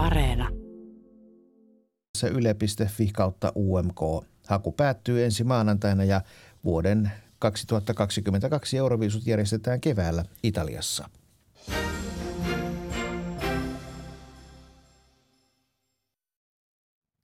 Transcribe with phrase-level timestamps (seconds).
[0.00, 0.48] Areena.
[2.30, 4.00] Yle.fi kautta UMK.
[4.46, 6.20] Haku päättyy ensi maanantaina ja
[6.64, 11.10] vuoden 2022 Euroviisut järjestetään keväällä Italiassa.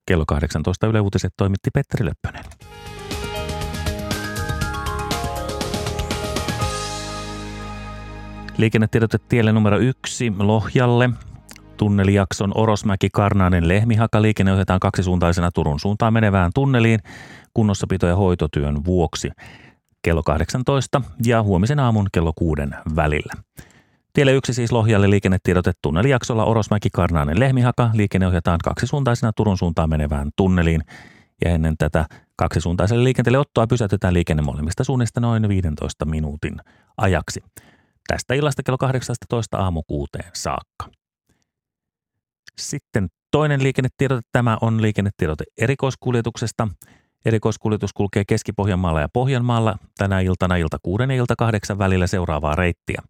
[0.07, 2.45] Kello 18 Yle Uutiset toimitti Petteri Löppönen.
[8.57, 11.11] Liikennetiedote tielle numero yksi Lohjalle.
[11.77, 17.01] Tunnelijakson Orosmäki Karnainen Lehmihaka liikenne ohjataan kaksisuuntaisena Turun suuntaan menevään tunneliin
[17.55, 19.31] kunnossapito- ja hoitotyön vuoksi
[20.03, 22.63] kello 18 ja huomisen aamun kello 6
[22.97, 23.33] välillä.
[24.13, 30.31] Tielle yksi siis Lohjalle liikennetiedote tunnelijaksolla Orosmäki Karnainen Lehmihaka liikenne ohjataan kaksisuuntaisena Turun suuntaan menevään
[30.37, 30.81] tunneliin
[31.45, 36.57] ja ennen tätä kaksisuuntaiselle liikenteelle ottoa pysäytetään liikenne molemmista suunnista noin 15 minuutin
[36.97, 37.41] ajaksi.
[38.09, 40.87] Tästä illasta kello 18 aamu kuuteen saakka.
[42.59, 44.23] Sitten toinen liikennetiedote.
[44.33, 46.69] Tämä on liikennetiedote erikoiskuljetuksesta.
[47.25, 53.03] Erikoiskuljetus kulkee Keski-Pohjanmaalla ja Pohjanmaalla tänä iltana ilta 6 ja ilta 8 välillä seuraavaa reittiä.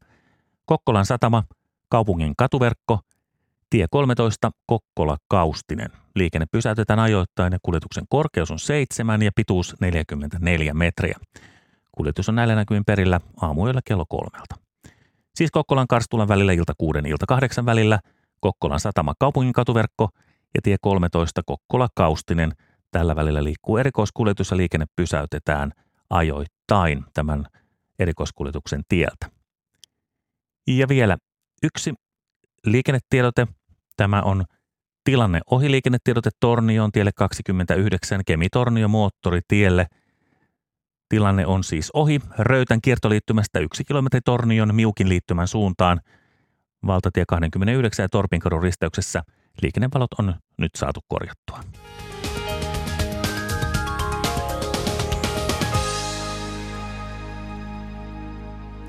[0.65, 1.45] Kokkolan satama,
[1.89, 3.01] kaupungin katuverkko,
[3.71, 5.91] tie 13, Kokkola-Kaustinen.
[6.15, 11.19] Liikenne pysäytetään ajoittain ja kuljetuksen korkeus on 7 ja pituus 44 metriä.
[11.93, 14.55] Kuljetus on näillä näkymin perillä aamuilla kello kolmelta.
[15.35, 17.99] Siis Kokkolan Karstulan välillä ilta 6 ilta 8 välillä,
[18.41, 20.09] Kokkolan satama kaupungin katuverkko
[20.55, 22.53] ja tie 13 Kokkola Kaustinen.
[22.91, 25.73] Tällä välillä liikkuu erikoiskuljetus ja liikenne pysäytetään
[26.11, 27.47] ajoittain tämän
[27.99, 29.31] erikoiskuljetuksen tieltä.
[30.67, 31.17] Ja vielä
[31.63, 31.95] yksi
[32.65, 33.47] liikennetiedote.
[33.97, 34.45] Tämä on
[35.05, 39.87] tilanne ohiliikennetiedote Tornioon tielle 29 Kemi-Tornio moottoritielle–
[41.09, 46.01] Tilanne on siis ohi Röytän kiertoliittymästä yksi kilometri Tornion Miukin liittymän suuntaan.
[46.87, 49.23] Valtatie 29 ja Torpinkadun risteyksessä
[49.63, 51.61] liikennevalot on nyt saatu korjattua.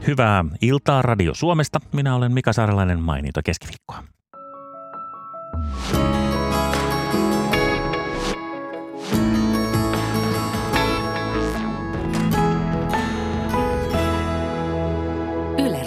[0.07, 1.79] Hyvää iltaa Radio Suomesta.
[1.94, 4.03] Minä olen Mika Saarelainen, mainita keskiviikkoa.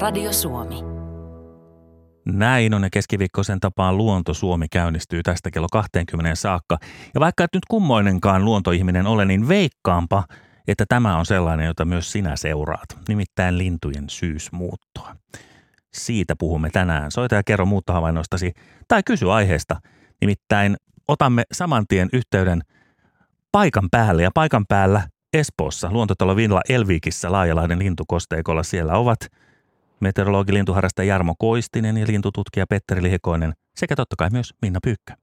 [0.00, 0.89] Radio Suomi.
[2.38, 6.78] Näin on ja keskiviikkoisen tapaan Luonto Suomi käynnistyy tästä kello 20 saakka.
[7.14, 10.24] Ja vaikka et nyt kummoinenkaan luontoihminen ole, niin veikkaampa,
[10.68, 15.16] että tämä on sellainen, jota myös sinä seuraat, nimittäin lintujen syysmuuttoa.
[15.94, 17.10] Siitä puhumme tänään.
[17.10, 18.52] Soita ja kerro muuttohavainnoistasi
[18.88, 19.80] tai kysy aiheesta.
[20.20, 20.76] Nimittäin
[21.08, 22.62] otamme saman tien yhteyden
[23.52, 25.02] paikan päälle ja paikan päällä
[25.32, 28.62] Espoossa, luontotalo Villa Elvikissä Laajalahden lintukosteikolla.
[28.62, 29.18] Siellä ovat–
[30.00, 35.16] meteorologi lintuharrastaja Jarmo Koistinen ja lintututkija Petteri Lihikoinen sekä totta kai myös Minna Pyykkä.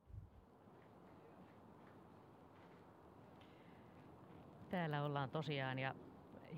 [4.72, 5.96] Täällä ollaan tosiaan ja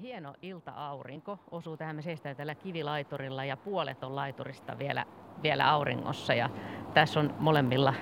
[0.01, 1.95] hieno ilta-aurinko osuu tähän.
[1.95, 5.05] Me seistään tällä kivilaiturilla ja puolet on laiturista vielä,
[5.43, 6.33] vielä auringossa.
[6.33, 6.49] Ja
[6.93, 7.93] tässä on molemmilla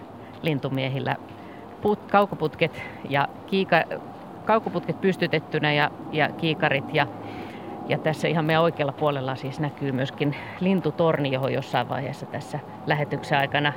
[0.42, 1.16] lintumiehillä
[1.82, 3.84] put, kaukoputket ja kiika,
[4.46, 7.08] kaukoputket pystytettynä ja, ja kiikarit ja
[7.90, 13.38] ja tässä ihan meidän oikealla puolella siis näkyy myöskin lintutorni, johon jossain vaiheessa tässä lähetyksen
[13.38, 13.74] aikana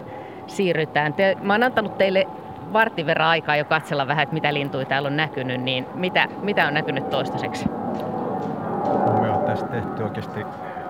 [0.47, 1.15] siirrytään.
[1.15, 2.27] Te, mä oon antanut teille
[2.73, 6.67] vartin verran aikaa jo katsella vähän, että mitä lintuja täällä on näkynyt, niin mitä, mitä
[6.67, 7.69] on näkynyt toistaiseksi?
[9.21, 10.41] Me on tässä tehty oikeasti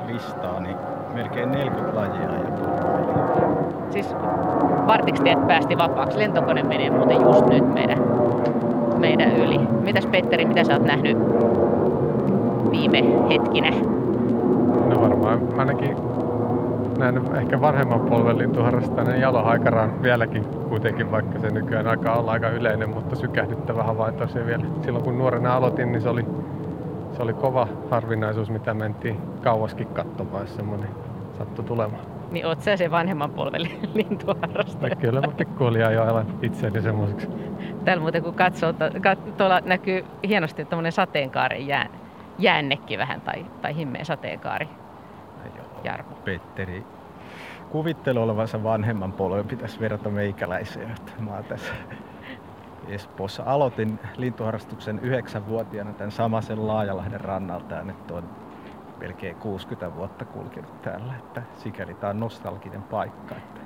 [0.06, 0.76] listaa, niin
[1.14, 2.30] melkein 40 lajia.
[3.90, 4.14] Siis
[4.86, 6.18] vartiksi teet päästi vapaaksi.
[6.18, 7.98] Lentokone menee muuten just nyt meidän,
[8.98, 9.58] meidän yli.
[9.58, 11.18] Mitäs Petteri, mitä sä oot nähnyt
[12.70, 13.70] viime hetkinä?
[14.88, 15.96] No varmaan ainakin
[16.98, 22.90] näin ehkä vanhemman polven lintuharrastajan jalohaikaran vieläkin kuitenkin, vaikka se nykyään alkaa olla aika yleinen,
[22.90, 24.64] mutta sykähdyttävä havainto se vielä.
[24.82, 26.24] Silloin kun nuorena aloitin, niin se oli,
[27.12, 30.88] se oli kova harvinaisuus, mitä mentiin kauaskin katsomaan, jos semmoinen
[31.38, 32.02] sattui tulemaan.
[32.30, 34.94] Niin oot sä se vanhemman polven lintuharrastaja?
[34.94, 37.28] No, kyllä mä pikkuhiljaa jo alan itseäni semmoiseksi.
[37.84, 38.74] Täällä muuten kun katsoo,
[39.36, 41.86] tuolla näkyy hienosti tämmöinen sateenkaaren jää,
[42.42, 44.68] jäännekin vähän tai, tai himmeä sateenkaari.
[45.44, 46.16] No Jarmo.
[46.24, 46.84] Petteri
[47.70, 50.94] kuvittelu olevansa vanhemman polven pitäisi verrata meikäläiseen.
[51.18, 51.72] Mä oon tässä
[52.88, 53.42] Espoossa.
[53.46, 58.24] Aloitin lintuharrastuksen yhdeksänvuotiaana tämän samaisen Laajalahden rannalta ja nyt on
[58.98, 63.34] melkein 60 vuotta kulkenut täällä, että sikäli tämä on nostalginen paikka.
[63.36, 63.60] Että...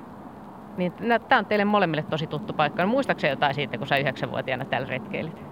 [0.76, 2.86] Niin, no, tämä on teille molemmille tosi tuttu paikka.
[2.86, 5.44] Muistaakseni jotain siitä, kun sä yhdeksänvuotiaana täällä retkeilit?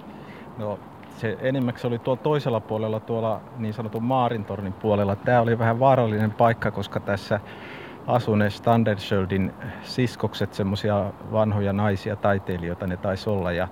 [0.59, 0.79] No
[1.19, 5.17] se enimmäkseen oli tuolla toisella puolella, tuolla niin sanotun Maarintornin puolella.
[5.17, 7.41] Tämä oli vähän vaarallinen paikka, koska tässä
[8.07, 13.53] asune Standerschöldin siskokset, semmoisia vanhoja naisia taiteilijoita ne taisi olla.
[13.53, 13.69] Ja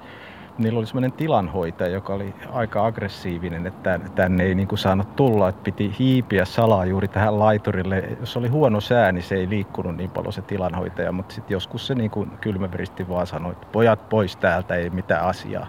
[0.59, 5.49] niillä oli semmoinen tilanhoitaja, joka oli aika aggressiivinen, että tänne ei niin kuin saanut tulla,
[5.49, 8.05] että piti hiipiä salaa juuri tähän laiturille.
[8.21, 11.87] Jos oli huono sää, niin se ei liikkunut niin paljon se tilanhoitaja, mutta sitten joskus
[11.87, 15.67] se niin kuin kylmäveristi vaan sanoi, että pojat pois täältä, ei mitään asiaa.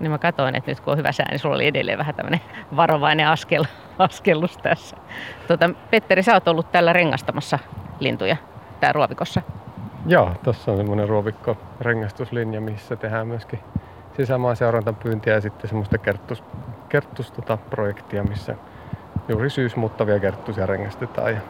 [0.00, 2.40] Niin mä katsoin, että nyt kun on hyvä sää, niin sulla oli edelleen vähän tämmöinen
[2.76, 3.64] varovainen askel,
[3.98, 4.96] askellus tässä.
[5.46, 7.58] Tuota, Petteri, sä oot ollut täällä rengastamassa
[8.00, 8.36] lintuja
[8.80, 9.42] tää ruovikossa.
[10.06, 13.58] Joo, tuossa on semmoinen ruovikko rengastuslinja, missä tehdään myöskin
[14.16, 16.44] sisämaan seurantapyyntiä ja sitten semmoista kerttus,
[16.88, 18.54] kerttus tota, projektia, missä
[19.28, 21.40] juuri syysmuuttavia kerttusia rengastetaan ja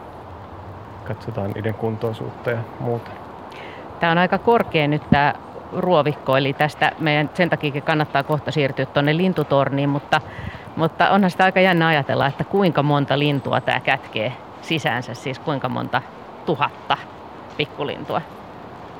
[1.03, 3.11] katsotaan niiden kuntoisuutta ja muuta.
[3.99, 5.33] Tämä on aika korkea nyt tämä
[5.73, 10.21] ruovikko, eli tästä meidän sen takia kannattaa kohta siirtyä tuonne lintutorniin, mutta,
[10.75, 15.69] mutta onhan sitä aika jännä ajatella, että kuinka monta lintua tämä kätkee sisäänsä, siis kuinka
[15.69, 16.01] monta
[16.45, 16.97] tuhatta
[17.57, 18.21] pikkulintua.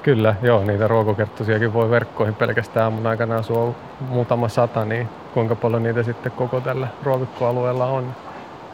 [0.04, 5.84] Kyllä, joo, niitä ruokokerttusiakin voi verkkoihin pelkästään aamun aikana asua muutama sata, niin kuinka paljon
[5.84, 8.16] niitä sitten koko tällä ruovikkoalueella on.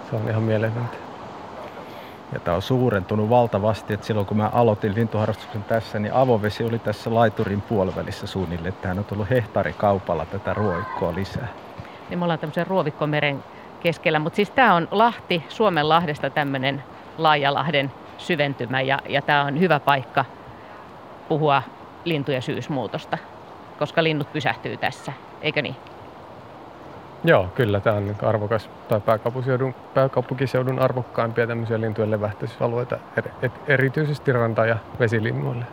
[0.10, 1.05] Se on ihan mieletöntä.
[2.36, 6.80] Ja tämä on suurentunut valtavasti, että silloin kun mä aloitin lintuharrastuksen tässä, niin avovesi oli
[6.80, 8.74] tässä laiturin puolivälissä suunnilleen.
[8.82, 11.48] Tähän on tullut hehtaarikaupalla tätä ruoikkoa lisää.
[12.10, 13.44] Niin me ollaan tämmöisen ruovikkomeren
[13.80, 16.84] keskellä, mutta siis tämä on Lahti, Suomen Lahdesta tämmöinen
[17.18, 20.26] Laajalahden syventymä ja, ja tämä on hyvä paikka
[21.30, 21.64] puhua
[22.06, 23.18] lintujen syysmuutosta,
[23.80, 25.76] koska linnut pysähtyy tässä, eikö niin?
[27.26, 34.32] Joo, kyllä tämä on arvokas tai pääkaupunkiseudun, pääkaupunkiseudun arvokkaimpia tämmöisiä lintujen levähtysalueita, er, et, erityisesti
[34.32, 35.66] ranta- ja vesilinnuille,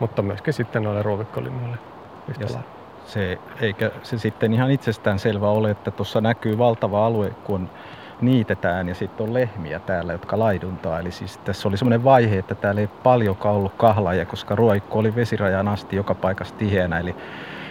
[0.00, 1.78] mutta myöskin sitten noille ruovikkolinnuille
[2.28, 2.46] yhtä
[3.08, 7.70] se, eikä se sitten ihan itsestään selvä ole, että tuossa näkyy valtava alue, kun
[8.20, 11.00] niitetään ja sitten on lehmiä täällä, jotka laiduntaa.
[11.00, 15.14] Eli siis tässä oli semmoinen vaihe, että täällä ei paljonkaan ollut kahlaajia, koska ruoikko oli
[15.14, 16.98] vesirajan asti joka paikassa tiheänä.
[16.98, 17.16] Eli,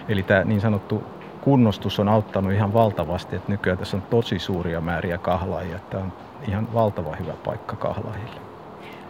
[0.09, 1.03] eli tämä niin sanottu
[1.41, 5.79] kunnostus on auttanut ihan valtavasti, että nykyään tässä on tosi suuria määriä kahlaajia.
[5.89, 6.13] Tämä on
[6.47, 8.39] ihan valtava hyvä paikka kahlaajille.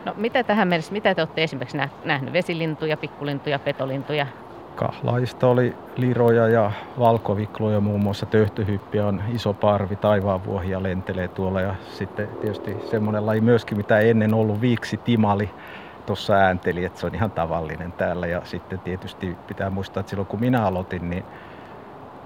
[0.06, 2.34] No mitä tähän mennessä, mitä te olette esimerkiksi nähnyt?
[2.34, 4.28] Vesilintuja, pikkulintuja, petolintuja?
[4.76, 11.76] Kahlaajista oli liroja ja valkovikloja, muun muassa töhtöhyppiä on iso parvi, taivaanvuohia lentelee tuolla ja
[11.90, 15.50] sitten tietysti semmoinen laji myöskin, mitä ennen ollut viiksi timali,
[16.06, 20.28] tuossa äänteli, että se on ihan tavallinen täällä ja sitten tietysti pitää muistaa, että silloin
[20.28, 21.24] kun minä aloitin, niin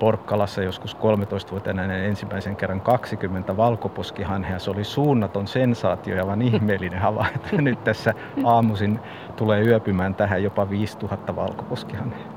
[0.01, 4.59] Porkkalassa joskus 13-vuotiaana ensimmäisen kerran 20 valkoposkihanhea.
[4.59, 7.47] Se oli suunnaton sensaatio ja vaan ihmeellinen havainto.
[7.57, 8.13] Nyt tässä
[8.43, 8.99] aamuisin
[9.35, 12.27] tulee yöpymään tähän jopa 5000 valkoposkihanhea.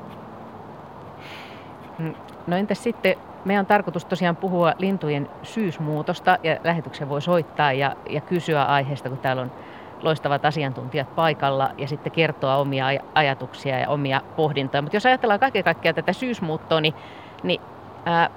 [1.98, 2.14] Mm,
[2.46, 3.14] no entäs sitten,
[3.44, 9.08] meidän on tarkoitus tosiaan puhua lintujen syysmuutosta ja lähetyksen voi soittaa ja, ja kysyä aiheesta,
[9.08, 9.52] kun täällä on
[10.02, 14.82] loistavat asiantuntijat paikalla ja sitten kertoa omia ajatuksia ja omia pohdintoja.
[14.82, 16.94] Mutta jos ajatellaan kaiken kaikkiaan tätä syysmuuttoa, niin
[17.44, 17.60] niin
[18.06, 18.28] ää,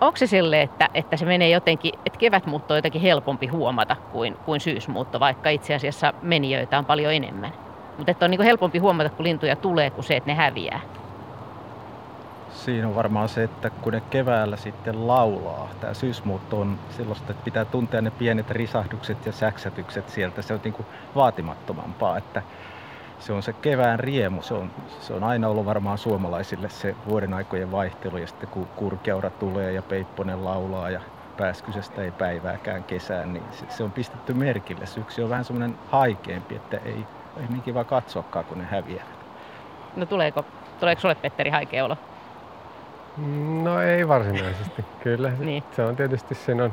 [0.00, 4.36] onko se sille, että, että se menee jotenkin, että kevätmuutto on jotenkin helpompi huomata kuin,
[4.44, 7.52] kuin syysmuutto, vaikka itse asiassa menijöitä on paljon enemmän.
[7.96, 10.80] Mutta on niin helpompi huomata, kun lintuja tulee, kuin se, että ne häviää.
[12.52, 17.44] Siinä on varmaan se, että kun ne keväällä sitten laulaa, tämä syysmuutto on sellaista, että
[17.44, 20.42] pitää tuntea ne pienet risahdukset ja säksätykset sieltä.
[20.42, 22.42] Se on niin kuin vaatimattomampaa, että
[23.22, 24.42] se on se kevään riemu.
[24.42, 24.70] Se on,
[25.00, 29.72] se on aina ollut varmaan suomalaisille se vuoden aikojen vaihtelu ja sitten kun kurkeura tulee
[29.72, 31.00] ja peipponen laulaa ja
[31.36, 34.86] pääskysestä ei päivääkään kesään, niin se, se on pistetty merkille.
[34.86, 37.06] Syksy on vähän semmoinen haikeampi, että ei,
[37.36, 39.22] ei niin kiva katsoakaan, kun ne häviävät.
[39.96, 40.44] No tuleeko,
[40.80, 41.96] tuleeko sulle Petteri haikea olo?
[43.62, 45.32] No ei varsinaisesti, kyllä.
[45.38, 45.64] niin.
[45.76, 46.72] Se on tietysti sen on,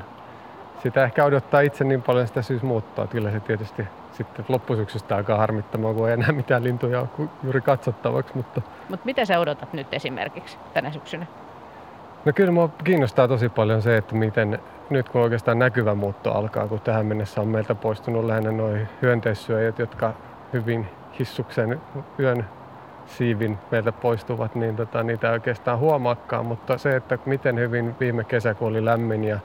[0.84, 3.88] sitä ehkä odottaa itse niin paljon sitä syysmuuttoa, että kyllä se tietysti
[4.24, 8.34] sitten loppusyksystä alkaa harmittamaan, kun ei enää mitään lintuja ole juuri katsottavaksi.
[8.36, 11.26] Mutta Mut mitä sä odotat nyt esimerkiksi tänä syksynä?
[12.26, 14.60] No kyllä mua kiinnostaa tosi paljon se, että miten
[14.90, 19.80] nyt kun oikeastaan näkyvä muutto alkaa, kun tähän mennessä on meiltä poistunut lähinnä noin hyönteissyöjät,
[19.80, 20.14] jotka
[20.54, 20.88] hyvin
[21.20, 21.82] hissuksen
[22.20, 22.46] yön
[23.06, 28.24] siivin meiltä poistuvat, niin tota, niitä ei oikeastaan huomaakaan, mutta se, että miten hyvin viime
[28.24, 29.40] kesä, kun oli lämmin ja,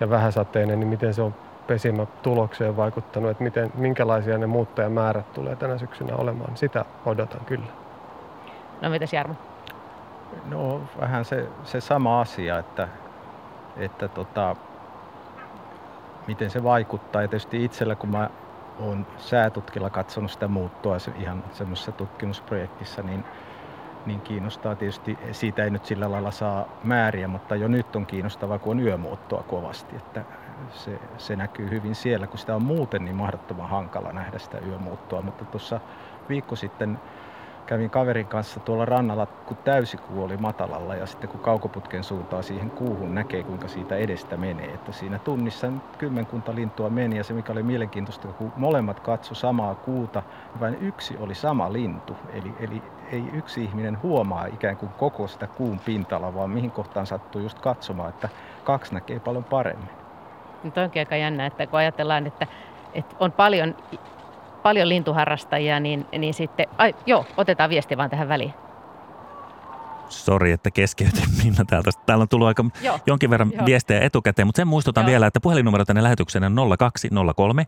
[0.00, 1.34] ja vähäsateinen, niin miten se on
[1.68, 6.56] pesimätulokseen vaikuttanut, että miten, minkälaisia ne muuttajamäärät tulee tänä syksynä olemaan.
[6.56, 7.66] Sitä odotan kyllä.
[8.80, 9.34] No mitäs Jarmo?
[10.44, 12.88] No vähän se, se sama asia, että,
[13.76, 14.56] että tota,
[16.26, 17.22] miten se vaikuttaa.
[17.22, 18.30] Ja tietysti itsellä, kun mä
[18.80, 23.24] oon säätutkilla katsonut sitä muuttoa ihan semmoisessa tutkimusprojektissa, niin,
[24.06, 28.58] niin kiinnostaa tietysti, siitä ei nyt sillä lailla saa määriä, mutta jo nyt on kiinnostavaa,
[28.58, 29.96] kun on yömuuttoa kovasti.
[29.96, 30.24] Että
[30.70, 35.22] se, se näkyy hyvin siellä, kun sitä on muuten niin mahdottoman hankala nähdä sitä yömuuttoa.
[35.22, 35.80] Mutta tuossa
[36.28, 37.00] viikko sitten
[37.68, 42.70] kävin kaverin kanssa tuolla rannalla, kun täysikuu oli matalalla ja sitten kun kaukoputken suuntaa siihen
[42.70, 44.74] kuuhun näkee, kuinka siitä edestä menee.
[44.74, 49.74] Että siinä tunnissa kymmenkunta lintua meni ja se mikä oli mielenkiintoista, kun molemmat katso samaa
[49.74, 50.22] kuuta,
[50.52, 52.18] niin vain yksi oli sama lintu.
[52.28, 57.06] Eli, eli ei yksi ihminen huomaa ikään kuin koko sitä kuun pintalla, vaan mihin kohtaan
[57.06, 58.28] sattuu just katsomaan, että
[58.64, 60.07] kaksi näkee paljon paremmin.
[60.64, 62.46] Nyt onkin aika jännä, että kun ajatellaan, että,
[62.94, 63.74] että on paljon
[64.62, 68.54] paljon lintuharrastajia, niin, niin sitten, ai, joo, otetaan viesti vaan tähän väliin.
[70.08, 71.90] Sori, että keskeytin Minna täältä.
[72.06, 72.98] Täällä on tullut aika Joo.
[73.06, 73.66] jonkin verran Joo.
[73.66, 75.10] viestejä etukäteen, mutta sen muistutan Joo.
[75.10, 77.66] vielä, että puhelinnumero tänne lähetykseen on 0203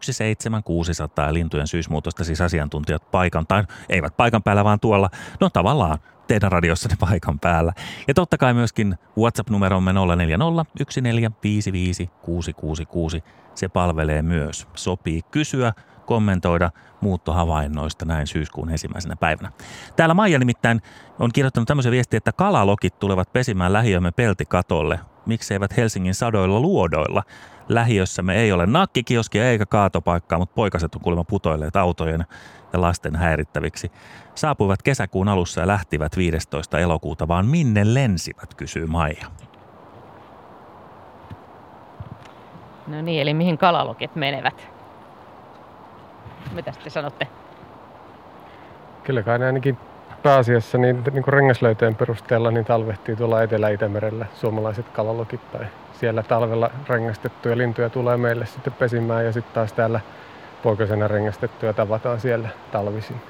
[0.00, 6.52] 17600 lintujen syysmuutosta, siis asiantuntijat paikan, tai eivät paikan päällä, vaan tuolla, no tavallaan teidän
[6.52, 7.72] radiossanne paikan päällä.
[8.08, 13.24] Ja totta kai myöskin WhatsApp-numeromme 040 1455 666.
[13.54, 14.68] Se palvelee myös.
[14.74, 15.72] Sopii kysyä,
[16.06, 19.52] kommentoida muuttohavainnoista näin syyskuun ensimmäisenä päivänä.
[19.96, 20.82] Täällä Maija nimittäin
[21.18, 25.00] on kirjoittanut tämmöisen viestin, että kalalokit tulevat pesimään lähiömme peltikatolle.
[25.26, 27.22] Miksi eivät Helsingin sadoilla luodoilla?
[27.68, 32.24] Lähiössämme ei ole nakkikioskia eikä kaatopaikkaa, mutta poikaset on kuulemma putoilleet autojen
[32.72, 33.92] ja lasten häirittäviksi.
[34.34, 36.78] Saapuivat kesäkuun alussa ja lähtivät 15.
[36.78, 39.26] elokuuta, vaan minne lensivät, kysyy Maija.
[42.86, 44.68] No niin, eli mihin kalalokit menevät?
[46.52, 47.26] Mitä te sanotte?
[49.04, 49.78] Kyllä kai ne ainakin
[50.22, 56.70] pääasiassa niin, niin kuin rengaslöytöjen perusteella niin talvehtii tuolla Etelä-Itämerellä suomalaiset kalalokit tai siellä talvella
[56.88, 60.00] rengastettuja lintuja tulee meille sitten pesimään ja sitten taas täällä
[60.62, 63.20] poikasena rengastettuja tavataan siellä talvisin.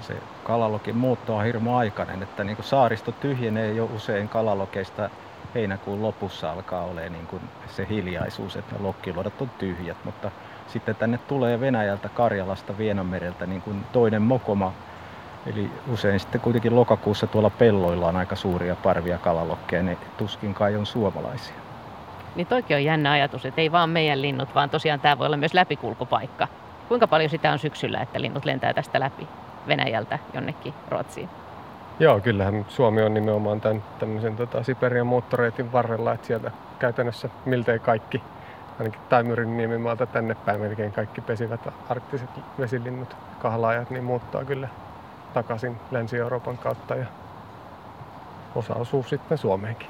[0.00, 5.10] Se kalalokin muutto on hirmu aikainen, että niin kuin saaristo tyhjenee jo usein kalalokeista
[5.54, 10.30] heinäkuun lopussa alkaa olemaan niin kuin se hiljaisuus, että ne lokkiluodot on tyhjät, mutta
[10.66, 14.72] sitten tänne tulee Venäjältä, Karjalasta, Vienanmereltä niin kuin toinen mokoma.
[15.52, 20.76] Eli usein sitten kuitenkin lokakuussa tuolla pelloilla on aika suuria parvia kalalokkeja, ne tuskin kai
[20.76, 21.54] on suomalaisia.
[22.36, 25.36] Niin toikin on jännä ajatus, että ei vaan meidän linnut, vaan tosiaan tämä voi olla
[25.36, 26.48] myös läpikulkupaikka.
[26.88, 29.28] Kuinka paljon sitä on syksyllä, että linnut lentää tästä läpi
[29.68, 31.28] Venäjältä jonnekin Ruotsiin?
[32.00, 37.78] Joo, kyllähän Suomi on nimenomaan tämän tämmöisen tota, Siperian moottoreitin varrella, että sieltä käytännössä miltei
[37.78, 38.22] kaikki
[38.78, 44.68] ainakin Taimyrin niemimaalta tänne päin melkein kaikki pesivät arktiset vesilinnut, kahlaajat, niin muuttaa kyllä
[45.34, 47.06] takaisin Länsi-Euroopan kautta ja
[48.54, 49.88] osa osuu sitten Suomeenkin.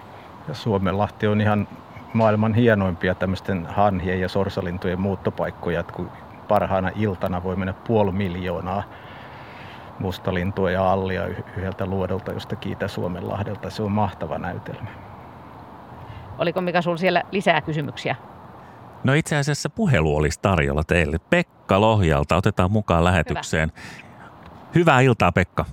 [0.49, 1.69] Ja Suomenlahti on ihan
[2.15, 6.11] maailman hienoimpia tämmöisten hanhien ja sorsalintujen muuttopaikkoja, että kun
[6.49, 8.83] parhaana iltana voi mennä puoli miljoonaa
[9.99, 13.71] mustalintua ja allia yhdeltä luodolta jostakin Itä-Suomenlahdelta.
[13.71, 14.91] Se on mahtava näytelmä.
[16.39, 18.17] Oliko Mika sinulla siellä lisää kysymyksiä?
[19.05, 21.19] No itse asiassa puhelu olisi tarjolla teille.
[21.31, 23.73] Pekka Lohjalta otetaan mukaan lähetykseen.
[23.77, 24.08] Hyvä.
[24.75, 25.65] Hyvää iltaa Pekka.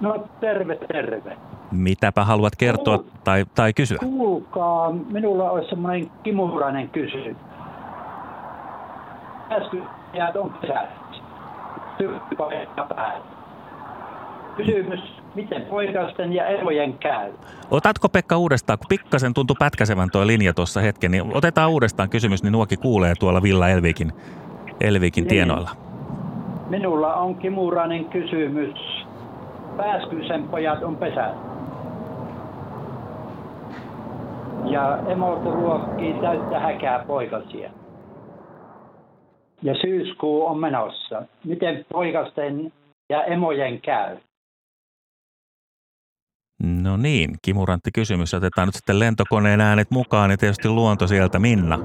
[0.00, 1.36] No terve, terve.
[1.70, 3.98] Mitäpä haluat kertoa tai, tai kysyä?
[4.00, 7.36] Kuulkaa, minulla olisi semmoinen kimurainen kysymys.
[9.50, 9.82] Äsken
[10.34, 10.54] on.
[14.56, 15.00] Kysymys
[15.34, 17.32] miten poikasten ja erojen käy.
[17.70, 22.42] Otatko Pekka uudestaan, kun pikkasen tuntui pätkäsevän tuo linja tuossa hetken, niin otetaan uudestaan kysymys,
[22.42, 24.12] niin Nuoki kuulee tuolla Villa Elvikin,
[24.80, 25.28] Elvikin niin.
[25.28, 25.87] tienoilla.
[26.68, 28.78] Minulla on kimurainen kysymys.
[29.76, 31.34] Pääskysen pojat on pesä.
[34.64, 37.70] Ja emot ruokkii täyttä häkää poikasia.
[39.62, 41.22] Ja syyskuu on menossa.
[41.44, 42.72] Miten poikasten
[43.10, 44.16] ja emojen käy?
[46.62, 48.34] No niin, kimurantti kysymys.
[48.34, 51.38] Otetaan nyt sitten lentokoneen äänet mukaan ja tietysti luonto sieltä.
[51.38, 51.78] Minna.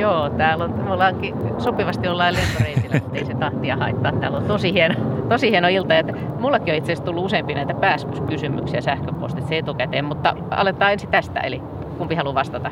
[0.00, 4.12] Joo, täällä on, me ollaankin, sopivasti ollaan lentoreitillä, mutta ei se tahtia haittaa.
[4.12, 4.94] Täällä on tosi hieno,
[5.28, 5.98] tosi hieno ilta.
[5.98, 11.40] Että mullakin on itse asiassa tullut useampi näitä pääskyskysymyksiä sähköpostitse etukäteen, mutta aletaan ensin tästä.
[11.40, 11.62] Eli
[11.98, 12.70] kumpi haluaa vastata?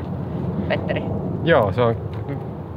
[0.69, 1.03] Petteri.
[1.45, 1.97] Joo, se on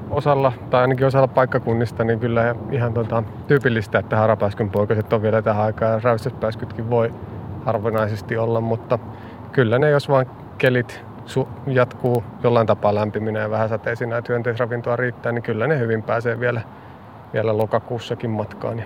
[0.09, 5.41] osalla, tai ainakin osalla paikkakunnista, niin kyllä ihan tota, tyypillistä, että harapääskyn poikaset on vielä
[5.41, 7.13] tähän aikaan ja voi
[7.65, 8.99] harvinaisesti olla, mutta
[9.51, 10.25] kyllä ne, jos vaan
[10.57, 15.79] kelit su- jatkuu jollain tapaa lämpiminen ja vähän sateisinä ja hyönteisravintoa riittää, niin kyllä ne
[15.79, 16.61] hyvin pääsee vielä,
[17.33, 18.85] vielä lokakuussakin matkaan ja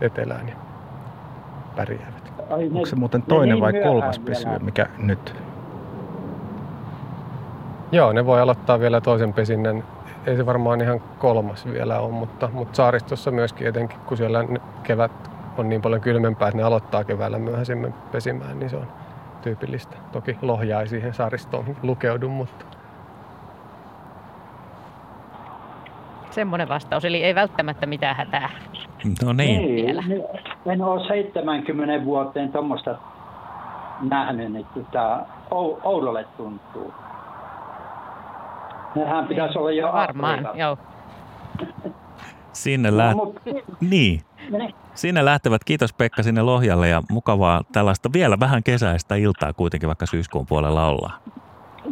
[0.00, 0.54] etelään ja
[1.76, 2.32] pärjäävät.
[2.50, 5.34] Onko se muuten toinen vai kolmas pysyä, mikä nyt
[7.92, 9.84] Joo, ne voi aloittaa vielä toisen pesinnän.
[10.26, 14.44] Ei se varmaan ihan kolmas vielä ole, mutta, mutta saaristossa myöskin etenkin, kun siellä
[14.82, 18.86] kevät on niin paljon kylmempää, että ne aloittaa keväällä myöhäisemmän pesimään, niin se on
[19.42, 19.96] tyypillistä.
[20.12, 22.64] Toki lohja ei siihen saaristoon lukeudu, mutta
[26.30, 28.50] Semmoinen vastaus, eli ei välttämättä mitään hätää.
[29.24, 29.60] No niin.
[29.60, 30.02] Ei, Vielä.
[30.66, 32.98] en ole 70 vuoteen tuommoista
[34.10, 36.94] nähnyt, että tämä ou- oudolle tuntuu.
[38.94, 40.58] Nehän pitäisi olla jo Varmaan, Afrikassa.
[40.58, 40.78] joo.
[42.52, 43.40] Sinne, No, lä- mut,
[43.80, 44.20] niin.
[44.94, 45.64] Sinne lähtevät.
[45.64, 50.86] Kiitos Pekka sinne Lohjalle ja mukavaa tällaista vielä vähän kesäistä iltaa kuitenkin, vaikka syyskuun puolella
[50.86, 51.20] ollaan.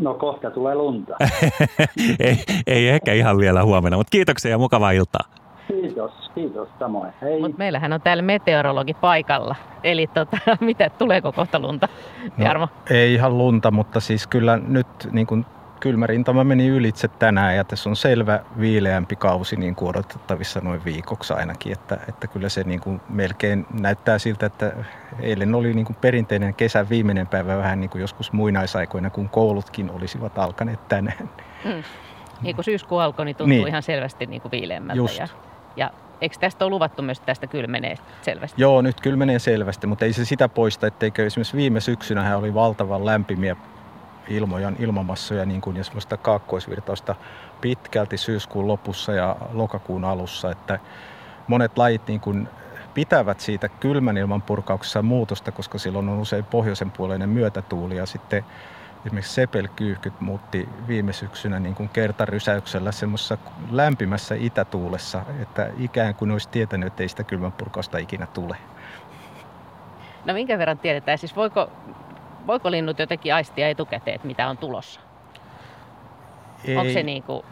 [0.00, 1.16] no kohta tulee lunta.
[2.20, 2.36] ei,
[2.66, 5.24] ei ehkä ihan vielä huomenna, mutta kiitoksia ja mukavaa iltaa.
[5.68, 7.12] Kiitos, kiitos samoin.
[7.22, 7.40] Hei.
[7.40, 9.56] Mutta meillähän on täällä meteorologi paikalla.
[9.84, 11.88] Eli tota, mitä, tuleeko kohta lunta,
[12.38, 12.68] Jarmo?
[12.90, 15.46] Ei ihan lunta, mutta siis kyllä nyt niin kuin
[15.80, 20.84] kylmä rintama meni ylitse tänään ja tässä on selvä viileämpi kausi niin kuin odotettavissa noin
[20.84, 21.72] viikoksi ainakin.
[21.72, 24.72] Että, että kyllä se niin kuin melkein näyttää siltä, että
[25.20, 29.90] eilen oli niin kuin perinteinen kesän viimeinen päivä vähän niin kuin joskus muinaisaikoina, kun koulutkin
[29.90, 31.30] olisivat alkaneet tänään.
[31.64, 31.82] Mm.
[32.42, 33.68] Niin kun syyskuun alkoi, niin tuntuu Niin.
[33.68, 34.96] ihan selvästi niin kuin viileämmältä.
[34.98, 35.18] Just.
[35.18, 35.28] Ja,
[35.76, 35.90] ja
[36.20, 38.62] eikö tästä ole luvattu myös, että tästä kylmenee selvästi?
[38.62, 42.54] Joo, nyt kyllä menee selvästi, mutta ei se sitä poista, etteikö esimerkiksi viime syksynä oli
[42.54, 43.56] valtavan lämpimiä
[44.28, 47.14] ilmoja, ilmamassoja niin kuin, ja semmoista kaakkoisvirtausta
[47.60, 50.78] pitkälti syyskuun lopussa ja lokakuun alussa, että
[51.48, 52.48] monet lajit niin kuin
[52.94, 58.44] pitävät siitä kylmän ilman purkauksessa muutosta, koska silloin on usein pohjoisen puoleinen myötätuuli ja sitten
[59.06, 63.38] esimerkiksi sepelkyyhkyt muutti viime syksynä niin kuin kertarysäyksellä semmoisessa
[63.70, 68.56] lämpimässä itätuulessa, että ikään kuin olisi tietänyt, että ei sitä kylmän purkausta ikinä tule.
[70.24, 71.18] No minkä verran tiedetään?
[71.18, 71.70] Siis voiko,
[72.46, 75.00] voiko linnut jotenkin aistia etukäteen, että mitä on tulossa?
[76.64, 77.42] Ei, Onko se niin kuin,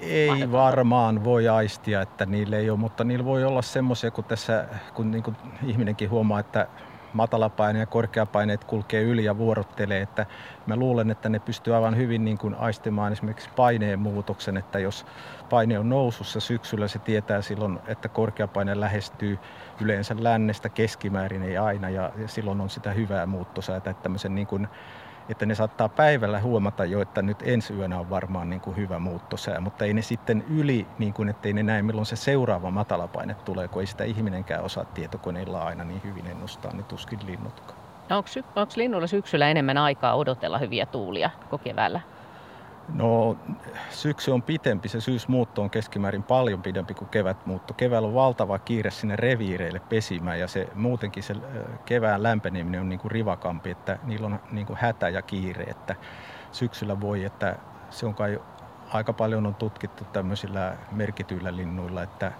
[0.00, 4.64] ei varmaan voi aistia, että niille ei ole, mutta niillä voi olla semmoisia, kun tässä
[4.94, 6.66] kun niin kuin ihminenkin huomaa, että
[7.12, 10.26] matalapaine ja korkeapaineet kulkee yli ja vuorottelee, että
[10.66, 15.06] mä luulen, että ne pystyy aivan hyvin niin kuin aistimaan esimerkiksi paineen muutoksen, että jos
[15.50, 19.38] paine on nousussa syksyllä, se tietää silloin, että korkeapaine lähestyy
[19.80, 24.68] yleensä lännestä keskimäärin, ei aina, ja, silloin on sitä hyvää muuttosäätä, että tämmöisen niin kuin
[25.28, 28.98] että ne saattaa päivällä huomata jo, että nyt ensi yönä on varmaan niin kuin hyvä
[28.98, 33.36] muuttosää, mutta ei ne sitten yli, niin kuin, ettei ne näe milloin se seuraava matalapaine
[33.44, 37.78] tulee, kun ei sitä ihminenkään osaa tietokoneilla aina niin hyvin ennustaa, niin tuskin linnutkaan.
[38.10, 42.00] no onko, onko linnulla syksyllä enemmän aikaa odotella hyviä tuulia kuin keväällä?
[42.88, 43.36] No
[43.90, 47.74] syksy on pitempi, se syysmuutto on keskimäärin paljon pidempi kuin kevätmuutto.
[47.74, 51.34] Keväällä on valtava kiire sinne reviireille pesimään ja se muutenkin se
[51.84, 55.96] kevään lämpeneminen on niin kuin rivakampi, että niillä on niin kuin hätä ja kiire, että
[56.52, 57.56] syksyllä voi, että
[57.90, 58.40] se on kai
[58.92, 62.32] aika paljon on tutkittu tämmöisillä merkityillä linnuilla, että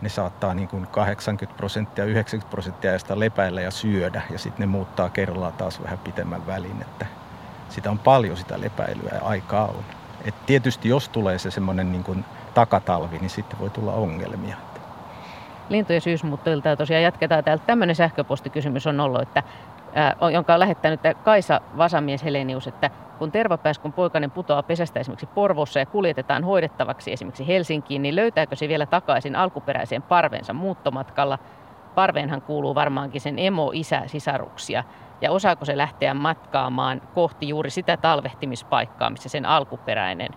[0.00, 4.66] ne saattaa niin kuin 80 prosenttia, 90 prosenttia ajasta lepäillä ja syödä ja sitten ne
[4.66, 7.06] muuttaa kerrallaan taas vähän pitemmän välin, että
[7.68, 9.84] sitä on paljon sitä lepäilyä ja aikaa on.
[10.24, 14.56] Et tietysti jos tulee se semmoinen niin kuin takatalvi, niin sitten voi tulla ongelmia.
[15.98, 17.64] Syysmuuttoilta ja tosiaan jatketaan täältä.
[17.66, 19.42] Tämmöinen sähköpostikysymys on ollut, että,
[20.20, 25.78] on- jonka on lähettänyt Kaisa Vasamies Helenius, että kun tervapääskun poikainen putoaa pesästä esimerkiksi Porvossa
[25.78, 31.38] ja kuljetetaan hoidettavaksi esimerkiksi Helsinkiin, niin löytääkö se vielä takaisin alkuperäiseen parvensa muuttomatkalla?
[31.94, 34.84] Parveenhan kuuluu varmaankin sen emo-isä-sisaruksia.
[35.20, 40.28] Ja osaako se lähteä matkaamaan kohti juuri sitä talvehtimispaikkaa, missä sen alkuperäinen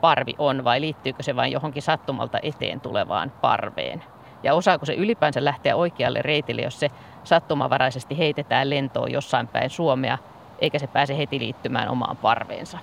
[0.00, 4.04] parvi on, vai liittyykö se vain johonkin sattumalta eteen tulevaan parveen?
[4.42, 6.90] Ja osaako se ylipäänsä lähteä oikealle reitille, jos se
[7.24, 10.18] sattumavaraisesti heitetään lentoon jossain päin Suomea,
[10.58, 12.78] eikä se pääse heti liittymään omaan parveensa?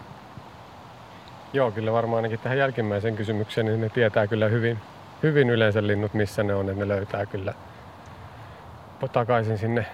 [1.54, 4.80] Joo, kyllä varmaan ainakin tähän jälkimmäiseen kysymykseen, niin ne tietää kyllä hyvin,
[5.24, 7.54] hyvin yleensä linnut, missä ne on, että ne löytää kyllä
[9.14, 9.86] takaisin sinne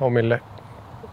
[0.00, 0.40] omille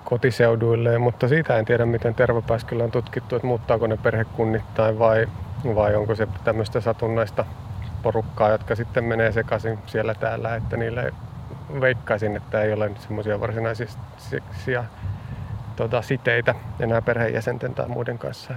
[0.09, 5.27] kotiseuduilleen, mutta siitä en tiedä, miten tervapääskyllä on tutkittu, että muuttaako ne perhekunnittain vai,
[5.75, 7.45] vai onko se tämmöistä satunnaista
[8.03, 11.11] porukkaa, jotka sitten menee sekaisin siellä täällä, että niillä ei-
[11.81, 14.83] veikkaisin, että ei ole semmoisia varsinaisia
[15.75, 18.53] tota, siteitä enää perheenjäsenten tai muiden kanssa.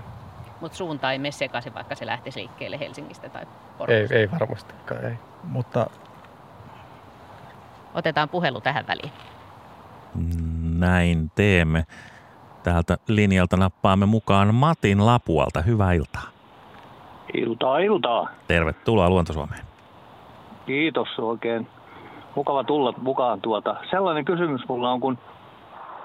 [0.60, 4.14] Mutta suunta ei mene sekaisin, vaikka se lähtisi liikkeelle Helsingistä tai Ei, Porvoosta.
[4.14, 5.14] ei varmastikaan, ei.
[5.44, 5.90] Mutta
[7.94, 9.12] Otetaan puhelu tähän väliin.
[10.80, 11.84] Näin teemme.
[12.62, 15.62] Täältä linjalta nappaamme mukaan Matin Lapualta.
[15.62, 16.22] Hyvää iltaa.
[17.34, 18.28] Iltaa, iltaa.
[18.48, 19.64] Tervetuloa Luontosuomeen.
[20.66, 21.66] Kiitos oikein.
[22.34, 23.76] Mukava tulla mukaan tuota.
[23.90, 25.18] Sellainen kysymys mulla on, kun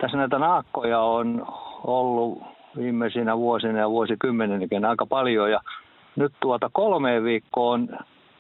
[0.01, 1.45] tässä näitä naakkoja on
[1.83, 2.43] ollut
[2.77, 5.51] viimeisinä vuosina ja vuosikymmeninäkin aika paljon.
[5.51, 5.59] Ja
[6.15, 7.89] nyt tuota kolmeen viikkoon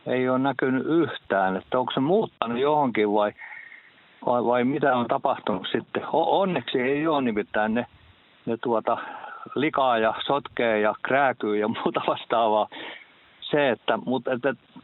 [0.05, 3.31] ei ole näkynyt yhtään, että onko se muuttanut johonkin vai,
[4.25, 6.03] vai, vai mitä on tapahtunut sitten.
[6.13, 7.85] Onneksi ei ole nimittäin ne,
[8.45, 8.97] ne tuota,
[9.55, 12.67] likaa ja sotkee ja krääkyy ja muuta vastaavaa.
[13.41, 14.79] Se, että, mutta että, että,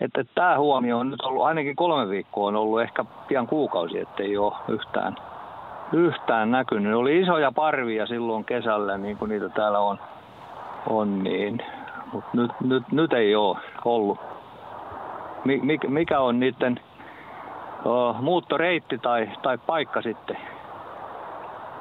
[0.00, 4.36] että tämä huomio on nyt ollut ainakin kolme viikkoa on ollut ehkä pian kuukausi, ettei
[4.36, 5.16] ole yhtään,
[5.92, 6.94] yhtään näkynyt.
[6.94, 9.98] Oli isoja parvia silloin kesällä, niin kuin niitä täällä on,
[10.86, 11.62] on niin.
[12.12, 14.18] Mutta nyt, nyt, nyt ei ole ollut.
[15.88, 16.80] Mikä on niiden
[18.20, 20.36] muuttoreitti tai, tai paikka sitten?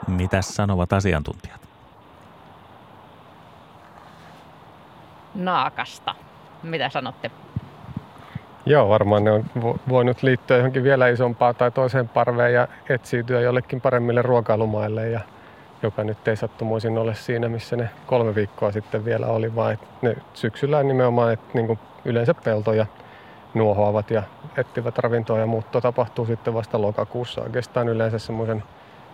[0.07, 1.59] Mitä sanovat asiantuntijat?
[5.35, 6.15] Naakasta.
[6.63, 7.31] Mitä sanotte?
[8.65, 9.45] Joo, varmaan ne on
[9.89, 15.19] voinut liittyä johonkin vielä isompaan tai toiseen parveen ja etsiytyä jollekin paremmille ruokailumaille, ja
[15.83, 20.15] joka nyt ei sattumoisin ole siinä, missä ne kolme viikkoa sitten vielä oli, vaan ne
[20.33, 22.85] syksyllä nimenomaan että niin kuin yleensä peltoja
[23.53, 24.23] nuohoavat ja
[24.57, 28.63] etsivät ravintoa ja muutto tapahtuu sitten vasta lokakuussa oikeastaan yleensä semmoisen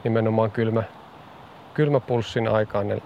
[0.04, 0.84] nimenomaan kylmä,
[1.74, 3.02] kylmäpulssin aikaan ne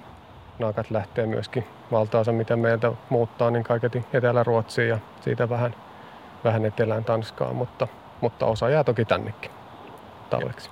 [0.59, 5.75] naakat lähtee myöskin valtaansa, mitä meiltä muuttaa, niin kaiketi Etelä-Ruotsiin ja siitä vähän,
[6.43, 7.87] vähän etelään Tanskaan, mutta,
[8.21, 9.51] mutta osa jää toki tännekin
[10.29, 10.69] talveksi.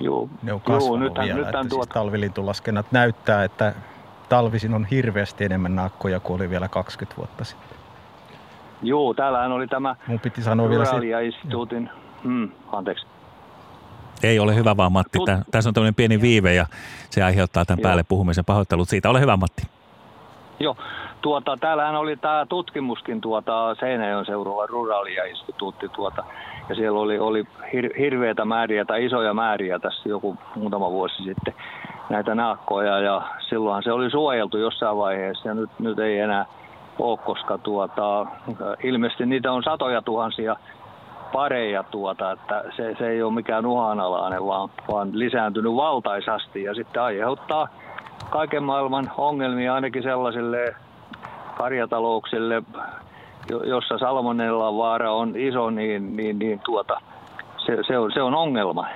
[0.00, 1.38] Joo, ne on kasvanut nyt, vielä.
[1.38, 3.74] Nyt, että siis talvilintulaskennat näyttää, että
[4.28, 7.81] talvisin on hirveästi enemmän naakkoja kuin oli vielä 20 vuotta sitten.
[8.82, 11.90] Joo, täällähän oli tämä Mun piti sanoa vielä instituutin,
[12.22, 13.06] hmm, anteeksi.
[14.22, 15.18] Ei ole hyvä vaan Matti.
[15.18, 15.28] Tut...
[15.50, 16.66] Tässä on tämmöinen pieni viive ja
[17.10, 17.82] se aiheuttaa tämän Joo.
[17.82, 19.10] päälle puhumisen pahoittelut siitä.
[19.10, 19.62] Ole hyvä Matti.
[20.60, 20.76] Joo,
[21.22, 26.24] tuota, täällähän oli tämä tutkimuskin tuota Seinäjoen seudulla Ruralia-instituutti tuota,
[26.68, 31.54] ja siellä oli, oli hir, hirveitä määriä tai isoja määriä tässä joku muutama vuosi sitten
[32.10, 36.46] näitä naakkoja ja silloinhan se oli suojeltu jossain vaiheessa ja nyt, nyt ei enää
[36.98, 38.26] ole, koska tuota,
[38.82, 40.56] ilmeisesti niitä on satoja tuhansia
[41.32, 47.02] pareja, tuota, että se, se ei ole mikään uhanalainen, vaan, vaan lisääntynyt valtaisasti ja sitten
[47.02, 47.68] aiheuttaa
[48.30, 50.74] kaiken maailman ongelmia ainakin sellaisille
[51.56, 52.62] karjatalouksille,
[53.64, 57.00] jossa salmonella vaara on iso, niin, niin, niin tuota,
[57.66, 58.86] se, se, on, se on ongelma.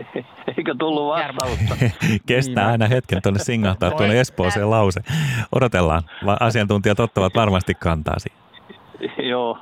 [0.56, 1.76] Eikö tullut vastausta?
[2.26, 5.00] Kestää aina hetken tuonne singahtaa tuonne Espooseen lause.
[5.52, 6.02] Odotellaan.
[6.40, 8.38] Asiantuntijat ottavat varmasti kantaa siihen.
[9.28, 9.58] Joo.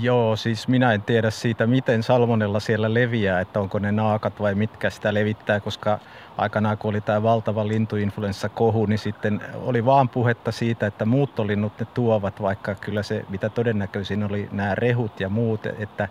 [0.00, 4.54] Joo, siis minä en tiedä siitä, miten salmonella siellä leviää, että onko ne naakat vai
[4.54, 5.98] mitkä sitä levittää, koska
[6.38, 11.86] aikanaan kun oli tämä valtava lintuinfluenssakohu, niin sitten oli vaan puhetta siitä, että muuttolinnut ne
[11.94, 16.08] tuovat, vaikka kyllä se mitä todennäköisin oli nämä rehut ja muut, että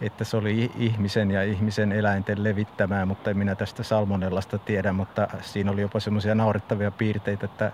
[0.00, 5.28] että se oli ihmisen ja ihmisen eläinten levittämää, mutta en minä tästä salmonellasta tiedä, mutta
[5.40, 7.72] siinä oli jopa semmoisia naurettavia piirteitä, että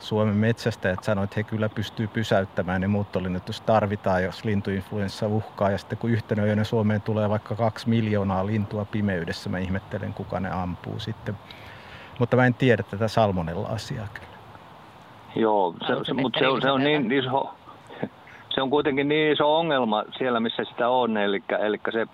[0.00, 5.70] Suomen metsästäjät sanoivat, että he kyllä pystyy pysäyttämään ne muuttolinnut, jos tarvitaan, jos lintuinfluenssa uhkaa.
[5.70, 10.40] Ja sitten kun yhtenä yönä Suomeen tulee vaikka kaksi miljoonaa lintua pimeydessä, mä ihmettelen, kuka
[10.40, 11.38] ne ampuu sitten.
[12.18, 14.34] Mutta mä en tiedä tätä salmonella-asiaa kyllä.
[15.36, 17.54] Joo, se, se, mutta se, se on niin iso,
[18.54, 22.06] se on kuitenkin niin iso ongelma siellä, missä sitä on, eli, eli se,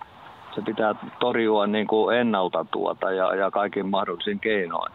[0.55, 4.93] se pitää torjua niin kuin ennalta tuota ja, ja kaikin mahdollisin keinoin.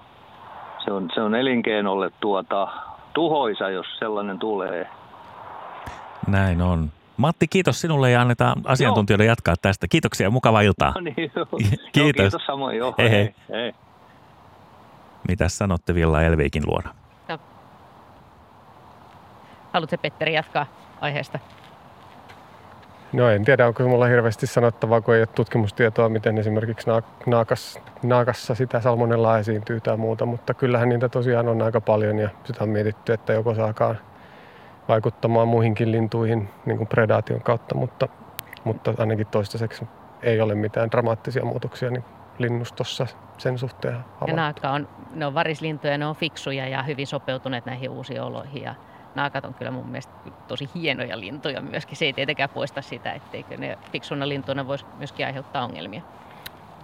[0.86, 2.68] Se on, se on elinkeinolle tuota,
[3.14, 4.90] tuhoisa, jos sellainen tulee.
[6.28, 6.92] Näin on.
[7.18, 9.32] Matti, kiitos sinulle ja annetaan asiantuntijoille joo.
[9.32, 9.88] jatkaa tästä.
[9.88, 10.92] Kiitoksia ja mukavaa iltaa.
[10.96, 11.46] No niin, joo.
[11.58, 11.96] kiitos.
[11.96, 12.78] Joo, kiitos samoin.
[12.78, 13.36] Joo, hei, hei.
[13.52, 13.74] hei.
[15.28, 16.96] Mitäs sanotte Villa Elviikin luona?
[17.30, 17.40] No.
[19.74, 20.66] Haluatko Petteri jatkaa?
[21.02, 21.40] Aiheesta?
[23.14, 26.88] No en tiedä, onko mulla hirveästi sanottavaa, kun ei ole tutkimustietoa, miten esimerkiksi
[27.26, 32.30] naakas, naakassa sitä salmonella esiintyy tai muuta, mutta kyllähän niitä tosiaan on aika paljon ja
[32.44, 33.98] sitä on mietitty, että joko saakaan
[34.88, 38.08] vaikuttamaan muihinkin lintuihin niin kuin predaation kautta, mutta,
[38.64, 39.88] mutta ainakin toistaiseksi
[40.24, 42.04] ei ole mitään dramaattisia muutoksia niin
[42.38, 44.28] linnustossa sen suhteen havaittu.
[44.28, 48.64] Ja naakka on, ne on varislintuja, ne on fiksuja ja hyvin sopeutuneet näihin uusiin oloihin
[48.64, 48.76] ja
[49.16, 50.14] naakat on kyllä mun mielestä
[50.48, 51.98] tosi hienoja lintuja myöskin.
[51.98, 56.02] Se ei tietenkään poista sitä, etteikö ne fiksuna lintuina voisi myöskin aiheuttaa ongelmia.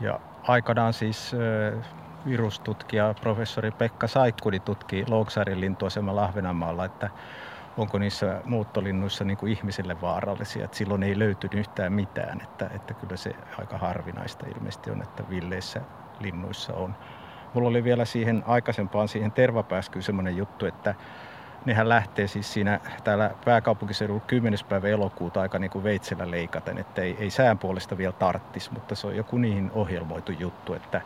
[0.02, 1.36] Ja aikanaan siis
[2.26, 7.10] virustutkija professori Pekka Saikkudi tutki Louksarin lintuasemalla Ahvenanmaalla, että
[7.78, 10.66] onko niissä muuttolinnuissa niin kuin ihmisille vaarallisia.
[10.66, 15.24] Että silloin ei löytynyt yhtään mitään, että, että kyllä se aika harvinaista ilmeisesti on, että
[15.30, 15.82] villeissä
[16.20, 16.96] linnuissa on.
[17.54, 20.96] Mulla oli vielä siihen aikaisempaan siihen tervapääskyyn semmoinen juttu, että
[21.66, 24.60] nehän lähtee siis siinä täällä pääkaupunkiseudulla 10.
[24.70, 28.96] päivä elokuuta aika niin kuin veitsellä leikaten, että ei, ei sään puolesta vielä tarttis, mutta
[28.96, 31.02] se on joku niihin ohjelmoitu juttu, että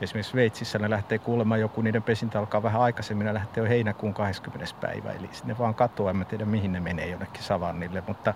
[0.00, 4.14] esimerkiksi Sveitsissä ne lähtee kuulemaan joku, niiden pesintä alkaa vähän aikaisemmin, ne lähtee jo heinäkuun
[4.14, 4.74] 20.
[4.80, 8.34] päivä, eli ne vaan katoaa, en tiedä mihin ne menee jonnekin savannille, mutta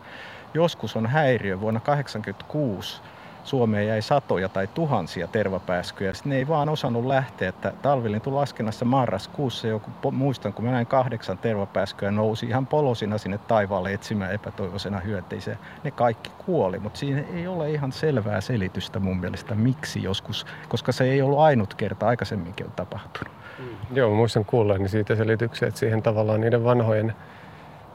[0.54, 1.60] joskus on häiriö.
[1.60, 3.02] Vuonna 1986
[3.46, 6.12] Suomeen jäi satoja tai tuhansia tervapääskyjä.
[6.14, 10.86] Sitten ne ei vaan osannut lähteä, että talvilintu laskennassa marraskuussa joku, muistan kun mä näin
[10.86, 15.56] kahdeksan tervapääskyä nousi ihan polosina sinne taivaalle etsimään epätoivoisena hyönteisiä.
[15.84, 20.92] Ne kaikki kuoli, mutta siinä ei ole ihan selvää selitystä mun mielestä, miksi joskus, koska
[20.92, 23.34] se ei ollut ainut kerta, aikaisemminkin on tapahtunut.
[23.58, 23.96] Mm.
[23.96, 27.14] Joo, muistan kuulleeni siitä selityksiä, että siihen tavallaan niiden vanhojen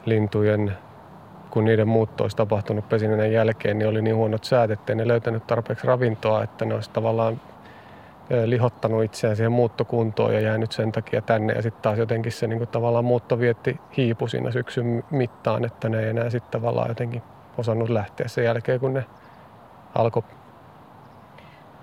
[0.06, 0.76] lintujen
[1.52, 5.46] kun niiden muutto olisi tapahtunut pesinnän jälkeen, niin oli niin huonot säät, ettei ne löytänyt
[5.46, 7.40] tarpeeksi ravintoa, että ne olisi tavallaan
[8.44, 11.52] lihottanut itseään siihen muuttokuntoon ja jäänyt sen takia tänne.
[11.52, 16.00] Ja sitten taas jotenkin se niin kuin tavallaan muuttovietti hiipu siinä syksyn mittaan, että ne
[16.00, 17.22] ei enää sitten tavallaan jotenkin
[17.58, 19.04] osannut lähteä sen jälkeen, kun ne
[19.94, 20.22] alkoi.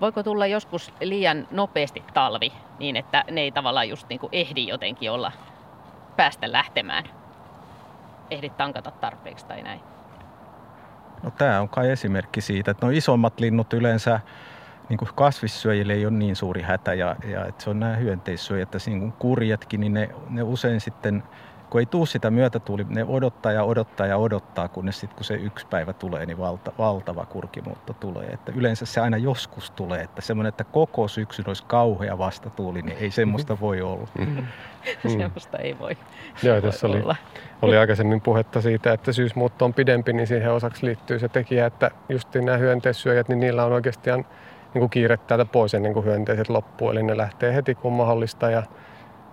[0.01, 4.67] Voiko tulla joskus liian nopeasti talvi niin, että ne ei tavallaan just niin kuin ehdi
[4.67, 5.31] jotenkin olla
[6.15, 7.18] päästä lähtemään?
[8.31, 9.79] Ehdi tankata tarpeeksi tai näin?
[11.23, 14.19] No tämä on kai esimerkki siitä, että no isommat linnut yleensä
[14.89, 18.75] niin kuin kasvissyöjille ei ole niin suuri hätä ja, ja että se on nämä hyönteissyöjät,
[18.75, 21.23] että niin kurjatkin, niin ne, ne usein sitten
[21.69, 25.33] kun ei tuu sitä myötätuuli, ne odottaa ja odottaa ja odottaa, kunnes sitten kun se
[25.33, 28.27] yksi päivä tulee, niin valta, valtava kurkimuutto tulee.
[28.27, 32.97] Että yleensä se aina joskus tulee, että semmoinen, että koko syksyn olisi kauhea vastatuuli, niin
[32.97, 34.07] ei semmoista voi olla.
[34.17, 34.45] Mm.
[35.19, 35.97] semmoista ei voi
[36.43, 37.03] Joo, tässä oli,
[37.61, 41.91] oli aikaisemmin puhetta siitä, että syysmuutto on pidempi, niin siihen osaksi liittyy se tekijä, että
[42.09, 44.25] just nämä hyönteissyöjät, niin niillä on oikeastaan
[44.73, 46.91] niin kuin kiire täältä pois ennen kuin hyönteiset loppuu.
[46.91, 48.63] Eli ne lähtee heti kun mahdollista ja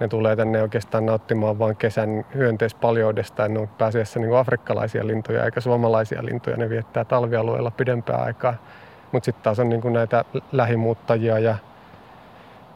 [0.00, 3.42] ne tulee tänne oikeastaan nauttimaan vain kesän hyönteispaljoudesta.
[3.42, 6.56] Ja ne on pääasiassa niin afrikkalaisia lintuja eikä suomalaisia lintuja.
[6.56, 8.54] Ne viettää talvialueella pidempää aikaa.
[9.12, 11.56] Mutta sitten taas on niin kuin näitä lähimuuttajia ja,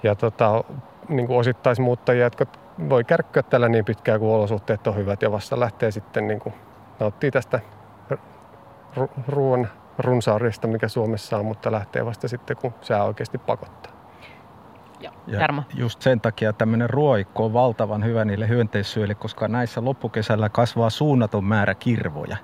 [0.02, 0.64] ja tota,
[1.08, 2.46] niin kuin osittaismuuttajia, jotka
[2.88, 6.54] voi kärkkyä tällä niin pitkään, kun olosuhteet on hyvät ja vasta lähtee sitten niin kuin,
[7.00, 7.60] nauttii tästä
[9.28, 13.99] ruoan runsaudesta, mikä Suomessa on, mutta lähtee vasta sitten, kun sää oikeasti pakottaa.
[15.00, 20.48] Joo, ja just sen takia tämmöinen ruoikko on valtavan hyvä niille hyönteissyöille, koska näissä loppukesällä
[20.48, 22.36] kasvaa suunnaton määrä kirvoja.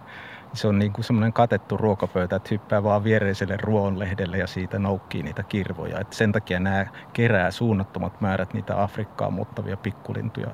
[0.53, 5.23] Se on niin kuin semmoinen katettu ruokapöytä, että hyppää vaan viereiselle ruoanlehdelle ja siitä noukkii
[5.23, 6.01] niitä kirvoja.
[6.01, 10.49] Et sen takia nämä kerää suunnattomat määrät niitä Afrikkaan muuttavia pikkulintuja.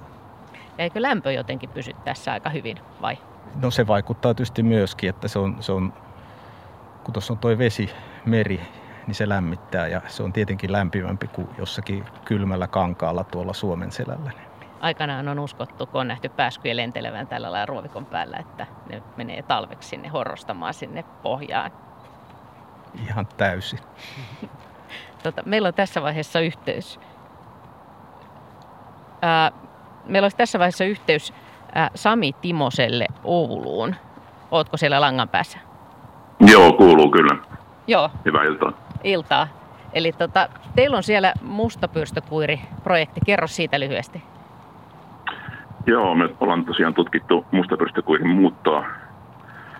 [0.78, 3.18] Eikö lämpö jotenkin pysy tässä aika hyvin vai?
[3.62, 5.92] No se vaikuttaa tietysti myöskin, että se on, se on
[7.04, 7.90] kun tuossa on tuo vesi,
[8.26, 8.60] meri,
[9.06, 14.30] niin se lämmittää ja se on tietenkin lämpimämpi kuin jossakin kylmällä kankaalla tuolla Suomen selällä.
[14.80, 19.42] Aikanaan on uskottu, kun on nähty pääskyjä lentelevän tällä lailla ruovikon päällä, että ne menee
[19.42, 21.70] talveksi sinne horrostamaan sinne pohjaan.
[23.08, 23.78] Ihan täysin.
[25.22, 27.00] tota, meillä on tässä vaiheessa yhteys.
[29.22, 29.52] Ää,
[30.04, 31.34] meillä olisi tässä vaiheessa yhteys
[31.74, 33.94] ää, Sami Timoselle Ouluun.
[34.50, 35.58] Ootko siellä langan päässä?
[36.40, 37.38] Joo, kuuluu kyllä.
[37.86, 38.10] Joo.
[38.24, 38.72] Hyvää iltaa.
[39.04, 39.48] Iltaa.
[39.92, 43.20] Eli tota, teillä on siellä mustapyrstökuiri-projekti.
[43.26, 44.22] Kerro siitä lyhyesti.
[45.86, 48.84] Joo, me ollaan tosiaan tutkittu mustapyrstökuirin muuttoa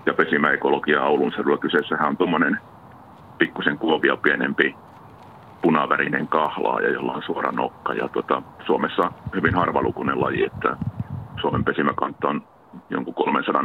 [0.06, 1.58] ja pesimäekologiaa Oulun seudulla.
[1.58, 2.58] Kyseessähän on tuommoinen
[3.38, 4.76] pikkusen kuovia pienempi
[5.62, 7.94] punavärinen kahlaaja, jolla on suora nokka.
[7.94, 10.76] Ja tota, Suomessa hyvin harvalukuinen laji, että
[11.40, 12.42] Suomen pesimäkanta on
[12.90, 13.64] jonkun 300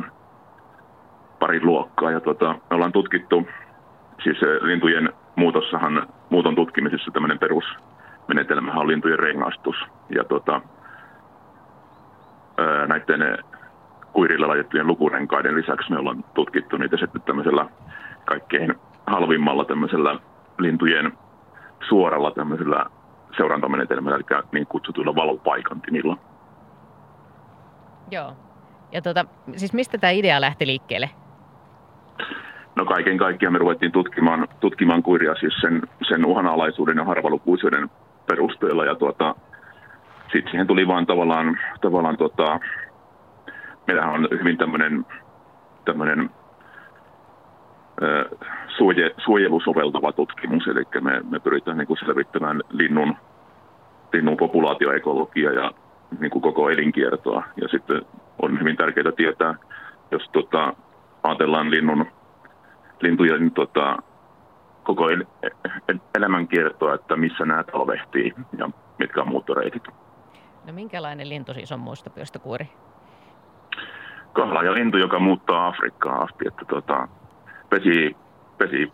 [1.39, 2.11] parin luokkaa.
[2.11, 3.47] Ja tota, me ollaan tutkittu,
[4.23, 9.75] siis lintujen muutossahan, muuton tutkimisessa tämmöinen perusmenetelmä on lintujen rengastus.
[10.09, 10.61] Ja tota,
[12.87, 13.37] näiden
[14.13, 17.69] kuirilla laitettujen lukurenkaiden lisäksi me ollaan tutkittu niitä sitten tämmöisellä
[18.25, 18.75] kaikkein
[19.07, 20.19] halvimmalla tämmöisellä
[20.57, 21.13] lintujen
[21.89, 22.85] suoralla tämmöisellä
[23.37, 26.17] seurantamenetelmällä, eli niin kutsutuilla valopaikantimilla.
[28.11, 28.33] Joo.
[28.91, 31.09] Ja tota, siis mistä tämä idea lähti liikkeelle?
[32.77, 37.89] No kaiken kaikkiaan me ruvettiin tutkimaan, tutkimaan kuiria siis sen, sen uhanalaisuuden ja harvalukuisuuden
[38.27, 38.85] perusteella.
[38.85, 39.35] Ja tuota,
[40.31, 42.59] sitten siihen tuli vaan tavallaan, tavallaan tota,
[43.87, 45.05] meillähän on hyvin tämmöinen
[45.85, 46.29] tämmöinen
[48.77, 53.15] suoje, suojelusoveltava tutkimus, eli me, me pyritään niin kuin selvittämään linnun,
[54.13, 55.71] linnun populaatioekologia ja
[56.19, 57.43] niin kuin koko elinkiertoa.
[57.61, 58.01] Ja sitten
[58.41, 59.55] on hyvin tärkeää tietää,
[60.11, 60.73] jos tota,
[61.23, 62.05] ajatellaan linnun,
[63.01, 63.97] lintujen tota,
[64.83, 65.25] koko el,
[65.87, 69.83] el, elämänkiertoa, että missä nämä talvehtii ja mitkä on muuttoreitit.
[70.67, 72.69] No minkälainen lintu siis on muistopyöstökuuri?
[74.33, 77.07] Kala ja lintu, joka muuttaa Afrikkaan asti, että tota,
[77.69, 78.15] pesi,
[78.57, 78.91] pesi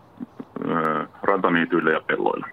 [0.65, 2.47] ö, rantaniityillä ja pelloilla.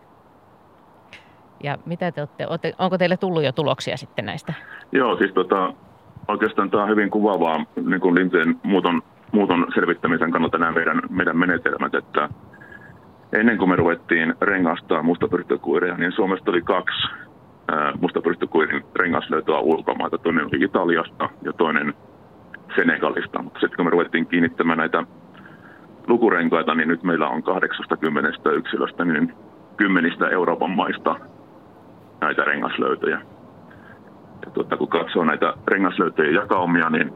[1.63, 4.55] Ja mitä te olette, olette, onko teille tullut jo tuloksia sitten näistä?
[4.93, 5.73] Joo, siis tota,
[6.29, 9.03] oikeastaan tämä on hyvin kuvaavaa niin kuin lintujen muuton,
[9.33, 12.29] muuton selvittämisen kannalta nämä meidän, meidän menetelmät, että
[13.33, 17.09] ennen kuin me ruvettiin rengastaa mustapyrstökuireja, niin Suomesta oli kaksi
[18.01, 20.19] mustapyrstökuirin rengaslöytöä ulkomaita.
[20.19, 21.95] Toinen oli Italiasta ja toinen
[22.77, 23.43] Senegalista.
[23.43, 25.05] Mutta sitten kun me ruvettiin kiinnittämään näitä
[26.07, 29.35] lukurenkaita, niin nyt meillä on 80 yksilöstä niin
[29.77, 31.17] kymmenistä Euroopan maista
[32.21, 33.21] näitä rengaslöytöjä.
[34.47, 37.13] Ja tuota, kun katsoo näitä rengaslöytöjen jakaumia, niin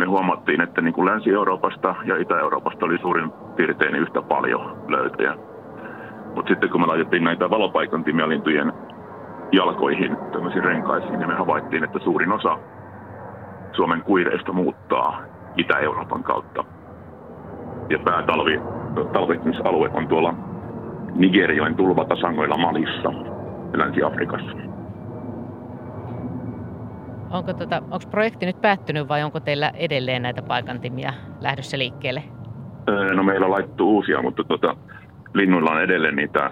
[0.00, 5.34] me huomattiin, että niin kuin Länsi-Euroopasta ja Itä-Euroopasta oli suurin piirtein yhtä paljon löytöjä.
[6.34, 8.72] Mutta sitten kun me laitettiin näitä valopaikantimia lintujen
[9.52, 12.58] jalkoihin, tämmöisiin renkaisiin, niin me havaittiin, että suurin osa
[13.72, 15.20] Suomen kuireista muuttaa
[15.56, 16.64] Itä-Euroopan kautta.
[17.90, 18.60] Ja päätalvi,
[19.12, 20.34] talvehtumisalue on tuolla
[21.14, 23.12] Nigerian tulvatasangoilla Malissa,
[23.74, 24.69] Länsi-Afrikassa.
[27.30, 32.22] Onko, tota, onko projekti nyt päättynyt vai onko teillä edelleen näitä paikantimia lähdössä liikkeelle?
[33.14, 34.76] No meillä on laittu uusia, mutta tota,
[35.34, 36.50] linnuilla on edelleen niitä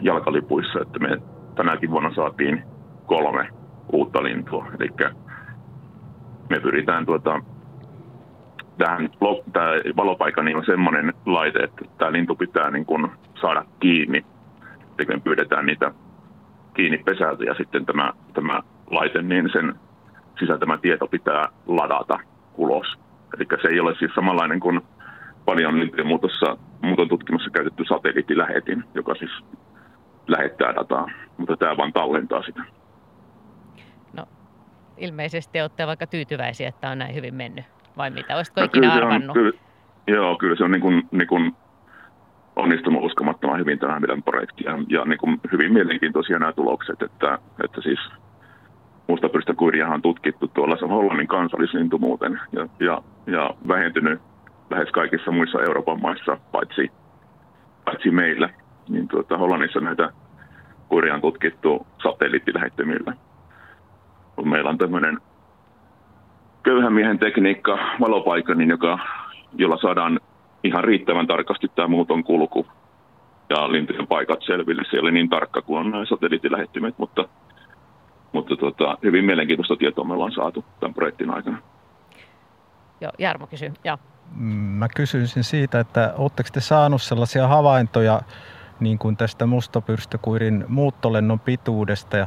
[0.00, 1.18] jalkalipuissa, että me
[1.54, 2.62] tänäkin vuonna saatiin
[3.06, 3.48] kolme
[3.92, 4.66] uutta lintua.
[4.80, 4.88] Eli
[6.50, 7.42] me pyritään tuota,
[8.78, 9.10] tähän,
[9.52, 14.24] tämä valopaikka niin on semmoinen laite, että tämä lintu pitää niin kuin saada kiinni.
[14.98, 15.92] Eli me pyydetään niitä
[16.74, 19.74] kiinni pesältä ja sitten tämä, tämä laite, niin sen
[20.38, 22.18] sisältämä tieto pitää ladata
[22.56, 22.86] ulos.
[23.36, 24.80] Eli se ei ole siis samanlainen kuin
[25.44, 25.74] paljon
[26.04, 29.30] muutossa, muuton tutkimussa käytetty satelliittilähetin, joka siis
[30.28, 32.62] lähettää dataa, mutta tämä vain tallentaa sitä.
[34.12, 34.26] No,
[34.96, 37.64] ilmeisesti olette vaikka tyytyväisiä, että on näin hyvin mennyt,
[37.96, 38.36] vai mitä?
[38.36, 39.36] Olisitko no, ikinä arvannut?
[39.36, 39.58] On, kyllä,
[40.06, 41.56] joo, kyllä se on niin kuin, niin kuin
[42.56, 47.38] onnistunut uskomattoman hyvin tämä meidän projekti ja, ja niin kuin hyvin mielenkiintoisia nämä tulokset, että,
[47.64, 47.98] että siis
[49.08, 54.20] mustapyrstökuiriahan on tutkittu tuolla se on Hollannin kansallislintu muuten ja, ja, ja vähentynyt
[54.70, 56.90] lähes kaikissa muissa Euroopan maissa, paitsi,
[57.84, 58.48] paitsi meillä.
[58.88, 60.10] Niin tuota, Hollannissa näitä
[60.88, 63.12] kuria on tutkittu satelliittilähettömillä.
[64.44, 65.18] Meillä on tämmöinen
[66.62, 68.98] köyhän miehen tekniikka, valopaikka, niin joka,
[69.54, 70.20] jolla saadaan
[70.64, 72.66] ihan riittävän tarkasti tämä muuton kulku
[73.50, 74.82] ja lintujen paikat selville.
[74.90, 77.28] Se ole niin tarkka kuin on nämä satelliittilähettimet, mutta,
[78.38, 81.58] mutta tota, hyvin mielenkiintoista tietoa me ollaan saatu tämän projektin aikana.
[83.00, 83.72] Joo, Jarmo kysyy.
[83.84, 83.98] Ja.
[84.78, 88.20] Mä kysyisin siitä, että oletteko te saanut sellaisia havaintoja
[88.80, 92.26] niin kuin tästä mustapyrstökuirin muuttolennon pituudesta ja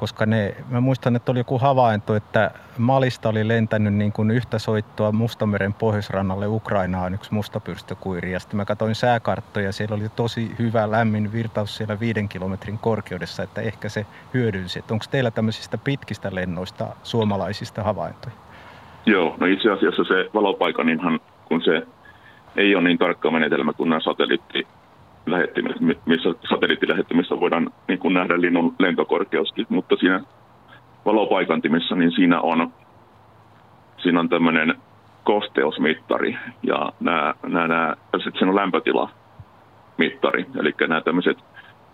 [0.00, 4.58] koska ne, mä muistan, että oli joku havainto, että Malista oli lentänyt niin kuin yhtä
[4.58, 8.32] soittoa Mustameren pohjoisrannalle Ukrainaan yksi mustapyrstökuiri.
[8.32, 12.78] Ja sitten mä katsoin sääkarttoja ja siellä oli tosi hyvä lämmin virtaus siellä viiden kilometrin
[12.78, 14.84] korkeudessa, että ehkä se hyödynsi.
[14.90, 18.34] Onko teillä tämmöisistä pitkistä lennoista suomalaisista havaintoja?
[19.06, 21.86] Joo, no itse asiassa se valopaikan, kun se
[22.56, 24.66] ei ole niin tarkka menetelmä kuin nämä satelliitti
[26.06, 30.20] missä satelliittilähettimissä voidaan niin kuin nähdä linnun lentokorkeuskin, mutta siinä
[31.04, 32.72] valopaikantimissa niin siinä on,
[34.02, 34.74] siinä on tämmöinen
[35.24, 41.38] kosteusmittari ja nämä, nämä, nämä, sitten siinä on lämpötilamittari, eli nämä tämmöiset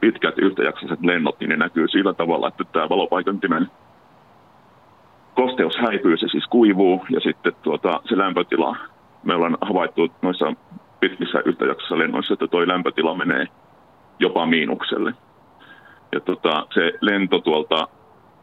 [0.01, 3.71] pitkät yhtäjaksoiset lennot, niin ne näkyy sillä tavalla, että tämä valopaikantimen
[5.35, 8.77] kosteus häipyy, se siis kuivuu ja sitten tuota, se lämpötila,
[9.25, 10.53] me ollaan havaittu noissa
[11.01, 13.47] pitkissä yhtäjaksoissa lennoissa, että tuo lämpötila menee
[14.19, 15.15] jopa miinukselle.
[16.13, 17.89] Ja tota, se lento tuolta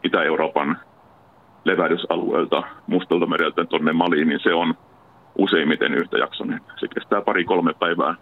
[0.04, 0.78] Itä-Euroopan
[1.64, 4.74] levähdysalueelta Mustalta mereltä tuonne Maliin, niin se on
[5.38, 6.62] useimmiten yhtäjaksoinen.
[6.80, 8.16] Se kestää pari-kolme päivää,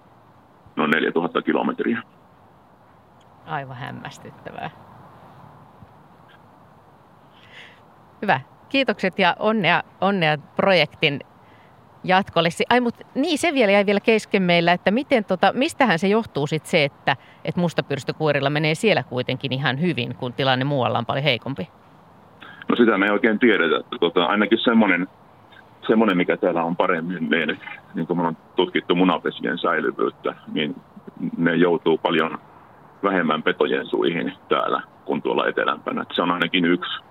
[0.75, 2.01] noin 4000 kilometriä.
[3.45, 4.69] Aivan hämmästyttävää.
[8.21, 8.41] Hyvä.
[8.69, 11.19] Kiitokset ja onnea, onnea projektin
[12.03, 12.49] jatkolle.
[12.69, 16.47] Ai, mutta niin, se vielä jäi vielä kesken meillä, että miten, tota, mistähän se johtuu
[16.47, 21.23] sitten se, että, että mustapyrstökuorilla menee siellä kuitenkin ihan hyvin, kun tilanne muualla on paljon
[21.23, 21.69] heikompi?
[22.69, 23.97] No sitä me ei oikein tiedetä.
[23.99, 25.07] Tota, ainakin semmoinen,
[25.87, 27.59] semmoinen, mikä täällä on paremmin, niin,
[27.93, 30.75] niin kun me on tutkittu munapesien säilyvyyttä, niin
[31.37, 32.37] ne joutuu paljon
[33.03, 36.05] vähemmän petojen suihin täällä kuin tuolla etelämpänä.
[36.13, 37.03] Se on ainakin yksi,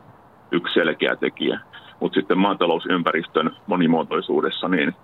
[0.50, 1.60] yksi selkeä tekijä.
[2.00, 4.94] Mutta sitten maatalousympäristön monimuotoisuudessa niin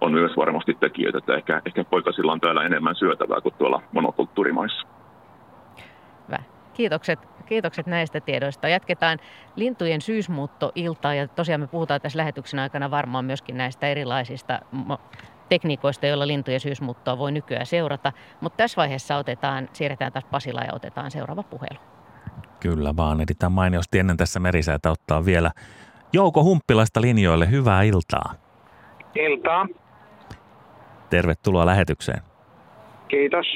[0.00, 4.86] on myös varmasti tekijöitä, että ehkä, ehkä poikasilla on täällä enemmän syötävää kuin tuolla monokulttuurimaissa.
[6.28, 6.38] Hyvä.
[6.74, 8.68] Kiitokset, kiitokset näistä tiedoista.
[8.68, 9.18] Jatketaan
[9.56, 14.58] lintujen syysmuuttoiltaa ja tosiaan me puhutaan tässä lähetyksen aikana varmaan myöskin näistä erilaisista
[15.48, 18.12] tekniikoista, joilla lintujen syysmuuttoa voi nykyään seurata.
[18.40, 21.78] Mutta tässä vaiheessa otetaan, siirretään taas Pasila ja otetaan seuraava puhelu.
[22.60, 25.50] Kyllä vaan, editään mainiosti ennen tässä merisäätä ottaa vielä
[26.12, 27.50] Jouko Humppilaista linjoille.
[27.50, 28.32] Hyvää iltaa.
[29.14, 29.66] Iltaa.
[31.10, 32.22] Tervetuloa lähetykseen.
[33.08, 33.46] Kiitos.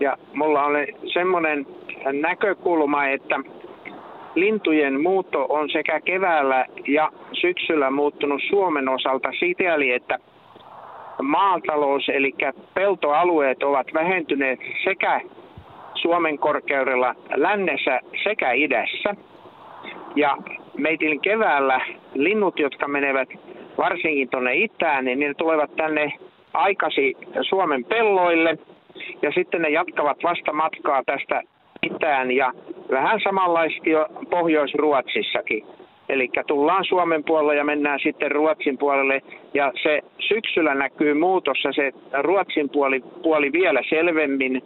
[0.00, 1.66] Ja mulla oli semmoinen
[2.22, 3.40] näkökulma, että
[4.34, 10.18] lintujen muutto on sekä keväällä ja syksyllä muuttunut Suomen osalta sikäli, että
[11.22, 12.34] maatalous eli
[12.74, 15.20] peltoalueet ovat vähentyneet sekä
[15.94, 19.14] Suomen korkeudella lännessä sekä idässä.
[20.16, 20.36] Ja
[20.78, 21.80] meitin keväällä
[22.14, 23.28] linnut, jotka menevät
[23.78, 26.12] varsinkin tuonne itään, niin ne tulevat tänne
[26.54, 28.58] aikasi Suomen pelloille
[29.22, 31.42] ja sitten ne jatkavat vasta matkaa tästä
[31.82, 32.52] itään ja
[32.90, 35.64] vähän samanlaisesti jo Pohjois-Ruotsissakin.
[36.08, 39.22] Eli tullaan Suomen puolelle ja mennään sitten Ruotsin puolelle.
[39.54, 41.92] Ja se syksyllä näkyy muutossa se
[42.22, 44.62] Ruotsin puoli, puoli vielä selvemmin.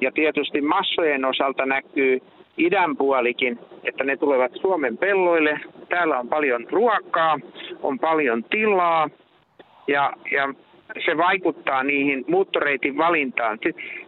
[0.00, 2.20] Ja tietysti massojen osalta näkyy
[2.58, 5.60] idän puolikin, että ne tulevat Suomen pelloille.
[5.88, 7.38] Täällä on paljon ruokaa,
[7.82, 9.10] on paljon tilaa
[9.88, 10.54] ja, ja
[11.04, 13.58] se vaikuttaa niihin muuttoreitin valintaan.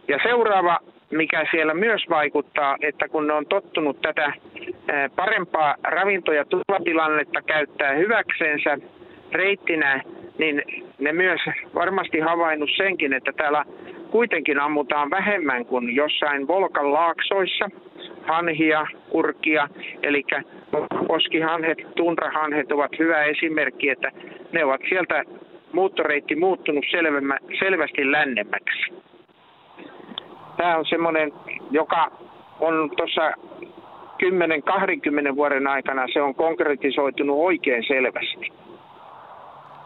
[0.07, 0.79] Ja seuraava,
[1.11, 4.33] mikä siellä myös vaikuttaa, että kun ne on tottunut tätä
[5.15, 8.77] parempaa ravinto- ja turvatilannetta käyttää hyväksensä
[9.31, 10.03] reittinä,
[10.37, 10.63] niin
[10.99, 11.41] ne myös
[11.75, 13.65] varmasti havainnut senkin, että täällä
[14.11, 17.69] kuitenkin ammutaan vähemmän kuin jossain Volkan laaksoissa
[18.29, 19.67] hanhia, kurkia,
[20.03, 20.23] eli
[21.07, 24.11] poskihanhet, tunrahanhet ovat hyvä esimerkki, että
[24.51, 25.23] ne ovat sieltä
[25.73, 28.93] muuttoreitti muuttunut selvemmä, selvästi lännemmäksi.
[30.57, 31.31] Tämä on semmoinen,
[31.71, 32.11] joka
[32.59, 33.31] on tuossa
[35.31, 38.53] 10-20 vuoden aikana se on konkretisoitunut oikein selvästi.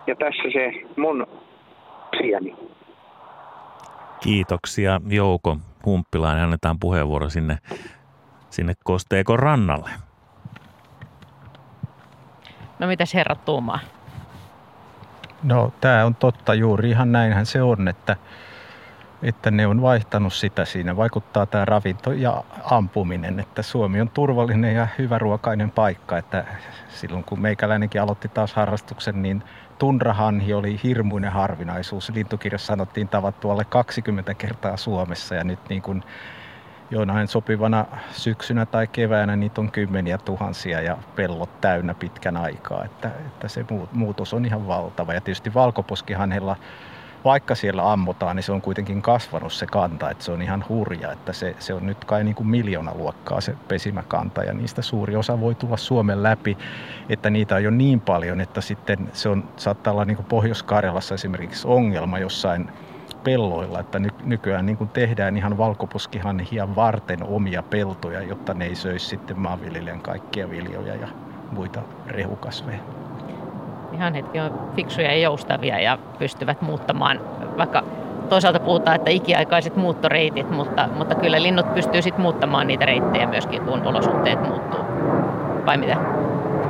[0.08, 1.28] Ja tässä se mun
[2.24, 2.56] asiani.
[4.24, 6.44] Kiitoksia Jouko Humppilainen.
[6.44, 7.58] Annetaan puheenvuoro sinne,
[8.54, 9.90] sinne Kosteekon rannalle.
[12.80, 13.80] No mitäs herrat tuumaa?
[15.44, 18.16] No tämä on totta juuri, ihan näinhän se on, että,
[19.24, 20.98] että ne on vaihtanut sitä siinä.
[20.98, 26.18] Vaikuttaa tämä ravinto ja ampuminen, että Suomi on turvallinen ja hyväruokainen paikka.
[26.18, 26.46] Että
[26.90, 29.44] silloin kun meikäläinenkin aloitti taas harrastuksen, niin
[29.80, 32.10] tunrahanhi oli hirmuinen harvinaisuus.
[32.10, 36.04] Lintukirjassa sanottiin tavattu alle 20 kertaa Suomessa ja nyt niin kuin
[36.94, 42.86] jonain sopivana syksynä tai keväänä niitä on kymmeniä tuhansia ja pellot täynnä pitkän aikaa.
[42.86, 45.14] Että, että se muutos on ihan valtava.
[45.14, 46.56] Ja tietysti valkoposkihanhella,
[47.26, 50.10] vaikka siellä ammutaan, niin se on kuitenkin kasvanut se kanta.
[50.10, 53.42] Että se on ihan hurja, että se, se on nyt kai niin kuin miljoona luokkaa
[53.42, 56.58] se pesimäkanta ja niistä suuri osa voi tulla Suomen läpi.
[57.10, 61.16] Että niitä on jo niin paljon, että sitten se on, saattaa olla niin kuin Pohjois-Karjalassa
[61.16, 62.70] esimerkiksi ongelma jossain
[63.24, 68.76] pelloilla, että ny- nykyään niin kuin tehdään ihan valkoposkihanhia varten omia peltoja, jotta ne ei
[68.76, 71.08] söisi sitten maanviljelijän kaikkia viljoja ja
[71.52, 72.80] muita rehukasveja.
[73.94, 77.20] Ihan hetki on fiksuja ja joustavia ja pystyvät muuttamaan,
[77.58, 77.84] vaikka
[78.30, 83.62] toisaalta puhutaan, että ikiaikaiset muuttoreitit, mutta, mutta kyllä linnut pystyy sitten muuttamaan niitä reittejä myöskin,
[83.62, 84.80] kun olosuhteet muuttuu.
[85.66, 85.98] Vai mitä?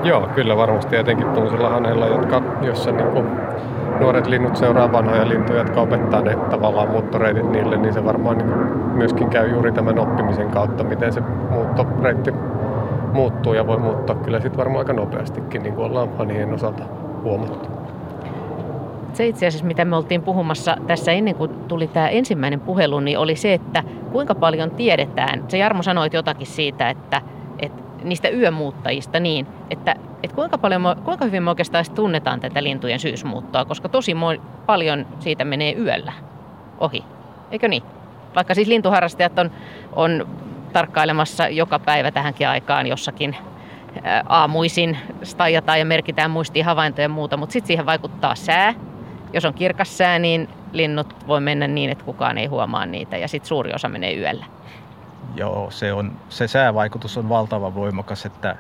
[0.04, 3.26] Joo, kyllä varmasti etenkin tuollaisilla hanheilla, jotka, jossa niin kuin
[4.00, 8.50] nuoret linnut seuraa vanhoja lintuja, jotka opettaa ne tavallaan muuttoreitit niille, niin se varmaan niin
[8.94, 12.34] myöskin käy juuri tämän oppimisen kautta, miten se muuttoreitti
[13.14, 16.84] muuttuu ja voi muuttaa kyllä sitten varmaan aika nopeastikin, niin kuin ollaan hanhien osalta
[17.24, 17.70] huomattu.
[19.14, 23.20] Se itse asiassa, mitä me oltiin puhumassa tässä ennen kuin tuli tämä ensimmäinen puhelu, niin
[23.20, 25.44] oli se, että kuinka paljon tiedetään.
[25.48, 27.22] Se Jarmo sanoit jotakin siitä, että
[28.04, 33.66] niistä yömuuttajista niin, että että kuinka, paljon, kuinka hyvin me oikeastaan tunnetaan tätä lintujen syysmuuttoa,
[33.66, 34.16] koska tosi
[34.66, 36.14] paljon siitä menee yöllä
[36.80, 37.04] ohi,
[37.52, 37.84] eikö niin?
[38.36, 39.52] Vaikka siis lintuharrastajat on,
[39.96, 40.28] on
[40.74, 43.36] tarkkailemassa joka päivä tähänkin aikaan jossakin
[44.30, 48.74] aamuisin stajataan ja merkitään muistiin havaintoja ja muuta, mutta sitten siihen vaikuttaa sää.
[49.34, 53.28] Jos on kirkas sää, niin linnut voi mennä niin, että kukaan ei huomaa niitä ja
[53.28, 54.46] sitten suuri osa menee yöllä.
[55.36, 58.56] Joo, se, on, se säävaikutus on valtava voimakas, että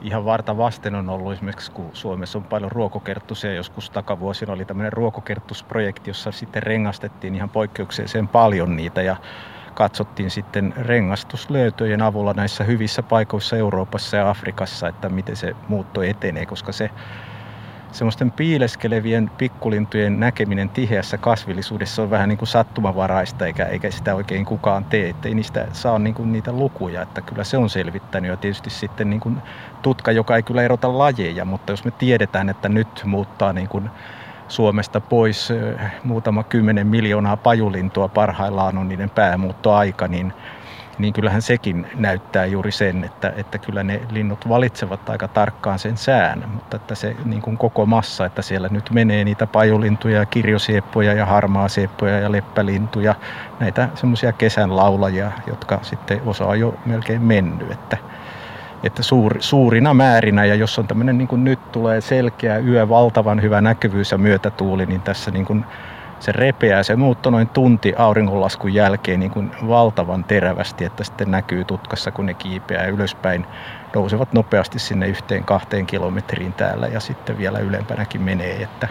[0.00, 1.32] ihan varta vasten on ollut.
[1.32, 7.50] Esimerkiksi, kun Suomessa on paljon ruokokerttusia, joskus takavuosina oli tämmöinen ruokokerttusprojekti, jossa sitten rengastettiin ihan
[7.50, 9.16] poikkeuksellisen paljon niitä ja
[9.74, 16.46] katsottiin sitten rengastuslöytöjen avulla näissä hyvissä paikoissa Euroopassa ja Afrikassa, että miten se muutto etenee,
[16.46, 16.90] koska se
[17.92, 24.44] semmoisten piileskelevien pikkulintujen näkeminen tiheässä kasvillisuudessa on vähän niin kuin sattumavaraista, eikä, eikä sitä oikein
[24.44, 28.36] kukaan tee, ettei niistä saa niin kuin niitä lukuja, että kyllä se on selvittänyt ja
[28.36, 29.38] tietysti sitten niin kuin
[29.82, 33.90] tutka, joka ei kyllä erota lajeja, mutta jos me tiedetään, että nyt muuttaa niin kuin
[34.48, 35.48] Suomesta pois
[36.04, 40.32] muutama kymmenen miljoonaa pajulintua parhaillaan on niiden päämuuttoaika, niin
[40.98, 45.96] niin kyllähän sekin näyttää juuri sen, että, että kyllä ne linnut valitsevat aika tarkkaan sen
[45.96, 51.12] sään, mutta että se niin kuin koko massa, että siellä nyt menee niitä pajulintuja, kirjosieppoja
[51.12, 53.14] ja harmaasieppoja ja leppälintuja,
[53.60, 57.96] näitä semmoisia kesän laulajia, jotka sitten osa on jo melkein mennyt, että,
[58.82, 60.44] että suur, suurina määrinä.
[60.44, 64.86] Ja jos on tämmöinen niin kuin nyt tulee selkeä yö, valtavan hyvä näkyvyys ja myötätuuli,
[64.86, 65.64] niin tässä niin kuin
[66.20, 71.64] se repeää, se muuttoi noin tunti auringonlaskun jälkeen niin kuin valtavan terävästi, että sitten näkyy
[71.64, 73.46] tutkassa, kun ne kiipeää ylöspäin,
[73.94, 78.88] nousevat nopeasti sinne yhteen kahteen kilometriin täällä ja sitten vielä ylempänäkin menee, että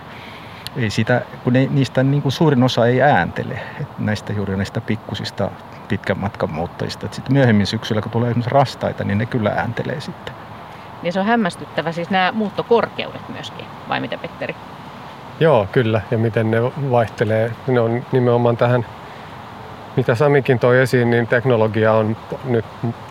[0.76, 4.82] ei sitä, kun ne, niistä niin kuin suurin osa ei ääntele, että näistä juuri näistä
[4.82, 5.52] pikkusista
[5.88, 7.08] pitkän matkan muuttajista.
[7.12, 10.36] Sitten myöhemmin syksyllä, kun tulee esimerkiksi rastaita, niin ne kyllä ääntelee sitten.
[11.02, 14.56] Niin se on hämmästyttävä, siis nämä muuttokorkeudet myöskin, vai mitä Petteri?
[15.40, 16.02] Joo, kyllä.
[16.12, 17.52] Ja miten ne vaihtelee.
[17.68, 18.86] Ne on nimenomaan tähän,
[19.96, 22.66] mitä Samikin toi esiin, niin teknologia on nyt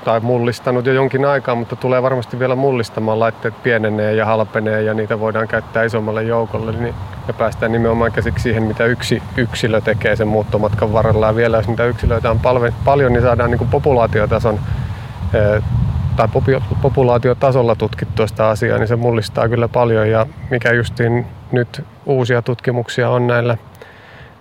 [0.05, 3.20] tai mullistanut jo jonkin aikaa, mutta tulee varmasti vielä mullistamaan.
[3.20, 6.72] Laitteet pienenee ja halpenee ja niitä voidaan käyttää isommalle joukolle.
[6.72, 6.95] Niin,
[7.29, 11.27] ja päästään nimenomaan käsiksi siihen, mitä yksi yksilö tekee sen muuttomatkan varrella.
[11.27, 12.41] Ja vielä jos niitä yksilöitä on
[12.85, 14.61] paljon, niin saadaan niin kuin populaatiotason
[16.16, 16.29] tai
[16.83, 20.11] populaatiotasolla tutkittua sitä asiaa, niin se mullistaa kyllä paljon.
[20.11, 23.57] Ja mikä justiin nyt uusia tutkimuksia on näillä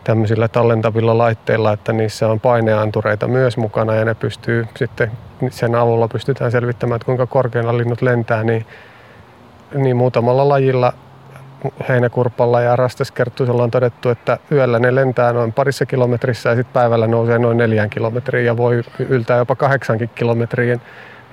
[0.04, 5.12] tämmöisillä tallentavilla laitteilla, että niissä on paineantureita myös mukana ja ne pystyy sitten,
[5.50, 8.66] sen avulla pystytään selvittämään, että kuinka korkealla linnut lentää, niin,
[9.74, 10.94] niin muutamalla lajilla
[11.90, 17.08] heinäkurpalla ja rastaskerttusella on todettu, että yöllä ne lentää noin parissa kilometrissä ja sitten päivällä
[17.08, 20.82] nousee noin neljän kilometriin ja voi yltää jopa kahdeksankin kilometriin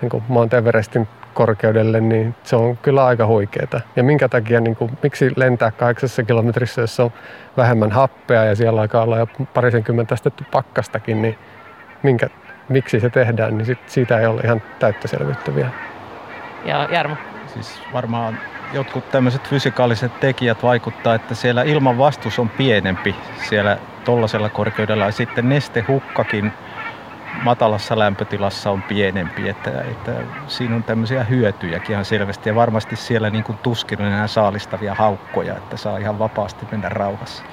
[0.01, 3.80] niin kuin Mount Everestin korkeudelle, niin se on kyllä aika huikeeta.
[3.97, 7.12] Ja minkä takia, niin kuin, miksi lentää kahdeksassa kilometrissä, jos on
[7.57, 11.39] vähemmän happea ja siellä alkaa olla jo parisenkymmentä astettu pakkastakin, niin
[12.03, 12.28] minkä,
[12.68, 15.70] miksi se tehdään, niin sit, siitä ei ole ihan täyttä selvyyttä vielä.
[16.64, 17.16] Ja Jarmo?
[17.47, 18.39] Siis varmaan
[18.72, 23.16] jotkut tämmöiset fysikaaliset tekijät vaikuttaa, että siellä ilman vastus on pienempi
[23.49, 26.53] siellä tollaisella korkeudella ja sitten nestehukkakin
[27.43, 30.12] matalassa lämpötilassa on pienempi, että, että
[30.47, 34.95] siinä on tämmöisiä hyötyjäkin ihan selvästi ja varmasti siellä niin kuin tuskin on enää saalistavia
[34.95, 37.45] haukkoja, että saa ihan vapaasti mennä rauhassa.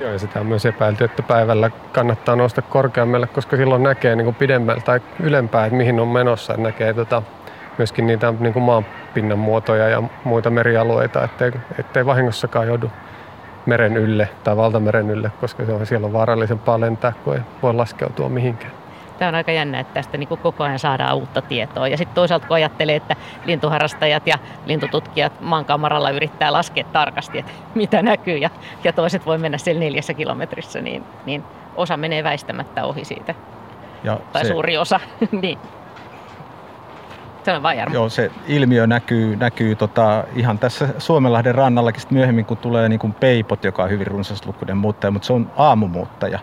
[0.00, 4.24] Joo, ja sitä on myös epäilty, että päivällä kannattaa nousta korkeammalle, koska silloin näkee niin
[4.24, 4.36] kuin
[4.84, 6.54] tai ylempää, että mihin on menossa.
[6.56, 7.22] Näkee tota,
[7.78, 12.90] myöskin niitä niin kuin maanpinnan muotoja ja muita merialueita, ettei, ettei vahingossakaan joudu
[13.66, 18.28] meren ylle tai valtameren ylle, koska on, siellä on vaarallisempaa lentää, kun ei voi laskeutua
[18.28, 18.79] mihinkään
[19.20, 21.88] tämä on aika jännä, että tästä niin kuin koko ajan saadaan uutta tietoa.
[21.88, 28.02] Ja sitten toisaalta kun ajattelee, että lintuharrastajat ja lintututkijat maankamaralla yrittää laskea tarkasti, että mitä
[28.02, 28.50] näkyy ja,
[28.84, 31.44] ja toiset voi mennä siellä neljässä kilometrissä, niin, niin
[31.76, 33.34] osa menee väistämättä ohi siitä.
[34.04, 35.00] Ja tai se, suuri osa.
[35.42, 35.58] niin.
[37.44, 37.52] Se
[37.92, 43.12] Joo, se ilmiö näkyy, näkyy tota, ihan tässä Suomenlahden rannallakin myöhemmin, kun tulee niin kuin
[43.12, 46.38] peipot, joka on hyvin runsaslukuinen muuttaja, mutta se on aamumuuttaja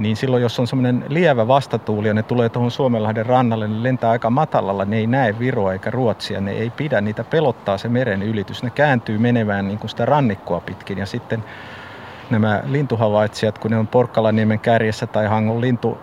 [0.00, 4.10] niin silloin jos on semmoinen lievä vastatuuli ja ne tulee tuohon Suomenlahden rannalle, niin lentää
[4.10, 8.22] aika matalalla, ne ei näe Viroa eikä Ruotsia, ne ei pidä, niitä pelottaa se meren
[8.22, 8.62] ylitys.
[8.62, 11.44] Ne kääntyy menemään niin kuin sitä rannikkoa pitkin ja sitten
[12.30, 15.98] nämä lintuhavaitsijat, kun ne on Porkkalaniemen kärjessä tai Hangon lintu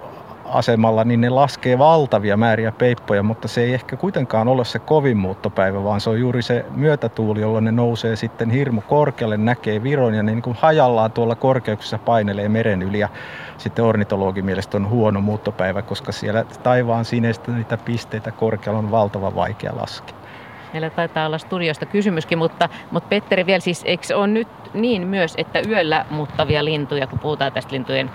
[0.51, 5.17] asemalla, niin ne laskee valtavia määriä peippoja, mutta se ei ehkä kuitenkaan ole se kovin
[5.17, 10.13] muuttopäivä, vaan se on juuri se myötätuuli, jolloin ne nousee sitten hirmu korkealle, näkee Viron
[10.13, 12.99] ja ne niin kuin hajallaan tuolla korkeuksissa painelee meren yli.
[12.99, 13.09] Ja
[13.57, 19.35] sitten ornitologin mielestä on huono muuttopäivä, koska siellä taivaan sineistä niitä pisteitä korkealla on valtava
[19.35, 20.17] vaikea laskea.
[20.73, 25.33] Meillä taitaa olla studiosta kysymyskin, mutta, mutta Petteri vielä siis, eikö on nyt niin myös,
[25.37, 28.09] että yöllä muuttavia lintuja, kun puhutaan tästä lintujen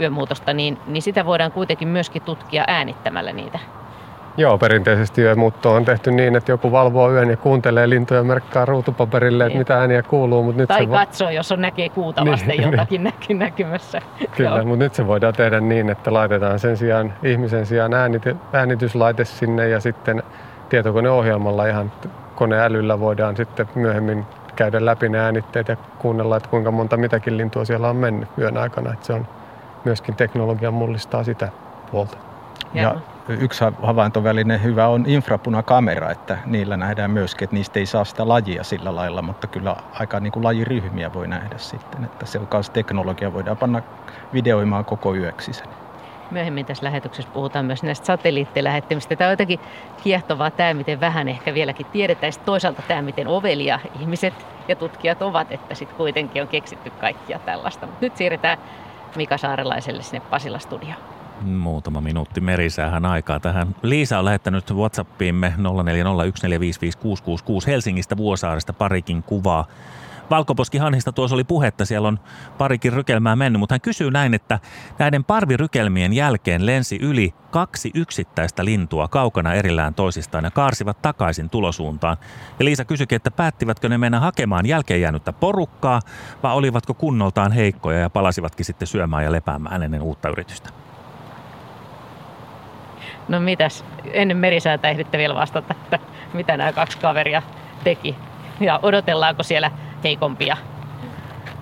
[0.00, 3.58] yömuutosta, niin, niin sitä voidaan kuitenkin myöskin tutkia äänittämällä niitä.
[4.38, 9.44] Joo, perinteisesti yömuutto on tehty niin, että joku valvoo yön ja kuuntelee lintuja merkkaa ruutupaperille,
[9.44, 9.58] että niin.
[9.58, 10.42] mitä ääniä kuuluu.
[10.42, 14.02] Mutta nyt tai se katsoo, jos on näkee kuuta niin, vasten niin, jotakin näky, näkymässä.
[14.36, 19.24] Kyllä, mutta nyt se voidaan tehdä niin, että laitetaan sen sijaan ihmisen sijaan äänity, äänityslaite
[19.24, 20.22] sinne ja sitten
[20.68, 21.92] tietokoneohjelmalla ihan
[22.34, 24.26] koneälyllä voidaan sitten myöhemmin
[24.56, 28.56] käydä läpi ne äänitteet ja kuunnella, että kuinka monta mitäkin lintua siellä on mennyt yön
[28.56, 28.92] aikana.
[28.92, 29.26] Että se on
[29.86, 31.48] myöskin teknologia mullistaa sitä
[31.90, 32.16] puolta.
[32.74, 32.94] Ja
[33.28, 38.64] yksi havaintoväline hyvä on infrapunakamera, että niillä nähdään myöskin, että niistä ei saa sitä lajia
[38.64, 42.70] sillä lailla, mutta kyllä aika niin kuin lajiryhmiä voi nähdä sitten, että se on myös
[42.70, 43.82] teknologia, voidaan panna
[44.32, 45.66] videoimaan koko yöksi sen.
[46.30, 49.16] Myöhemmin tässä lähetyksessä puhutaan myös näistä satelliittilähettimistä.
[49.16, 49.60] Tämä on jotenkin
[50.02, 52.32] kiehtovaa tämä, miten vähän ehkä vieläkin tiedetään.
[52.32, 54.34] Sitten toisaalta tämä, miten ovelia ihmiset
[54.68, 57.86] ja tutkijat ovat, että sitten kuitenkin on keksitty kaikkia tällaista.
[57.86, 58.58] Mutta nyt siirretään
[59.16, 61.00] Mika Saarelaiselle sinne Pasila studioon.
[61.40, 63.76] Muutama minuutti merisäähän aikaa tähän.
[63.82, 65.62] Liisa on lähettänyt Whatsappiimme 0401455666
[67.66, 69.66] Helsingistä Vuosaaresta parikin kuvaa.
[70.30, 72.18] Valkoposkihanhista tuossa oli puhetta, siellä on
[72.58, 74.58] parikin rykelmää mennyt, mutta hän kysyy näin, että
[74.98, 82.16] näiden parvirykelmien jälkeen lensi yli kaksi yksittäistä lintua kaukana erillään toisistaan ja kaarsivat takaisin tulosuuntaan.
[82.58, 86.00] Ja Liisa kysyikin, että päättivätkö ne mennä hakemaan jälkeen jäänyttä porukkaa
[86.42, 90.70] vai olivatko kunnoltaan heikkoja ja palasivatkin sitten syömään ja lepäämään ennen uutta yritystä.
[93.28, 95.98] No mitäs, ennen merisäätä ehditte vielä vastata, että
[96.32, 97.42] mitä nämä kaksi kaveria
[97.84, 98.16] teki
[98.60, 99.70] ja odotellaanko siellä
[100.06, 100.56] heikompia?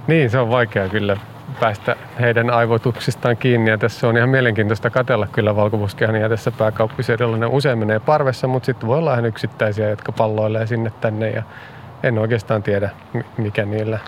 [0.06, 1.16] Niin, se on vaikea kyllä
[1.60, 7.36] päästä heidän aivotuksistaan kiinni ja tässä on ihan mielenkiintoista katella kyllä valkoposkehan ja tässä pääkauppiseudulla
[7.36, 11.42] ne usein menee parvessa, mutta sitten voi olla ihan yksittäisiä, jotka palloilee sinne tänne ja
[12.02, 12.90] en oikeastaan tiedä
[13.38, 13.98] mikä niillä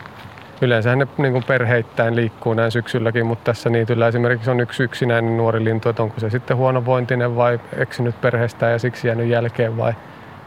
[0.61, 5.65] Yleensä ne niin perheittäin liikkuu näin syksylläkin, mutta tässä niityllä esimerkiksi on yksi yksinäinen nuori
[5.65, 9.93] lintu, että onko se sitten huonovointinen vai eksynyt perheestään ja siksi jäänyt jälkeen vai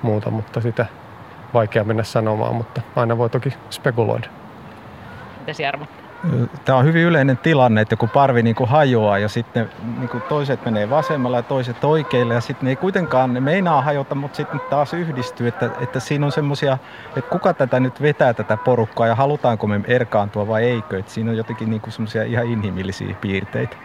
[0.01, 0.85] muuta, mutta sitä
[1.53, 4.27] vaikea mennä sanomaan, mutta aina voi toki spekuloida.
[5.39, 5.85] Mitäs Jarmo?
[6.65, 10.23] Tämä on hyvin yleinen tilanne, että kun parvi niin kuin hajoaa ja sitten niin kuin
[10.29, 14.35] toiset menee vasemmalla ja toiset oikeille ja sitten ne ei kuitenkaan, ne meinaa hajota, mutta
[14.35, 16.77] sitten taas yhdistyy, että, että siinä on semmoisia,
[17.15, 21.31] että kuka tätä nyt vetää tätä porukkaa ja halutaanko me erkaantua vai eikö, että siinä
[21.31, 23.75] on jotenkin niin semmoisia ihan inhimillisiä piirteitä.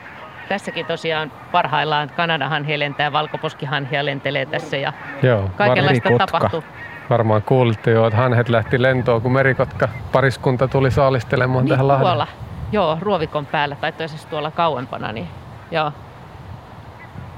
[0.48, 4.92] Tässäkin tosiaan parhaillaan Kanadahanhi lentää, valkoposkihanhia lentelee tässä ja
[5.22, 6.64] Joo, kaikenlaista tapahtuu.
[7.11, 12.09] Varmaan kuulitte jo, että hanhet lähti lentoon, kun merikotka pariskunta tuli saalistelemaan niin, tähän Lahdelle.
[12.11, 12.26] tuolla,
[12.72, 15.28] joo, ruovikon päällä tai toisessa tuolla kauempana, niin
[15.70, 15.92] joo,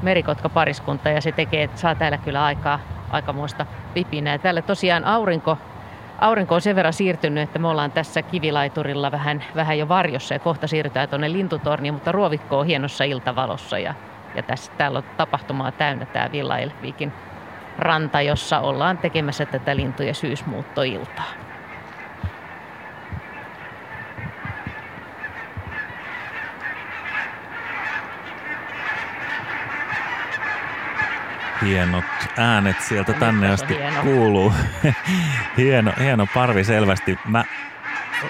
[0.03, 4.39] merikotka pariskunta ja se tekee, että saa täällä kyllä aikaa aikamoista vipinää.
[4.39, 5.59] Täällä tosiaan aurinko,
[6.19, 10.39] aurinko on sen verran siirtynyt, että me ollaan tässä kivilaiturilla vähän, vähän jo varjossa ja
[10.39, 13.95] kohta siirrytään tuonne lintutorniin, mutta ruovikko on hienossa iltavalossa ja,
[14.35, 17.13] ja tässä, täällä on tapahtumaa täynnä tämä Villa Elvikin
[17.79, 21.33] ranta, jossa ollaan tekemässä tätä lintujen syysmuuttoiltaa.
[31.63, 32.05] Hienot
[32.37, 34.03] äänet sieltä tänne asti hieno.
[34.03, 34.53] kuuluu.
[35.57, 37.19] hieno, hieno parvi selvästi.
[37.29, 37.45] Mä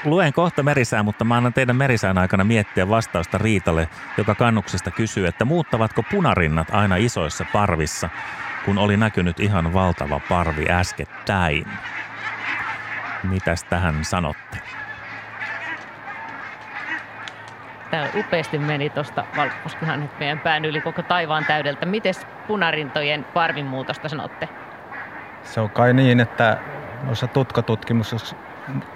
[0.05, 3.89] luen kohta merisään, mutta mä annan teidän merisään aikana miettiä vastausta Riitalle,
[4.19, 8.11] joka kannuksesta kysyy, että muuttavatko punarinnat aina isoissa parvissa–
[8.67, 11.67] kun oli näkynyt ihan valtava parvi äskettäin.
[13.23, 14.59] Mitäs tähän sanotte?
[17.91, 21.87] Tämä upeasti meni tuosta valkoposkihannet meidän pään yli koko taivaan täydeltä.
[21.87, 22.15] Miten
[22.47, 24.49] punarintojen parvin muutosta sanotte?
[25.43, 26.59] Se on kai niin, että
[27.03, 28.37] noissa tutkatutkimuksissa,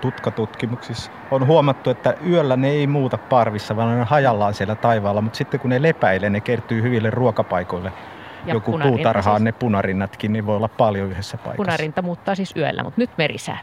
[0.01, 5.21] tutkatutkimuksissa on huomattu, että yöllä ne ei muuta parvissa, vaan ne on hajallaan siellä taivaalla,
[5.21, 7.93] mutta sitten kun ne lepäilee, ne kertyy hyville ruokapaikoille–
[8.47, 11.57] ja joku puutarhaan siis, ne punarinnatkin, niin voi olla paljon yhdessä paikassa.
[11.57, 13.59] Punarinta muuttaa siis yöllä, mutta nyt merisää.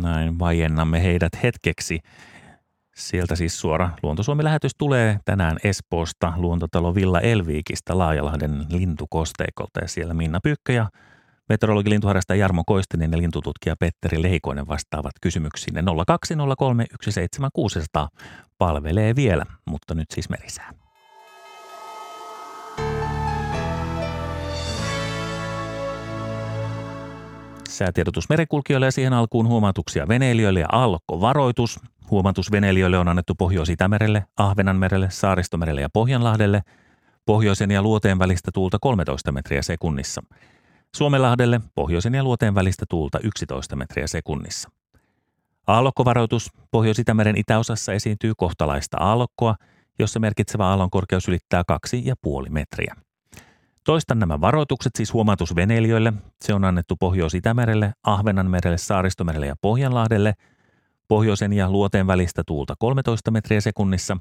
[0.00, 2.00] Näin vajennamme heidät hetkeksi.
[2.96, 10.40] Sieltä siis suora Luontosuomi-lähetys tulee tänään Espoosta, Luontotalo Villa Elviikistä, Laajalahden lintukosteikolta ja siellä Minna
[10.42, 10.88] Pyykkä ja
[11.48, 15.74] meteorologi lintuharrastaja Jarmo Koistinen ja lintututkija Petteri Leikoinen vastaavat kysymyksiin.
[16.06, 18.08] 0203 17600
[18.58, 20.70] palvelee vielä, mutta nyt siis merisää.
[27.76, 31.80] Säätiedotus merenkulkijoille ja siihen alkuun huomautuksia veneilijöille ja aallokkovaroitus.
[32.10, 36.62] Huomautus veneilijöille on annettu Pohjois-Itämerelle, Ahvenanmerelle, Saaristomerelle ja Pohjanlahdelle.
[37.26, 40.22] Pohjoisen ja luoteen välistä tuulta 13 metriä sekunnissa.
[40.96, 44.70] Suomenlahdelle pohjoisen ja luoteen välistä tuulta 11 metriä sekunnissa.
[45.66, 49.54] Aallokkovaroitus Pohjois-Itämeren itäosassa esiintyy kohtalaista aallokkoa,
[49.98, 51.62] jossa merkitsevä aallon korkeus ylittää
[51.96, 53.05] 2,5 metriä.
[53.86, 56.12] Toistan nämä varoitukset siis huomautus veneilijöille.
[56.44, 60.34] Se on annettu Pohjois-Itämerelle, Ahvenanmerelle, Saaristomerelle ja Pohjanlahdelle,
[61.08, 64.16] pohjoisen ja luoteen välistä tuulta 13 metriä sekunnissa,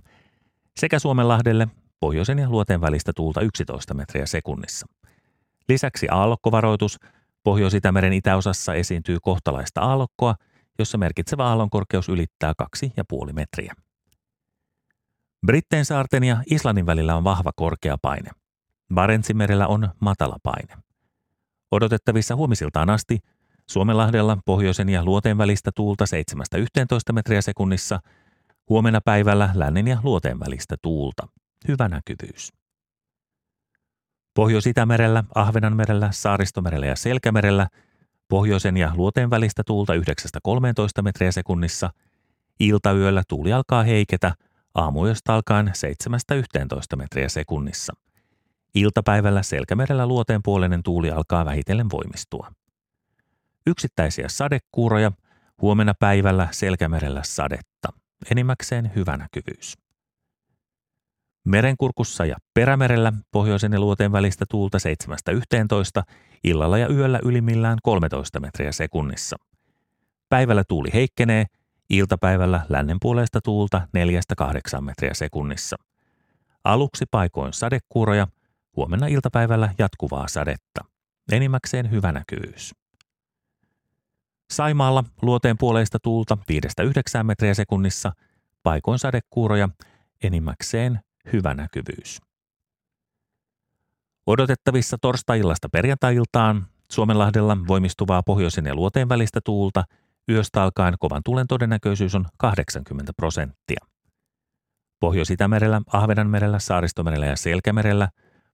[0.79, 1.67] sekä Suomenlahdelle,
[1.99, 4.87] pohjoisen ja luoteen välistä tuulta 11 metriä sekunnissa.
[5.69, 6.97] Lisäksi aallokkovaroitus.
[7.43, 10.35] Pohjois-Itämeren itäosassa esiintyy kohtalaista aallokkoa,
[10.79, 12.53] jossa merkitsevä aallon korkeus ylittää
[12.85, 13.73] 2,5 metriä.
[15.45, 18.44] Brittein saarten ja Islannin välillä on vahva korkea paine.
[18.93, 20.73] Barentsinmerellä on matala paine.
[21.71, 23.19] Odotettavissa huomisiltaan asti
[23.69, 26.05] Suomenlahdella pohjoisen ja luoteen välistä tuulta
[27.09, 27.99] 7-11 metriä sekunnissa,
[28.69, 31.27] huomenna päivällä lännen ja luoteen välistä tuulta.
[31.67, 32.53] Hyvä näkyvyys.
[34.33, 37.67] Pohjois-Itämerellä, Ahvenanmerellä, Saaristomerellä ja Selkämerellä
[38.27, 41.89] pohjoisen ja luoteen välistä tuulta 9-13 metriä sekunnissa.
[42.59, 44.33] Iltayöllä tuuli alkaa heiketä,
[44.75, 45.71] aamuyöstä alkaen
[46.93, 47.93] 7-11 metriä sekunnissa.
[48.75, 52.51] Iltapäivällä Selkämerellä luoteen puolinen tuuli alkaa vähitellen voimistua.
[53.67, 55.11] Yksittäisiä sadekuuroja,
[55.61, 57.89] huomenna päivällä Selkämerellä sadetta,
[58.31, 59.77] enimmäkseen hyvä näkyvyys.
[61.45, 64.77] Merenkurkussa ja Perämerellä pohjoisen ja luoteen välistä tuulta
[65.99, 66.03] 7-11,
[66.43, 69.35] illalla ja yöllä ylimmillään 13 metriä sekunnissa.
[70.29, 71.45] Päivällä tuuli heikkenee,
[71.89, 73.87] iltapäivällä lännen puolesta tuulta
[74.77, 75.75] 4-8 metriä sekunnissa.
[76.63, 78.27] Aluksi paikoin sadekuuroja,
[78.75, 80.85] huomenna iltapäivällä jatkuvaa sadetta.
[81.31, 82.75] Enimmäkseen hyvä näkyvyys.
[84.49, 86.37] Saimaalla luoteen puoleista tuulta
[87.21, 88.11] 5-9 metriä sekunnissa,
[88.63, 89.69] paikoin sadekuuroja,
[90.23, 90.99] enimmäkseen
[91.33, 92.21] hyvä näkyvyys.
[94.27, 99.83] Odotettavissa torstai-illasta perjantai-iltaan Suomenlahdella voimistuvaa pohjoisen ja luoteen välistä tuulta,
[100.29, 103.85] yöstä alkaen kovan tulen todennäköisyys on 80 prosenttia.
[104.99, 108.09] Pohjois-Itämerellä, Ahvenanmerellä, Saaristomerellä ja Selkämerellä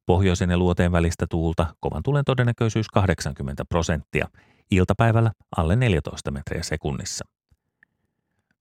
[0.05, 4.27] pohjoisen ja luoteen välistä tuulta, kovan tulen todennäköisyys 80 prosenttia,
[4.71, 7.25] iltapäivällä alle 14 metriä sekunnissa.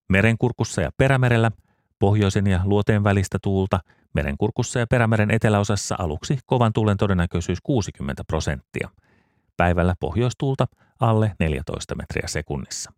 [0.09, 1.51] Merenkurkussa ja Perämerellä
[1.99, 3.79] pohjoisen ja luoteen välistä tuulta,
[4.13, 8.89] merenkurkussa ja Perämeren eteläosassa aluksi kovan tuulen todennäköisyys 60 prosenttia.
[9.57, 10.65] Päivällä pohjoistuulta
[10.99, 12.91] alle 14 metriä sekunnissa.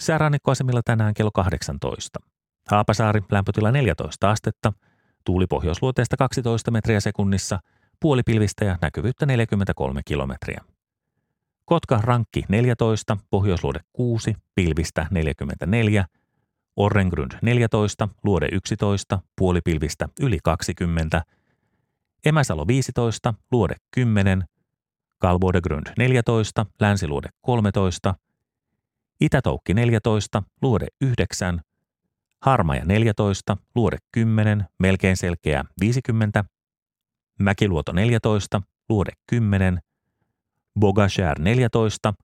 [0.00, 2.20] Säärannikkoasemilla tänään kello 18.
[2.68, 4.72] Haapasaari lämpötila 14 astetta,
[5.24, 7.58] tuuli pohjoisluoteesta 12 metriä sekunnissa,
[8.00, 10.60] puolipilvistä ja näkyvyyttä 43 kilometriä.
[11.64, 16.04] Kotka rankki 14, pohjoisluode 6, pilvistä 44,
[16.76, 21.22] Orrengrund 14, luode 11, puolipilvistä yli 20,
[22.24, 24.44] Emäsalo 15, luode 10,
[25.18, 28.14] Kalbodegrund 14, länsiluode 13,
[29.20, 31.60] Itätoukki 14, luode 9,
[32.40, 36.44] Harmaja 14, luode 10, melkein selkeä 50,
[37.38, 39.80] Mäkiluoto 14, luode 10,
[40.80, 42.14] Bogashär 14,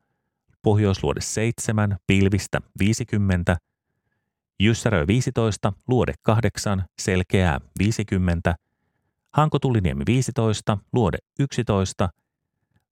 [0.63, 3.57] Pohjoisluode 7, pilvistä 50,
[4.61, 8.55] Jyssärö 15, luode 8, selkeää 50,
[9.33, 12.09] Hankotuliniemi 15, luode 11,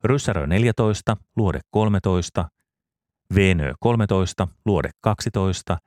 [0.05, 2.49] Ryssärö 14, luode 13,
[3.35, 5.79] Veenö 13, luode 12,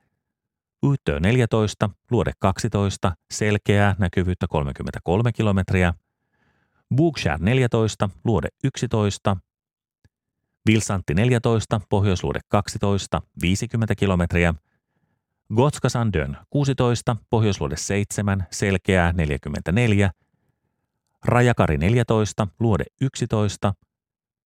[0.86, 5.94] Yyttö 14, luode 12, selkeää näkyvyyttä 33 kilometriä,
[6.94, 9.36] Bookshare 14, luode 11,
[10.66, 14.54] Vilsantti 14, pohjoisluode 12, 50 kilometriä,
[15.54, 20.10] Gotskasandön 16, pohjoisluode 7, selkeää 44,
[21.24, 23.74] Rajakari 14, luode 11,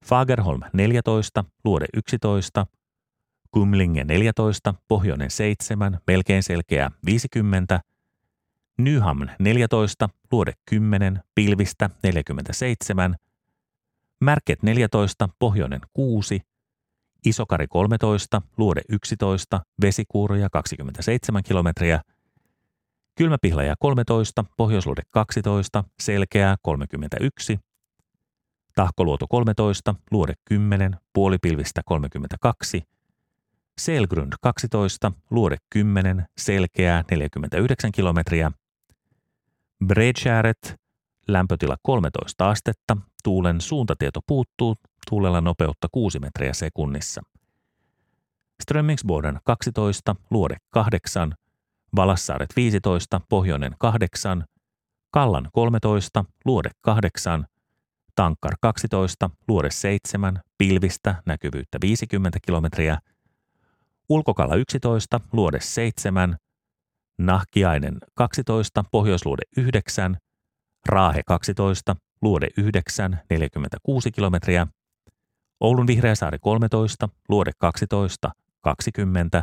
[0.06, 2.66] Fagerholm 14, luode 11,
[3.52, 7.80] Kumlinge 14, pohjoinen 7, melkein selkeä 50,
[8.78, 13.16] Nyhamn 14, luode 10, pilvistä 47,
[14.20, 16.40] Märket 14, pohjoinen 6,
[17.26, 22.00] Isokari 13, Luode 11, Vesikuuroja 27 kilometriä,
[23.14, 27.58] Kylmäpihlaja 13, Pohjoisluode 12, Selkeää 31,
[28.74, 32.91] Tahkoluoto 13, Luode 10, Puolipilvistä 32,
[33.78, 38.52] Selgrund 12, Luode 10, Selkeää 49 kilometriä,
[39.86, 40.76] Bredskäret,
[41.28, 44.76] lämpötila 13 astetta, tuulen suuntatieto puuttuu,
[45.10, 47.22] tuulella nopeutta 6 metriä sekunnissa.
[48.62, 51.34] Strömmingsboden 12, Luode 8,
[51.96, 54.44] Valassaaret 15, Pohjoinen 8,
[55.10, 57.46] Kallan 13, Luode 8,
[58.14, 62.98] Tankkar 12, Luode 7, Pilvistä, näkyvyyttä 50 kilometriä,
[64.08, 66.36] Ulkokalla 11, Luode 7,
[67.18, 70.16] Nahkiainen 12, Pohjoisluode 9,
[70.86, 74.66] Raahe 12, Luode 9, 46 kilometriä,
[75.60, 78.30] Oulun Vihreäsaari 13, Luode 12,
[78.60, 79.42] 20,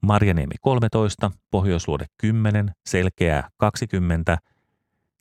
[0.00, 4.38] Marjaniemi 13, Pohjoisluode 10, Selkeää 20,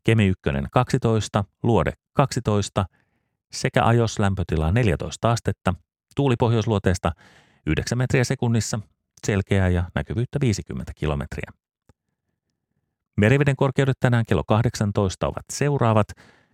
[0.04, 0.42] Kemi 1
[0.72, 2.86] 12, Luode 12
[3.52, 5.74] sekä ajos lämpötila 14 astetta,
[6.16, 7.12] tuuli pohjoisluoteesta
[7.68, 8.80] 9 metriä sekunnissa,
[9.26, 11.52] selkeää ja näkyvyyttä 50 kilometriä.
[13.18, 16.08] Meriveden korkeudet tänään kello 18 ovat seuraavat.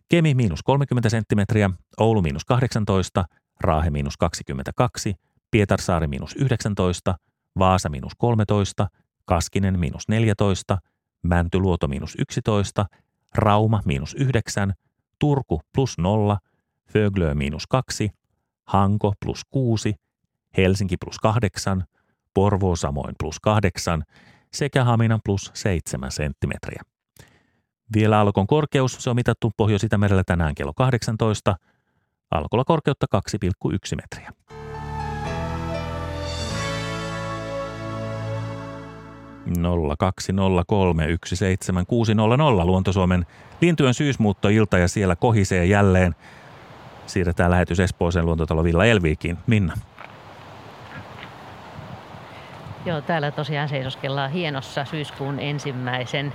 [0.09, 3.25] Kemi miinus 30 senttimetriä, Oulu miinus 18,
[3.59, 5.15] Raahe miinus 22,
[5.51, 7.15] Pietarsaari miinus 19,
[7.59, 8.87] Vaasa miinus 13,
[9.25, 10.77] Kaskinen miinus 14,
[11.23, 12.85] Mäntyluoto miinus 11,
[13.35, 14.73] Rauma miinus 9,
[15.19, 16.37] Turku plus 0,
[16.91, 18.09] Föglö miinus 2,
[18.63, 19.95] Hanko plus 6,
[20.57, 21.83] Helsinki plus 8,
[22.33, 24.03] Porvoo samoin plus 8
[24.53, 26.81] sekä Hamina plus 7 senttimetriä.
[27.95, 31.55] Vielä alkon korkeus, se on mitattu Pohjois-Itämerellä tänään kello 18,
[32.31, 34.31] alkolla korkeutta 2,1 metriä.
[41.35, 41.85] Seitsemän
[42.37, 43.25] nolla Luontosuomen
[43.61, 46.15] lintujen syysmuuttoilta ja siellä kohisee jälleen.
[47.05, 49.37] Siirretään lähetys Espooseen luontotalo Villa Elviikin.
[49.47, 49.73] Minna.
[52.85, 56.33] Joo, täällä tosiaan seisoskellaan hienossa syyskuun ensimmäisen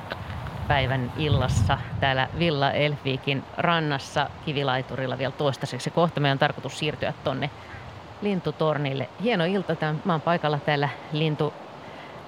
[0.69, 5.91] päivän illassa täällä Villa Elfiikin rannassa kivilaiturilla vielä toistaiseksi.
[5.91, 7.51] Kohta meidän on tarkoitus siirtyä tonne
[8.23, 9.09] lintutornille.
[9.23, 9.77] Hieno ilta.
[9.77, 11.55] Tämän, mä oon paikalla täällä lintu,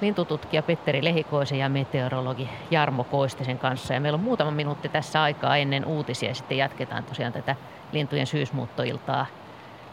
[0.00, 3.94] lintututkija Petteri Lehikoisen ja meteorologi Jarmo Koistisen kanssa.
[3.94, 6.34] Ja meillä on muutama minuutti tässä aikaa ennen uutisia.
[6.34, 7.56] Sitten jatketaan tosiaan tätä
[7.92, 9.26] lintujen syysmuuttoiltaa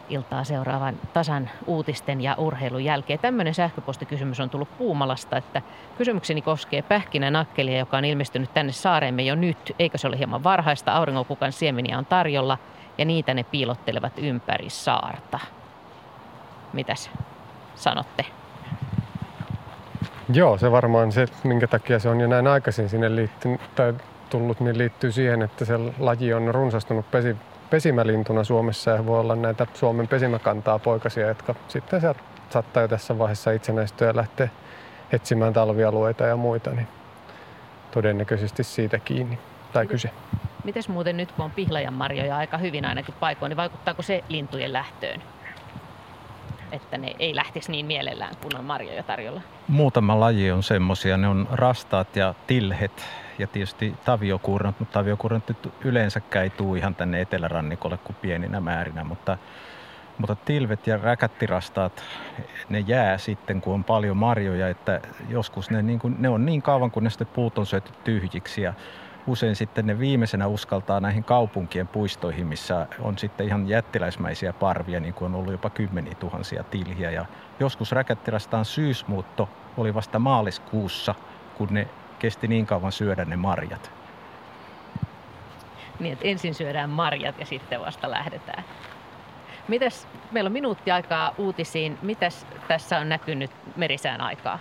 [0.08, 3.18] iltaa seuraavan tasan uutisten ja urheilun jälkeen.
[3.18, 5.62] Tämmöinen sähköpostikysymys on tullut Puumalasta, että
[5.98, 9.74] kysymykseni koskee pähkinänakkelia, joka on ilmestynyt tänne saareemme jo nyt.
[9.78, 10.92] Eikö se ole hieman varhaista?
[10.92, 12.58] Auringonkukan siemeniä on tarjolla
[12.98, 15.38] ja niitä ne piilottelevat ympäri saarta.
[16.72, 17.10] Mitäs
[17.74, 18.26] sanotte?
[20.32, 23.94] Joo, se varmaan se, minkä takia se on jo näin aikaisin sinne liittynyt, tai
[24.30, 27.36] tullut, niin liittyy siihen, että se laji on runsastunut pesi,
[27.70, 32.00] pesimälintuna Suomessa ja voi olla näitä Suomen pesimäkantaa poikasia, jotka sitten
[32.50, 34.48] saattaa jo tässä vaiheessa itsenäistyä ja lähteä
[35.12, 36.88] etsimään talvialueita ja muita, niin
[37.90, 39.38] todennäköisesti siitä kiinni
[39.72, 40.10] tai kyse.
[40.64, 44.72] Mites muuten nyt, kun on pihlajan marjoja aika hyvin ainakin paikoin, niin vaikuttaako se lintujen
[44.72, 45.22] lähtöön?
[46.72, 49.40] Että ne ei lähtisi niin mielellään, kun on marjoja tarjolla?
[49.68, 51.16] Muutama laji on semmoisia.
[51.16, 53.06] Ne on rastaat ja tilhet
[53.38, 59.04] ja tietysti taviokurrat, mutta taviokurrat nyt yleensäkään ei tule ihan tänne etelärannikolle kuin pieninä määrinä,
[59.04, 59.38] mutta,
[60.18, 62.04] mutta tilvet ja räkättirastaat,
[62.68, 66.62] ne jää sitten, kun on paljon marjoja, että joskus ne, niin kuin, ne on niin
[66.62, 68.74] kauan, kun ne sitten puut on syöty tyhjiksi ja
[69.26, 75.14] usein sitten ne viimeisenä uskaltaa näihin kaupunkien puistoihin, missä on sitten ihan jättiläismäisiä parvia, niin
[75.14, 77.10] kuin on ollut jopa kymmeniä tuhansia tilhiä.
[77.10, 77.26] Ja
[77.60, 81.14] joskus räkättirastaan syysmuutto oli vasta maaliskuussa,
[81.58, 81.88] kun ne
[82.18, 83.90] kesti niin kauan syödä ne marjat.
[86.00, 88.64] Niin, että ensin syödään marjat ja sitten vasta lähdetään.
[89.68, 91.98] Mitäs, meillä on minuutti aikaa uutisiin.
[92.02, 94.58] Mitäs tässä on näkynyt merisään aikaa?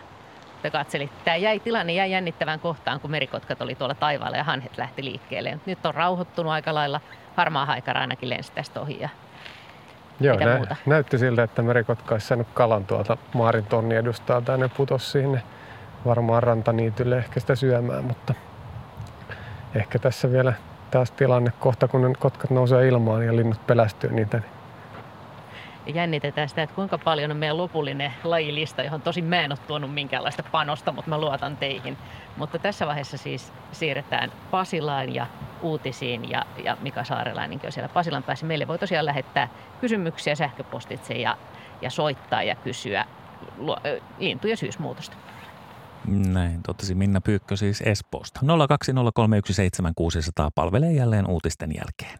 [0.61, 1.11] Te katselit.
[1.25, 5.59] Tämä jäi, tilanne jäi jännittävään kohtaan, kun merikotkat oli tuolla taivaalla ja hanhet lähti liikkeelle.
[5.65, 7.01] Nyt on rauhoittunut aika lailla.
[7.35, 8.99] Harmaa haikara ainakin lensi tästä ohi.
[9.01, 9.09] Ja
[10.19, 10.75] Joo, nä- muuta?
[10.85, 15.43] näytti siltä, että merikotka olisi saanut kalan tuolta Maarin tonni edustaa tai ne putosi sinne
[16.07, 18.33] varmaan rantaniitylle ehkä sitä syömään, mutta
[19.75, 20.53] ehkä tässä vielä
[20.91, 24.41] taas tilanne kohta, kun ne kotkat nousee ilmaan ja linnut pelästyy niitä.
[25.85, 29.59] Ja jännitetään sitä, että kuinka paljon on meidän lopullinen lajilista, johon tosin mä en ole
[29.67, 31.97] tuonut minkäänlaista panosta, mutta mä luotan teihin.
[32.37, 35.27] Mutta tässä vaiheessa siis siirretään Pasilaan ja
[35.61, 38.45] uutisiin ja, ja Mika Saarelainenkin on siellä Pasilan päässä.
[38.45, 39.47] Meille voi tosiaan lähettää
[39.81, 41.37] kysymyksiä sähköpostitse ja,
[41.81, 43.05] ja soittaa ja kysyä
[44.19, 45.17] lintujen syysmuutosta.
[46.07, 48.39] Näin totesi Minna Pyykkö siis Espoosta.
[48.39, 48.45] 020317600
[50.55, 52.19] palvelee jälleen uutisten jälkeen.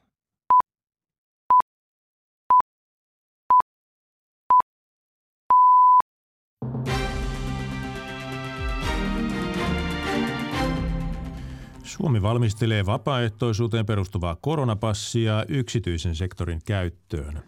[11.83, 17.43] Suomi valmistelee vapaaehtoisuuteen perustuvaa koronapassia yksityisen sektorin käyttöön.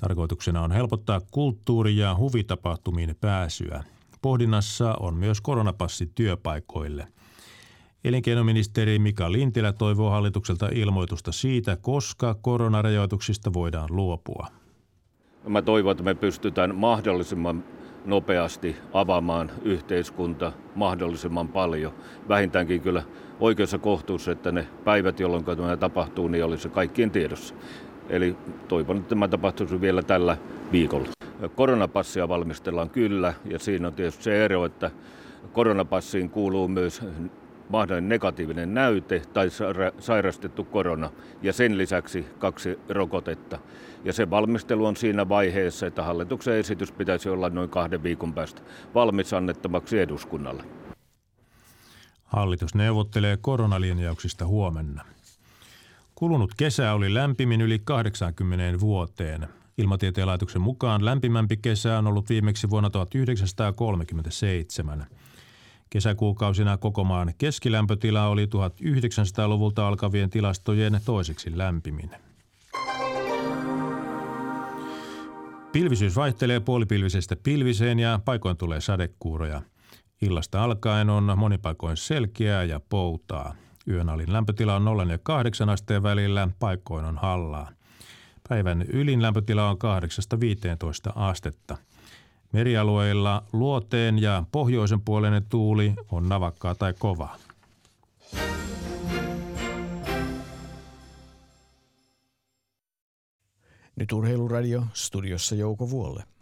[0.00, 3.84] Tarkoituksena on helpottaa kulttuuri- ja huvitapahtumiin pääsyä.
[4.24, 7.06] Pohdinnassa on myös koronapassi työpaikoille.
[8.04, 14.46] Elinkeinoministeri Mika Lintilä toivoo hallitukselta ilmoitusta siitä, koska koronarajoituksista voidaan luopua.
[15.48, 17.64] Mä toivon, että me pystytään mahdollisimman
[18.04, 21.94] nopeasti avaamaan yhteiskunta mahdollisimman paljon.
[22.28, 23.02] Vähintäänkin kyllä
[23.40, 27.54] oikeassa kohtuussa, että ne päivät, jolloin tämä tapahtuu, niin olisi kaikkien tiedossa.
[28.08, 28.36] Eli
[28.68, 30.36] toivon, että tämä tapahtuisi vielä tällä
[30.72, 31.08] viikolla.
[31.48, 34.90] Koronapassia valmistellaan kyllä, ja siinä on tietysti se ero, että
[35.52, 37.02] koronapassiin kuuluu myös
[37.68, 39.48] mahdollinen negatiivinen näyte tai
[39.98, 41.10] sairastettu korona
[41.42, 43.58] ja sen lisäksi kaksi rokotetta.
[44.04, 48.62] Ja se valmistelu on siinä vaiheessa, että hallituksen esitys pitäisi olla noin kahden viikon päästä
[48.94, 50.64] valmis annettavaksi eduskunnalle.
[52.24, 55.04] Hallitus neuvottelee koronalinjauksista huomenna.
[56.14, 59.48] Kulunut kesä oli lämpimin yli 80 vuoteen.
[59.78, 65.06] Ilmatieteen laitoksen mukaan lämpimämpi kesä on ollut viimeksi vuonna 1937.
[65.90, 72.10] Kesäkuukausina koko maan keskilämpötila oli 1900-luvulta alkavien tilastojen toiseksi lämpimin.
[75.72, 79.62] Pilvisyys vaihtelee puolipilvisestä pilviseen ja paikoin tulee sadekuuroja.
[80.22, 83.54] Illasta alkaen on monipaikoin selkeää ja poutaa.
[83.88, 87.70] Yön alin lämpötila on 0 ja 8 asteen välillä, paikoin on hallaa.
[88.48, 89.76] Päivän ylin lämpötila on
[91.08, 91.76] 8-15 astetta.
[92.52, 97.36] Merialueilla luoteen ja pohjoisen puoleinen tuuli on navakkaa tai kovaa.
[103.96, 106.33] Nyt Urheiluradio, studiossa Jouko Vuolle.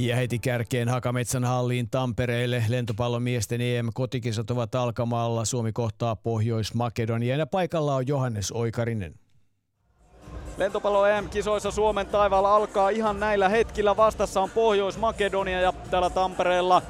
[0.00, 2.64] Ja heti kärkeen Hakametsän halliin Tampereelle.
[2.68, 5.44] Lentopallomiesten EM-kotikisat ovat alkamalla.
[5.44, 9.14] Suomi kohtaa Pohjois-Makedonia ja paikalla on Johannes Oikarinen.
[10.56, 13.96] Lentopallo EM-kisoissa Suomen taivaalla alkaa ihan näillä hetkillä.
[13.96, 16.82] Vastassa on Pohjois-Makedonia ja täällä Tampereella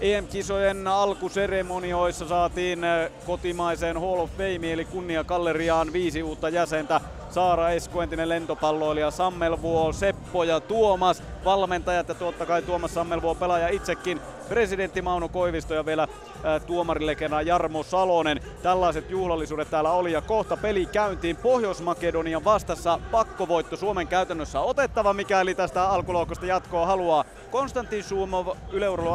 [0.00, 7.00] EM-kisojen alkuseremonioissa saatiin eh, kotimaiseen Hall of Fame eli kunniakalleriaan viisi uutta jäsentä.
[7.30, 13.68] Saara Esko, entinen lentopalloilija, Sammelvuo, Seppo ja Tuomas, valmentajat ja totta kai Tuomas Sammelvuo pelaaja
[13.68, 16.08] itsekin, presidentti Mauno Koivisto ja vielä
[16.44, 18.40] ää, tuomarilegenda Jarmo Salonen.
[18.62, 25.54] Tällaiset juhlallisuudet täällä oli ja kohta peli käyntiin Pohjois-Makedonian vastassa pakkovoitto Suomen käytännössä otettava, mikäli
[25.54, 27.24] tästä alkuloukosta jatkoa haluaa.
[27.50, 28.46] Konstantin Suomov,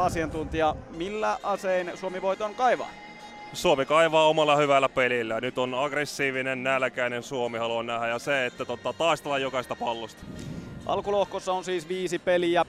[0.01, 2.89] asiantuntija, millä asein Suomi voiton kaivaa?
[3.53, 5.41] Suomi kaivaa omalla hyvällä pelillä.
[5.41, 10.23] Nyt on aggressiivinen, nälkäinen Suomi haluan nähdä ja se, että tota, taistellaan jokaista pallosta.
[10.85, 12.65] Alkulohkossa on siis viisi peliä,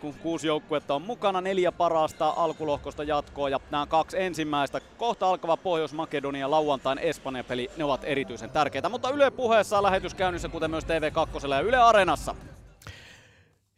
[0.00, 5.56] kun kuusi joukkuetta on mukana, neljä parasta alkulohkosta jatkoa ja nämä kaksi ensimmäistä kohta alkava
[5.56, 8.88] Pohjois-Makedonia lauantain Espanja-peli, ne ovat erityisen tärkeitä.
[8.88, 12.34] Mutta Yle puheessa lähetys käynnissä, kuten myös TV2 ja Yle Areenassa.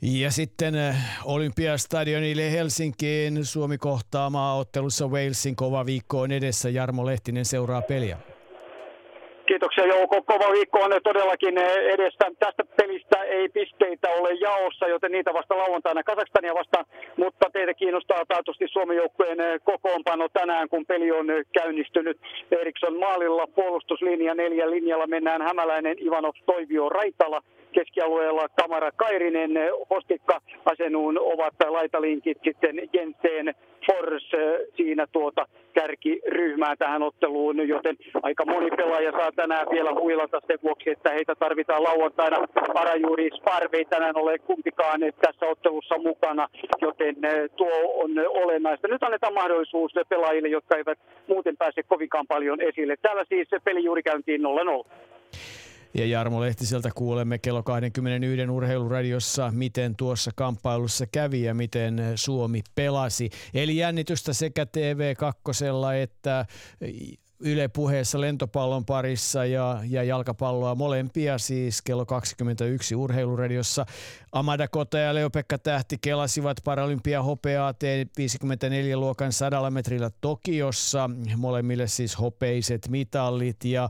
[0.03, 6.69] Ja sitten äh, Olympiastadionille Helsinkiin Suomi kohtaa maaottelussa Walesin kova viikko on edessä.
[6.69, 8.17] Jarmo Lehtinen seuraa peliä.
[9.47, 10.23] Kiitoksia Jouko.
[10.23, 11.59] Kova viikko on todellakin
[11.95, 12.25] edessä.
[12.39, 16.87] Tästä pelistä ei pisteitä ole jaossa, joten niitä vasta lauantaina Kazakstania vastaan.
[17.17, 22.21] Mutta teitä kiinnostaa taatusti Suomen joukkueen kokoonpano tänään, kun peli on käynnistynyt.
[22.61, 27.43] Eriksson maalilla puolustuslinja neljä linjalla mennään Hämäläinen, Ivanov, Toivio, Raitala
[27.77, 29.51] keskialueella Tamara Kairinen,
[29.91, 33.55] Hostikka, Asenuun ovat laitalinkit sitten Jensen,
[33.87, 34.31] Fors
[34.77, 40.91] siinä tuota kärkiryhmää tähän otteluun, joten aika moni pelaaja saa tänään vielä huilata sen vuoksi,
[40.91, 42.37] että heitä tarvitaan lauantaina.
[42.75, 46.49] Arajuuri Sparve ei tänään ole kumpikaan tässä ottelussa mukana,
[46.81, 47.17] joten
[47.57, 48.89] tuo on olennaista.
[48.89, 52.97] Nyt annetaan mahdollisuus pelaajille, jotka eivät muuten pääse kovinkaan paljon esille.
[53.03, 54.87] Täällä siis peli juuri käyntiin 0-0.
[55.99, 63.31] Ja Jarmo Lehtiseltä kuulemme kello 21 urheiluradiossa, miten tuossa kamppailussa kävi ja miten Suomi pelasi.
[63.55, 66.47] Eli jännitystä sekä TV2 että
[67.41, 73.87] Yle puheessa lentopallon parissa ja, ja jalkapalloa molempia siis kello 21 urheiluradiossa.
[74.37, 81.11] Amada Kota ja Leo-Pekka Tähti kelasivat Paralympia hopeaa T54-luokan sadalla metrillä Tokiossa.
[81.37, 83.89] Molemmille siis hopeiset mitallit ja,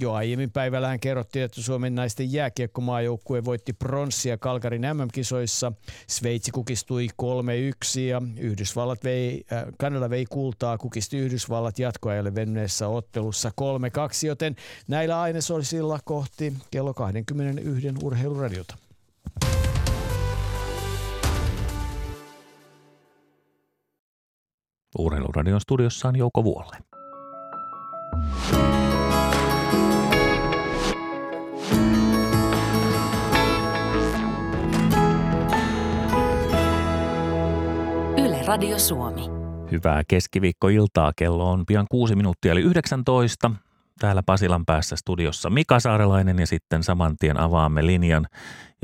[0.00, 5.72] jo aiemmin päivällähän kerrottiin, että Suomen naisten jääkiekkomaajoukkue voitti pronssia Kalkarin MM-kisoissa.
[6.06, 13.50] Sveitsi kukistui 3-1 ja Yhdysvallat vei, äh, Kanada vei kultaa, kukisti Yhdysvallat jatkoajalle venneessä ottelussa
[13.60, 14.56] 3-2, joten
[14.88, 18.83] näillä ainesosilla kohti kello 21 urheiluradiota.
[24.98, 26.76] Urheiluradion studiossa on Jouko Vuolle.
[38.18, 39.22] Yle Radio Suomi.
[39.70, 41.12] Hyvää keskiviikkoiltaa.
[41.16, 43.50] Kello on pian kuusi minuuttia eli 19
[44.00, 48.26] täällä Pasilan päässä studiossa Mika Saarelainen ja sitten saman tien avaamme linjan,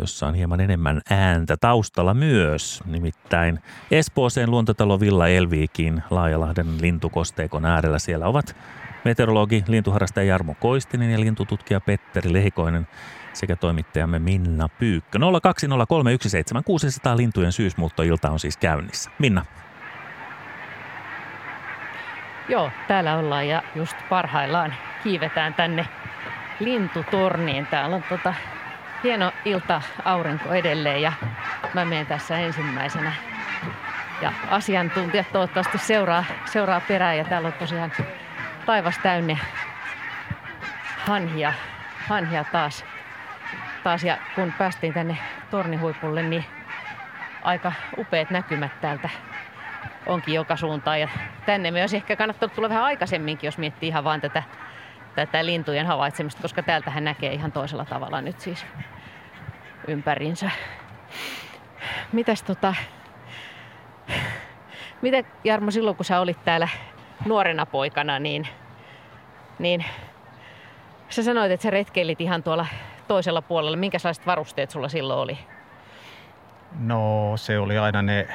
[0.00, 2.82] jossa on hieman enemmän ääntä taustalla myös.
[2.86, 8.56] Nimittäin Espooseen luontotalo Villa Elviikin Laajalahden lintukosteikon äärellä siellä ovat
[9.04, 12.88] meteorologi, lintuharrastaja Jarmo Koistinen ja lintututkija Petteri Lehikoinen
[13.32, 15.18] sekä toimittajamme Minna Pyykkö.
[15.18, 15.22] 020317600
[17.16, 19.10] lintujen syysmuuttoilta on siis käynnissä.
[19.18, 19.44] Minna.
[22.48, 25.86] Joo, täällä ollaan ja just parhaillaan kiivetään tänne
[26.60, 27.66] lintutorniin.
[27.66, 28.34] Täällä on tota
[29.04, 31.12] hieno ilta aurinko edelleen ja
[31.74, 33.12] mä menen tässä ensimmäisenä.
[34.22, 37.92] Ja asiantuntijat toivottavasti seuraa, seuraa perään ja täällä on tosiaan
[38.66, 39.36] taivas täynnä
[40.98, 41.52] hanhia,
[42.08, 42.84] hanhia taas.
[43.84, 44.04] taas.
[44.04, 45.18] Ja kun päästiin tänne
[45.50, 46.44] tornihuipulle, niin
[47.42, 49.08] aika upeat näkymät täältä
[50.06, 51.00] onkin joka suuntaan.
[51.00, 51.08] Ja
[51.46, 54.42] tänne olisi ehkä kannattanut tulla vähän aikaisemminkin, jos miettii ihan vaan tätä,
[55.14, 58.66] tätä lintujen havaitsemista, koska täältähän näkee ihan toisella tavalla nyt siis
[59.88, 60.50] ympärinsä.
[62.12, 62.74] Mitäs tota,
[65.02, 66.68] mitä Jarmo silloin kun sä olit täällä
[67.26, 68.48] nuorena poikana, niin,
[69.58, 69.84] niin
[71.08, 72.66] sä sanoit, että sä retkeilit ihan tuolla
[73.08, 73.76] toisella puolella.
[73.76, 75.38] Minkälaiset varusteet sulla silloin oli?
[76.78, 78.28] No se oli aina ne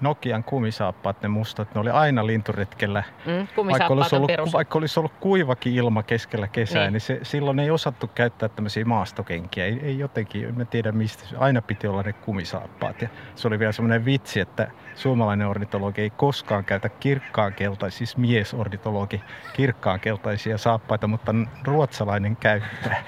[0.00, 3.02] Nokian kumisaappaat, ne mustat, ne oli aina linturetkellä.
[3.26, 7.00] Mm, vaikka, olisi ollut, vaikka olisi ollut kuivakin ilma keskellä kesää, niin, Niin.
[7.00, 9.64] se, silloin ei osattu käyttää tämmöisiä maastokenkiä.
[9.64, 13.02] Ei, ei jotenkin, en mä tiedä mistä, aina piti olla ne kumisaappaat.
[13.02, 18.16] Ja se oli vielä semmoinen vitsi, että suomalainen ornitologi ei koskaan käytä kirkkaan keltaisia, siis
[18.16, 19.22] miesornitologi,
[19.52, 21.34] kirkkaan keltaisia saappaita, mutta
[21.64, 23.04] ruotsalainen käyttää.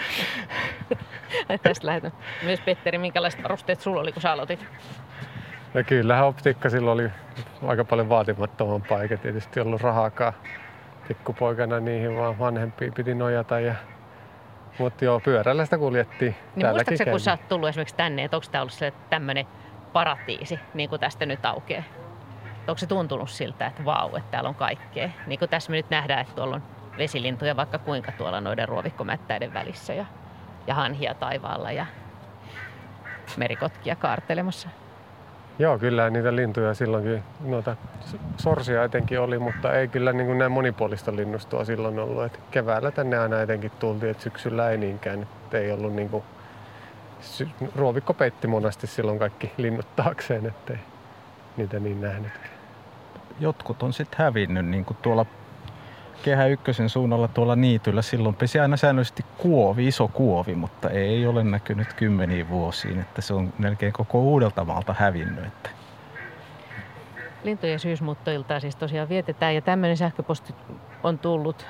[1.62, 2.12] Tästä lähdetään.
[2.42, 4.66] Myös Petteri, minkälaiset varusteet sulla oli, kun sä aloitit?
[5.76, 7.10] Ja kyllähän optiikka silloin oli
[7.66, 10.32] aika paljon vaatimattomampaa, eikä tietysti ollut rahaakaan
[11.08, 13.60] pikkupoikana niihin, vaan vanhempia piti nojata.
[13.60, 13.74] Ja...
[14.78, 16.36] Mutta joo, pyörällä sitä kuljettiin.
[16.56, 19.46] Niin muistatko kun sä oot tullut esimerkiksi tänne, että onko tämä ollut tämmöinen
[19.92, 21.82] paratiisi, niin kuin tästä nyt aukeaa?
[22.68, 25.10] Onko se tuntunut siltä, että vau, että täällä on kaikkea?
[25.26, 26.62] Niin kuin tässä me nyt nähdään, että tuolla on
[26.98, 30.04] vesilintuja vaikka kuinka tuolla noiden ruovikkomättäiden välissä ja,
[30.66, 31.86] ja hanhia taivaalla ja
[33.36, 34.68] merikotkia kaartelemassa.
[35.58, 37.76] Joo, kyllä niitä lintuja silloinkin, noita
[38.36, 42.24] sorsia etenkin oli, mutta ei kyllä niin kuin näin monipuolista linnustoa silloin ollut.
[42.24, 45.22] Et keväällä tänne aina etenkin tultiin, että syksyllä ei niinkään.
[45.22, 46.24] Et ei ollut niin kuin,
[47.76, 50.78] ruovikko peitti monasti silloin kaikki linnut taakseen, ettei
[51.56, 52.54] niitä niin nähnytkään.
[53.40, 55.26] Jotkut on sitten hävinnyt, niin kuin tuolla
[56.22, 58.02] Kehä Ykkösen suunnalla tuolla niityllä.
[58.02, 63.00] Silloin pesi aina säännöllisesti kuovi, iso kuovi, mutta ei ole näkynyt kymmeniin vuosiin.
[63.00, 65.44] Että se on melkein koko Uudeltamaalta hävinnyt.
[65.46, 65.70] Että
[67.44, 70.54] Lintujen syysmuuttoiltaa siis tosiaan vietetään ja tämmöinen sähköposti
[71.02, 71.66] on tullut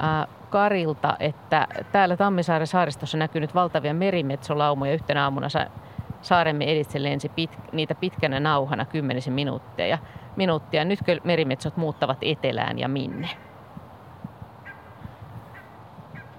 [0.00, 4.92] ää, Karilta, että täällä Tammisaaren saaristossa näkyy nyt valtavia merimetsolaumoja.
[4.92, 5.66] Yhtenä aamuna sa-
[6.22, 6.66] saaremme
[6.98, 9.86] lensi pit, niitä pitkänä nauhana kymmenisen minuuttia.
[9.86, 9.98] Ja
[10.36, 10.84] minuuttia.
[10.84, 13.28] Nytkö merimetsot muuttavat etelään ja minne?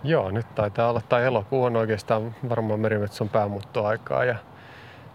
[0.04, 4.36] Joo, nyt taitaa olla, tai elokuu on oikeastaan varmaan merimetson päämuuttoaikaa ja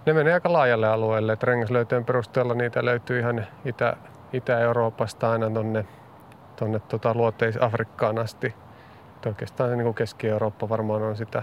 [0.06, 1.32] ne menee aika laajalle alueelle.
[1.32, 3.96] Et rengaslöytöjen perusteella niitä löytyy ihan Itä,
[4.32, 5.84] Itä-Euroopasta aina tonne,
[6.56, 8.54] tonne tota luoteis-Afrikkaan asti.
[9.16, 11.42] Et oikeastaan niin kuin Keski-Eurooppa varmaan on sitä,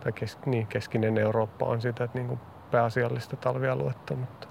[0.00, 2.40] tai kes, niin, keskinen Eurooppa on sitä että niin kuin
[2.70, 4.14] pääasiallista talvialuetta.
[4.14, 4.48] Mutta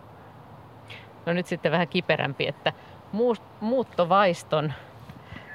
[1.25, 2.73] No nyt sitten vähän kiperämpi, että
[3.61, 4.73] muuttovaiston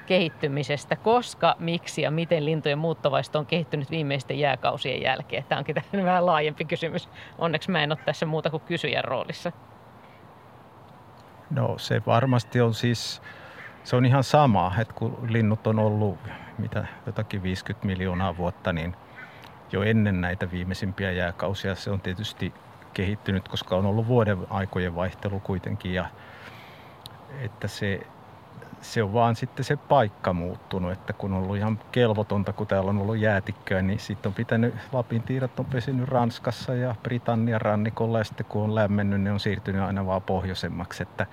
[0.06, 5.44] kehittymisestä, koska, miksi ja miten lintujen muuttovaisto on kehittynyt viimeisten jääkausien jälkeen.
[5.44, 7.08] Tämä onkin tämmöinen vähän laajempi kysymys.
[7.38, 9.52] Onneksi mä en ole tässä muuta kuin kysyjän roolissa.
[11.50, 13.22] No se varmasti on siis,
[13.84, 16.18] se on ihan sama, että kun linnut on ollut
[16.58, 18.96] mitä, jotakin 50 miljoonaa vuotta, niin
[19.72, 22.54] jo ennen näitä viimeisimpiä jääkausia se on tietysti
[22.95, 26.07] kehittynyt, koska on ollut vuoden aikojen vaihtelu kuitenkin ja
[27.40, 28.01] että se,
[28.80, 32.90] se on vaan sitten se paikka muuttunut, että kun on ollut ihan kelvotonta, kun täällä
[32.90, 38.18] on ollut jäätikköä, niin sitten on pitänyt, Lapin tiirat on pesinyt Ranskassa ja Britannian rannikolla
[38.18, 41.26] ja sitten kun on lämmennyt, ne on siirtynyt aina vaan pohjoisemmaksi, että,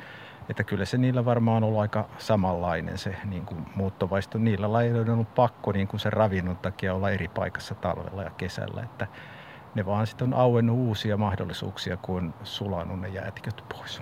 [0.50, 4.38] että kyllä se niillä varmaan on ollut aika samanlainen se niin kuin muuttovaisto.
[4.38, 8.32] Niillä lajeilla on ollut pakko niin kuin sen ravinnon takia olla eri paikassa talvella ja
[8.38, 9.08] kesällä, että
[9.76, 14.02] ne vaan sitten on auennut uusia mahdollisuuksia, kun sulanut ne jäätiköt pois.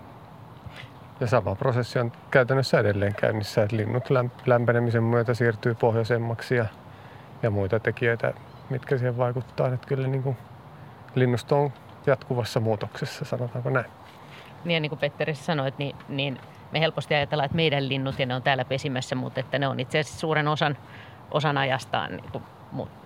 [1.19, 6.65] Ja sama prosessi on käytännössä edelleen käynnissä, että linnut lämp- lämpenemisen myötä siirtyy pohjoisemmaksi ja,
[7.43, 8.33] ja muita tekijöitä,
[8.69, 9.67] mitkä siihen vaikuttaa.
[9.67, 10.37] Että kyllä niin kuin
[11.15, 11.73] linnusto on
[12.05, 13.85] jatkuvassa muutoksessa, sanotaanko näin.
[14.65, 16.39] Niin, ja niin kuin Petteri sanoit, niin, niin
[16.71, 19.79] me helposti ajatellaan, että meidän linnut ja ne on täällä pesimässä, mutta että ne on
[19.79, 20.77] itse asiassa suuren osan,
[21.31, 22.43] osan ajastaan niin kuin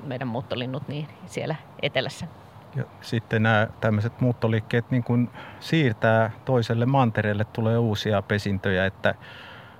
[0.03, 2.27] meidän muuttolinnut niin siellä etelässä.
[2.75, 5.29] Ja sitten nämä tämmöiset muuttoliikkeet niin kun
[5.59, 9.15] siirtää toiselle mantereelle, tulee uusia pesintöjä, että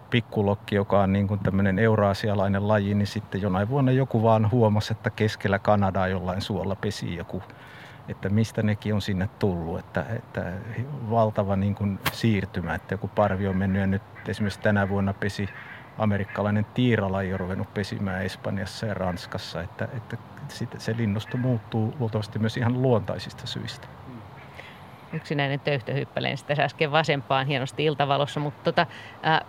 [0.09, 4.93] pikkulokki, joka on niin kuin tämmöinen euraasialainen laji, niin sitten jonain vuonna joku vaan huomasi,
[4.93, 7.43] että keskellä Kanadaa jollain suolla pesi joku,
[8.07, 10.53] että mistä nekin on sinne tullut, että, että
[11.09, 15.49] valtava niin kuin siirtymä, että joku parvi on mennyt ja nyt esimerkiksi tänä vuonna pesi
[15.97, 20.17] amerikkalainen tiiralaji on ruvennut pesimään Espanjassa ja Ranskassa, että, että
[20.77, 23.87] se linnusto muuttuu luultavasti myös ihan luontaisista syistä.
[25.13, 28.87] yksinäinen töyhtöhyppäleen sitä äsken vasempaan hienosti iltavalossa, mutta tota,
[29.23, 29.45] ää,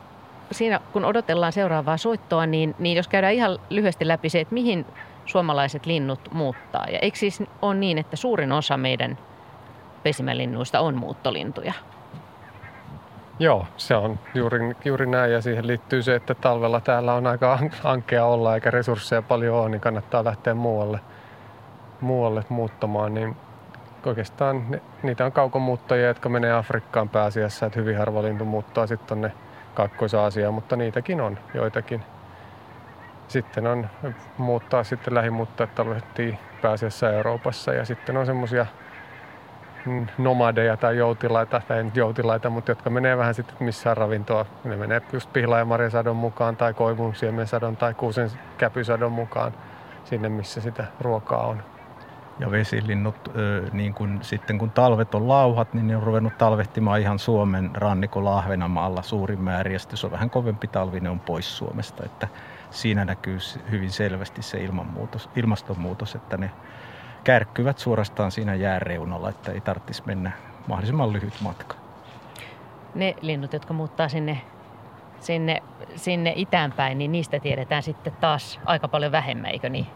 [0.53, 4.87] siinä kun odotellaan seuraavaa soittoa, niin, niin jos käydään ihan lyhyesti läpi se, että mihin
[5.27, 6.87] suomalaiset linnut muuttaa.
[6.91, 9.19] Ja eikö siis ole niin, että suurin osa meidän
[10.03, 11.73] pesimälinnuista on muuttolintuja?
[13.39, 17.59] Joo, se on juuri, juuri näin ja siihen liittyy se, että talvella täällä on aika
[17.85, 21.01] ankea olla eikä resursseja paljon ole, niin kannattaa lähteä muualle,
[22.01, 23.15] muualle muuttamaan.
[23.15, 23.37] Niin
[24.07, 29.09] oikeastaan ne, niitä on kaukomuuttajia, jotka menee Afrikkaan pääasiassa, että hyvin harva lintu muuttaa sitten
[29.09, 29.33] tonne
[29.75, 32.03] Kaakkois-Aasiaan, mutta niitäkin on joitakin.
[33.29, 33.89] Sitten on
[34.39, 38.67] muuttaa sitten lähimuuttajat talvehtii pääasiassa Euroopassa ja sitten on semmoisia
[40.19, 44.47] nomadeja tai joutilaita, tai nyt joutilaita, mutta jotka menee vähän sitten missään ravintoa.
[44.65, 49.53] Ne menee just pihla- ja marjasadon mukaan tai koivun siemensadon tai kuusen käpysadon mukaan
[50.05, 51.63] sinne, missä sitä ruokaa on.
[52.39, 53.31] Ja vesilinnut,
[53.73, 58.39] niin kun, sitten kun talvet on lauhat, niin ne on ruvennut talvehtimaan ihan Suomen rannikolla
[58.39, 59.71] Ahvenanmaalla suurin määrä.
[59.71, 62.05] Ja sitten jos on vähän kovempi talvi, ne on pois Suomesta.
[62.05, 62.29] Että
[62.71, 63.39] siinä näkyy
[63.71, 66.51] hyvin selvästi se ilmanmuutos, ilmastonmuutos, että ne
[67.25, 70.33] kärkkyvät suorastaan siinä jääreunalla, että ei tarvitsisi mennä
[70.69, 71.77] mahdollisimman lyhyt matka.
[72.95, 74.41] Ne linnut, jotka muuttaa sinne,
[75.21, 75.63] sinne,
[75.97, 79.87] sinne itäänpäin, niin niistä tiedetään sitten taas aika paljon vähemmän, eikö niin?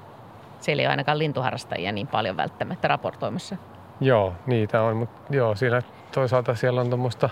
[0.61, 3.57] Siellä ei ole ainakaan lintuharrastajia niin paljon välttämättä raportoimassa.
[4.01, 5.83] Joo, niitä on, mutta joo, siellä
[6.13, 7.31] toisaalta siellä on tuommoista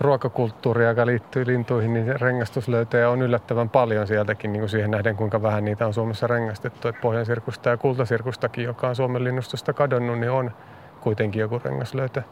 [0.00, 5.42] ruokakulttuuria, joka liittyy lintuihin, niin rengastuslöytöjä on yllättävän paljon sieltäkin niin kuin siihen nähden, kuinka
[5.42, 6.88] vähän niitä on Suomessa rengastettu.
[6.88, 10.50] Et Pohjansirkusta ja kultasirkustakin, joka on Suomen linnustosta kadonnut, niin on
[11.00, 12.22] kuitenkin joku rengaslöytö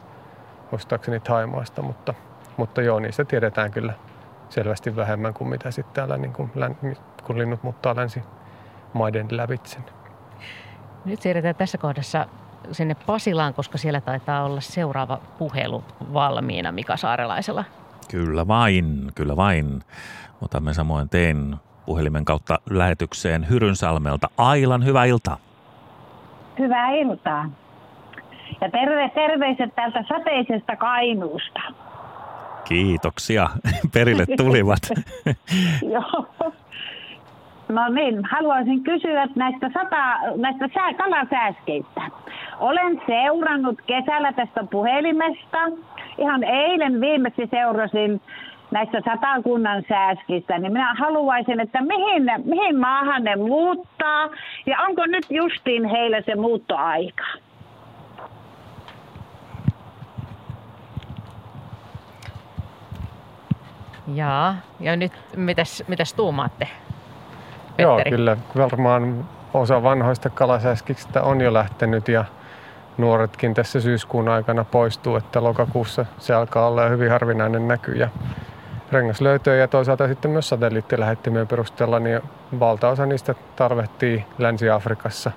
[0.72, 2.14] ostaakseni Taimaasta, mutta,
[2.56, 3.93] mutta joo, niistä tiedetään kyllä
[4.48, 6.51] selvästi vähemmän kuin mitä sitten täällä, niin kuin,
[7.24, 9.78] kun linnut muuttaa länsimaiden lävitse.
[11.05, 12.26] Nyt siirretään tässä kohdassa
[12.72, 17.64] sinne Pasilaan, koska siellä taitaa olla seuraava puhelu valmiina Mika Saarelaisella.
[18.10, 19.82] Kyllä vain, kyllä vain.
[20.43, 21.56] Otamme samoin teen
[21.86, 24.28] puhelimen kautta lähetykseen Hyrynsalmelta.
[24.36, 25.36] Ailan, hyvää iltaa.
[26.59, 27.51] Hyvää iltaa.
[28.60, 31.60] Ja terve, terveiset täältä sateisesta Kainuusta.
[32.64, 33.48] Kiitoksia.
[33.94, 34.78] Perille tulivat.
[35.94, 36.26] Joo.
[37.68, 42.01] No niin, haluaisin kysyä näistä, sata, näistä sää, kalasääskeistä.
[42.62, 45.59] Olen seurannut kesällä tästä puhelimesta.
[46.18, 48.20] Ihan eilen viimeksi seurasin
[48.70, 54.28] näistä satakunnan sääskistä, niin minä haluaisin, että mihin, mihin maahan ne muuttaa
[54.66, 57.24] ja onko nyt justiin heillä se muuttoaika?
[64.14, 66.68] Jaa, ja nyt mitäs, mitäs tuumaatte?
[67.76, 67.82] Petteri?
[67.82, 69.24] Joo, kyllä varmaan
[69.55, 72.24] osa vanhoista kalasäskiksistä on jo lähtenyt ja
[72.98, 77.93] nuoretkin tässä syyskuun aikana poistuu, että lokakuussa se alkaa olla hyvin harvinainen näky.
[77.93, 78.09] Ja
[78.93, 82.20] rengaslöytöjä ja toisaalta sitten myös satelliittilähettimien perusteella, niin
[82.60, 85.31] valtaosa niistä tarvehtii Länsi-Afrikassa.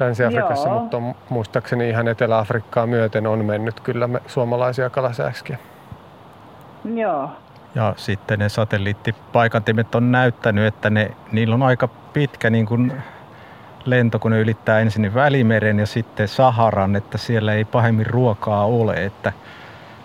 [0.00, 0.80] Länsi-Afrikassa, Joo.
[0.80, 5.58] mutta on, muistaakseni ihan Etelä-Afrikkaa myöten on mennyt kyllä me, suomalaisia kalasääskiä.
[6.94, 7.30] Joo.
[7.74, 13.02] Ja sitten ne satelliittipaikantimet on näyttänyt, että ne, niillä on aika pitkä niin kuin
[13.86, 19.04] lento, kun ne ylittää ensin Välimeren ja sitten Saharan, että siellä ei pahemmin ruokaa ole.
[19.04, 19.32] Että,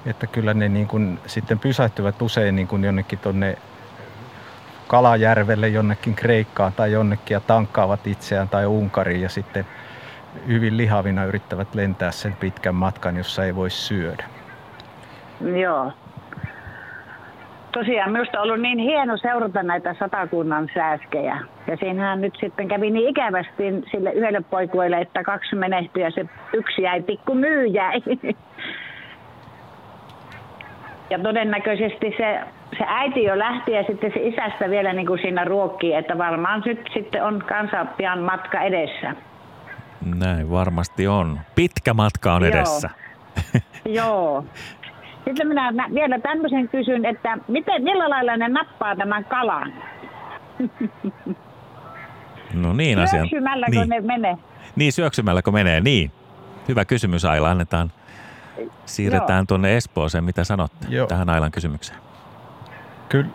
[0.06, 3.58] että kyllä ne niin kuin sitten pysähtyvät usein niin kuin jonnekin tuonne
[4.88, 9.66] Kalajärvelle, jonnekin Kreikkaan tai jonnekin ja tankkaavat itseään tai Unkariin ja sitten
[10.48, 14.26] hyvin lihavina yrittävät lentää sen pitkän matkan, jossa ei voi syödä.
[15.62, 15.92] Joo
[17.72, 21.40] tosiaan minusta on ollut niin hieno seurata näitä satakunnan sääskejä.
[21.68, 26.26] Ja siinähän nyt sitten kävi niin ikävästi sille yhdelle poikueelle, että kaksi menehtyi ja se
[26.54, 27.92] yksi jäi pikku myyjä.
[31.10, 32.40] Ja todennäköisesti se,
[32.78, 36.64] se äiti jo lähti ja sitten se isästä vielä niin kuin siinä ruokkii, että varmaan
[36.66, 39.16] nyt sitten on kanssa pian matka edessä.
[40.16, 41.40] Näin varmasti on.
[41.56, 42.90] Pitkä matka on edessä.
[43.86, 44.46] Joo.
[45.28, 49.74] Sitten minä vielä tämmöisen kysyn, että miten, millä lailla ne nappaa tämän kalan?
[52.54, 53.20] No niin, asia.
[53.20, 53.90] Syöksymälläkö niin.
[53.90, 54.38] ne menee?
[54.76, 56.12] Niin, syöksymälläkö menee, niin.
[56.68, 57.92] Hyvä kysymys Aila, annetaan.
[58.86, 59.46] Siirretään Joo.
[59.48, 60.24] tuonne Espooseen.
[60.24, 61.08] Mitä sanotte Joo.
[61.08, 62.00] tähän Ailan kysymykseen?
[63.10, 63.28] Kyllä,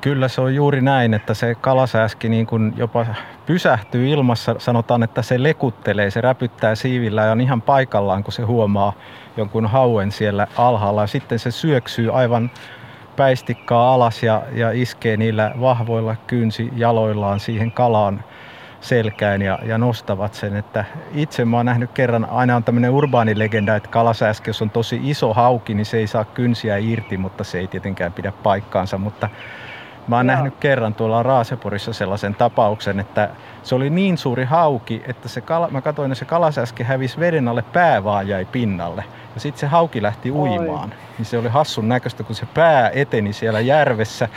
[0.00, 3.06] Kyllä se on juuri näin, että se kalasääski niin kuin jopa
[3.46, 4.54] pysähtyy ilmassa.
[4.58, 8.92] Sanotaan, että se lekuttelee, se räpyttää siivillä ja on ihan paikallaan, kun se huomaa
[9.36, 11.06] jonkun hauen siellä alhaalla.
[11.06, 12.50] Sitten se syöksyy aivan
[13.16, 18.24] päistikkaa alas ja, ja iskee niillä vahvoilla kynsi jaloillaan siihen kalaan
[18.80, 20.56] selkään ja, ja nostavat sen.
[20.56, 25.00] Että itse mä oon nähnyt kerran, aina on tämmöinen urbaanilegenda, että kalasääski, jos on tosi
[25.02, 28.98] iso hauki, niin se ei saa kynsiä irti, mutta se ei tietenkään pidä paikkaansa.
[28.98, 29.28] Mutta
[30.10, 30.34] Mä oon Joo.
[30.36, 33.28] nähnyt kerran tuolla Raaseporissa sellaisen tapauksen, että
[33.62, 37.48] se oli niin suuri hauki, että se kala, mä katsoin, että se kalasäski hävisi veden
[37.48, 39.04] alle, pää vaan jäi pinnalle.
[39.34, 40.90] Ja sitten se hauki lähti uimaan.
[40.90, 40.96] Oi.
[41.18, 44.28] Niin se oli hassun näköistä, kun se pää eteni siellä järvessä.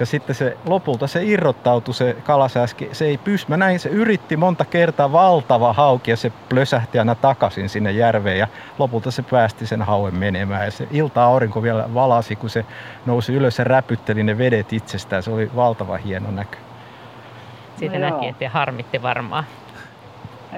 [0.00, 2.88] Ja sitten se lopulta se irrottautui se kalasäski.
[2.92, 3.50] Se ei pysty.
[3.50, 8.38] Mä näin, se yritti monta kertaa valtava hauki ja se plösähti aina takaisin sinne järveen.
[8.38, 8.48] Ja
[8.78, 10.64] lopulta se päästi sen hauen menemään.
[10.64, 12.64] Ja se ilta-aurinko vielä valasi, kun se
[13.06, 15.22] nousi ylös ja räpytteli ne vedet itsestään.
[15.22, 16.56] Se oli valtava hieno näkö.
[17.80, 19.44] Siitä no näki, että harmitti varmaan.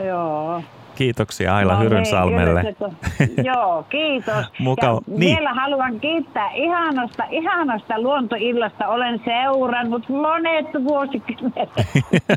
[0.05, 0.63] Joo.
[0.95, 2.63] Kiitoksia Aila no, Hyrynsalmelle.
[2.63, 4.47] Niin, joo, kiitos.
[4.59, 5.01] Mukava.
[5.07, 5.37] Ja niin.
[5.37, 8.89] Vielä haluan kiittää ihanasta, ihanasta luontoillasta.
[8.89, 11.71] Olen seurannut monet vuosikymmenet.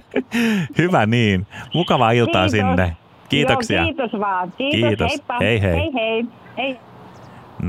[0.78, 1.48] Hyvä niin.
[1.74, 2.52] Mukavaa iltaa kiitos.
[2.52, 2.98] sinne.
[3.30, 3.78] Kiitoksia.
[3.78, 4.53] Joo, kiitos vaan.
[4.57, 4.88] Kiitos.
[4.88, 5.12] kiitos.
[5.12, 5.38] Heippa.
[5.40, 5.74] Hei hei.
[5.74, 6.26] Hei hei.
[6.57, 6.80] hei.
[7.61, 7.65] 020317600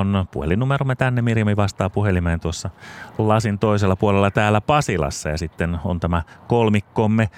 [0.00, 1.22] on puhelinnumeromme tänne.
[1.22, 2.70] Mirjami vastaa puhelimeen tuossa
[3.18, 7.30] lasin toisella puolella täällä Pasilassa ja sitten on tämä kolmikkomme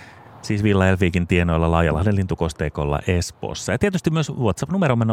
[0.43, 3.73] siis Villa Elviikin tienoilla Laajalahden lintukosteikolla Espoossa.
[3.73, 5.09] Ja tietysti myös WhatsApp-numeromme 0401455666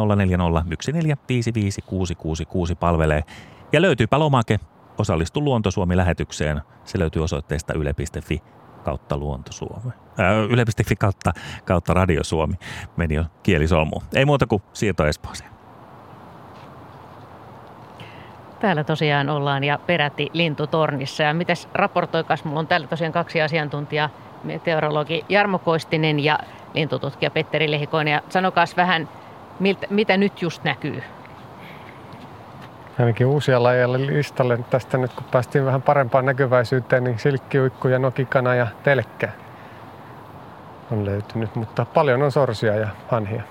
[2.80, 3.24] palvelee.
[3.72, 4.60] Ja löytyypä lomake
[4.98, 6.60] Osallistu Luontosuomi-lähetykseen.
[6.84, 8.42] Se löytyy osoitteesta yle.fi
[8.86, 9.92] kautta Luontosuomi.
[10.18, 11.32] Ää, yle.fi kautta,
[11.64, 12.54] kautta Radio Suomi.
[12.96, 14.00] Meni jo kielisolmu.
[14.14, 15.50] Ei muuta kuin siirto Espooseen.
[18.60, 21.22] Täällä tosiaan ollaan ja peräti lintutornissa.
[21.22, 24.10] Ja mitäs raportoikas, mulla on täällä tosiaan kaksi asiantuntijaa
[24.44, 26.38] meteorologi Jarmo Koistinen ja
[26.74, 28.12] lintututkija Petteri Lehikoinen.
[28.12, 29.08] Ja sanokaas vähän,
[29.60, 31.02] miltä, mitä nyt just näkyy?
[32.98, 38.54] Ainakin uusia lajeja listalle tästä nyt, kun päästiin vähän parempaan näkyväisyyteen, niin silkkiuikku ja nokikana
[38.54, 39.28] ja telkkä
[40.90, 43.42] on löytynyt, mutta paljon on sorsia ja hanhia.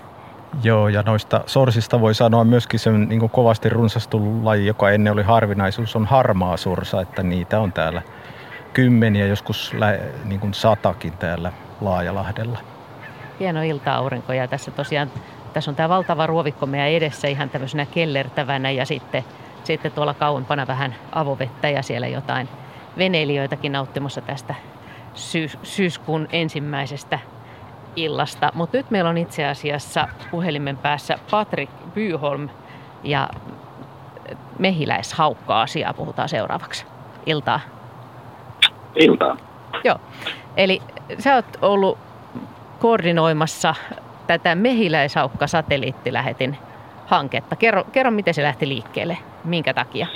[0.63, 5.23] Joo, ja noista sorsista voi sanoa myöskin se niin kovasti runsastunut laji, joka ennen oli
[5.23, 8.01] harvinaisuus, on harmaa sorsa, että niitä on täällä
[8.73, 11.51] kymmeniä, joskus lä- niin kuin satakin täällä
[11.81, 12.59] Laajalahdella.
[13.39, 15.11] Hieno ilta-aurinko ja tässä tosiaan
[15.55, 19.23] tässä on tämä valtava ruovikko meidän edessä ihan tämmöisenä kellertävänä ja sitten,
[19.63, 22.49] sitten tuolla kauempana vähän avovettä ja siellä jotain
[22.97, 24.55] veneilijöitäkin nauttimassa tästä
[25.13, 27.19] syys- syyskuun ensimmäisestä
[27.95, 28.51] illasta.
[28.53, 32.49] Mutta nyt meillä on itse asiassa puhelimen päässä Patrick Byholm
[33.03, 33.29] ja
[34.59, 36.85] mehiläishaukka-asiaa puhutaan seuraavaksi.
[37.25, 37.59] Iltaa
[38.95, 39.37] iltaa.
[39.83, 39.97] Joo.
[40.57, 40.81] Eli
[41.19, 41.97] sä oot ollut
[42.79, 43.75] koordinoimassa
[44.27, 46.57] tätä mehiläisaukka-satelliittilähetin
[47.05, 47.55] hanketta.
[47.55, 50.07] Kerro, kerro, miten se lähti liikkeelle, minkä takia?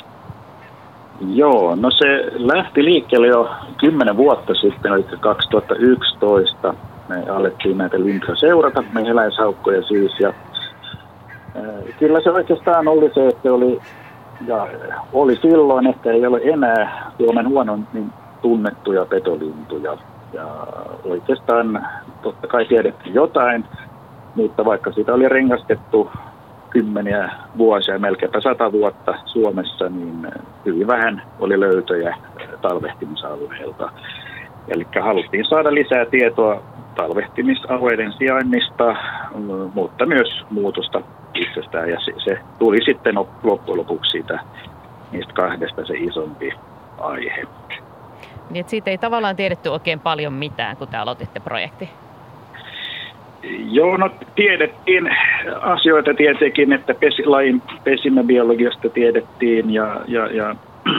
[1.27, 6.73] Joo, no se lähti liikkeelle jo 10 vuotta sitten, eli 2011.
[7.09, 10.19] Me alettiin näitä lintuja seurata, mehiläishaukkoja siis.
[10.19, 10.35] Ja, äh,
[11.99, 13.79] kyllä se oikeastaan oli se, että oli,
[14.47, 14.67] ja
[15.13, 18.11] oli silloin, että ei ole enää Suomen huonon niin
[18.41, 19.97] tunnettuja petolintuja.
[20.33, 20.47] Ja
[21.03, 21.87] oikeastaan
[22.21, 23.65] totta kai tiedettiin jotain,
[24.39, 26.11] mutta vaikka sitä oli rengastettu
[26.69, 30.27] kymmeniä vuosia, melkeinpä sata vuotta Suomessa, niin
[30.65, 32.17] hyvin vähän oli löytöjä
[32.61, 33.91] talvehtimisalueelta.
[34.67, 36.61] Eli haluttiin saada lisää tietoa
[36.95, 38.95] talvehtimisalueiden sijainnista,
[39.73, 41.01] mutta myös muutosta
[41.33, 41.89] itsestään.
[41.89, 44.39] Ja se, se tuli sitten loppujen lopuksi siitä,
[45.11, 46.51] niistä kahdesta se isompi
[46.97, 47.43] aihe.
[48.49, 51.89] Niin siitä ei tavallaan tiedetty oikein paljon mitään, kun te aloititte projekti.
[53.43, 55.09] Joo, no tiedettiin
[55.61, 60.55] asioita tietenkin, että pesi, lajin pesimäbiologiasta tiedettiin ja, ja, ja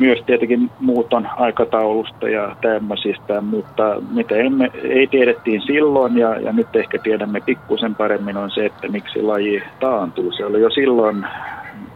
[0.00, 6.76] myös tietenkin muuton aikataulusta ja tämmöisistä, mutta mitä emme, ei tiedettiin silloin ja, ja nyt
[6.76, 10.32] ehkä tiedämme pikkusen paremmin on se, että miksi laji taantuu.
[10.32, 11.26] Se oli jo silloin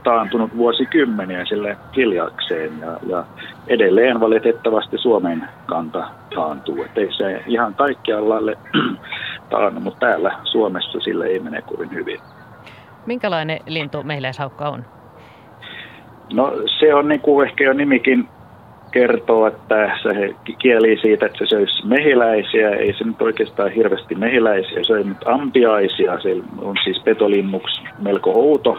[0.08, 3.24] taantunut vuosikymmeniä sille hiljakseen ja, ja
[3.66, 6.82] edelleen valitettavasti Suomen kanta taantuu.
[6.82, 8.34] Et ei se ihan kaikkialla
[9.50, 12.18] taannu, mutta täällä Suomessa sille ei mene kovin hyvin.
[13.06, 14.84] Minkälainen lintu mehiläishaukka on?
[16.32, 18.28] No se on niin kuin ehkä jo nimikin
[18.90, 22.70] kertoo, että se kieli siitä, että se söisi mehiläisiä.
[22.70, 26.20] Ei se nyt oikeastaan hirveästi mehiläisiä, se on ampiaisia.
[26.20, 28.78] Se on siis petolinnuksi melko outo,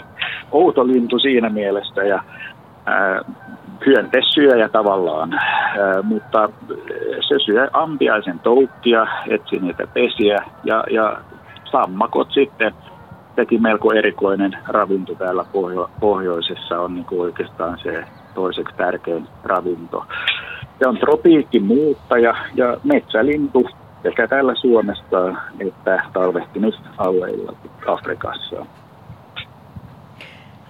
[0.51, 2.23] outo lintu siinä mielessä ja
[2.85, 3.21] ää,
[3.85, 5.33] hyöntesyöjä tavallaan.
[5.33, 6.49] Ää, mutta
[7.27, 11.17] se syö ampiaisen toukkia, etsi niitä pesiä ja, ja
[11.71, 12.73] sammakot sitten
[13.35, 18.03] sekin melko erikoinen ravinto täällä pohjo- pohjoisessa on niin kuin oikeastaan se
[18.39, 20.05] toiseksi tärkein ravinto.
[20.79, 23.69] se on tropiikkimuuttaja ja metsälintu
[24.03, 27.53] sekä täällä Suomessa että talvehtimisalueilla
[27.87, 28.65] Afrikassa.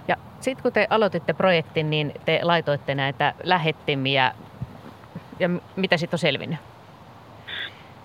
[0.08, 4.32] Ja sitten kun te aloititte projektin, niin te laitoitte näitä lähettimiä.
[5.38, 6.58] Ja mitä sitten on selvinnyt?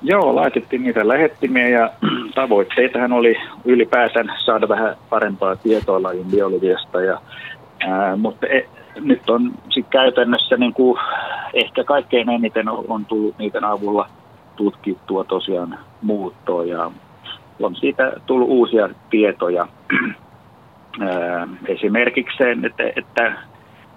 [0.02, 1.92] Joo, laitettiin niitä lähettimiä ja
[2.36, 3.36] tavoitteitahan oli
[3.66, 7.02] ylipäätään saada vähän parempaa tietoa lajin biologiasta.
[7.02, 7.22] Ja,
[7.88, 8.68] ää, mutta e,
[9.00, 11.00] nyt on sit käytännössä niin kuin,
[11.54, 14.10] ehkä kaikkein eniten on, tullut niiden avulla
[14.56, 16.92] tutkittua tosiaan muuttoa ja
[17.62, 19.68] on siitä tullut uusia tietoja.
[21.68, 23.34] Esimerkiksi sen, että, että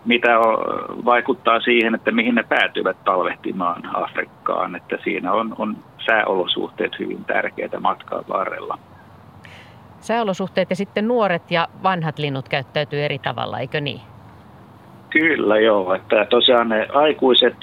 [0.05, 0.57] mitä on,
[1.05, 4.77] vaikuttaa siihen, että mihin ne päätyvät talvehtimaan Afrikkaan.
[4.77, 5.77] Että siinä on, on
[6.07, 8.79] sääolosuhteet hyvin tärkeitä matkan varrella.
[10.01, 14.01] Sääolosuhteet ja sitten nuoret ja vanhat linnut käyttäytyy eri tavalla, eikö niin?
[15.11, 17.57] Kyllä joo, että tosiaan ne aikuiset,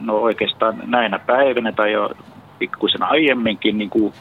[0.00, 2.10] no oikeastaan näinä päivinä tai jo
[2.58, 4.12] pikkuisen aiemminkin niin kuin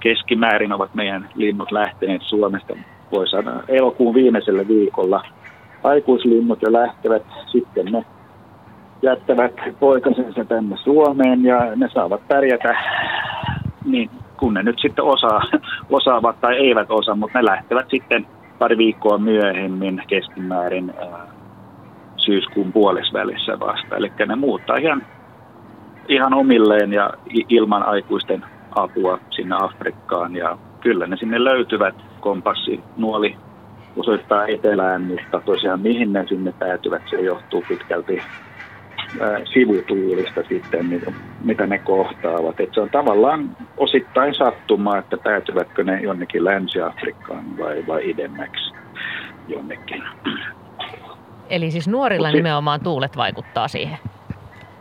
[0.00, 2.76] keskimäärin ovat meidän linnut lähteneet Suomesta,
[3.12, 5.22] voi sanoa elokuun viimeisellä viikolla–
[5.86, 8.04] aikuislinnut jo lähtevät, sitten ne
[9.02, 12.74] jättävät poikasensa tänne Suomeen ja ne saavat pärjätä
[13.84, 15.42] niin kun ne nyt sitten osaa,
[15.98, 18.26] osaavat tai eivät osaa, mutta ne lähtevät sitten
[18.58, 21.26] pari viikkoa myöhemmin keskimäärin ää,
[22.26, 23.96] syyskuun puolesvälissä vasta.
[23.96, 25.02] Eli ne muuttaa ihan,
[26.08, 27.10] ihan omilleen ja
[27.48, 33.36] ilman aikuisten apua sinne Afrikkaan ja kyllä ne sinne löytyvät kompassi, nuoli
[33.96, 38.22] osoittaa etelään, mutta tosiaan mihin ne sinne päätyvät, se johtuu pitkälti
[39.52, 41.12] sivutuulista sitten, mitä,
[41.44, 42.60] mitä ne kohtaavat.
[42.60, 48.72] Et se on tavallaan osittain sattumaa, että päätyvätkö ne jonnekin Länsi-Afrikkaan vai, vai idemmäksi
[49.48, 50.02] jonnekin.
[51.50, 53.98] Eli siis nuorilla Mut nimenomaan tuulet vaikuttaa siihen?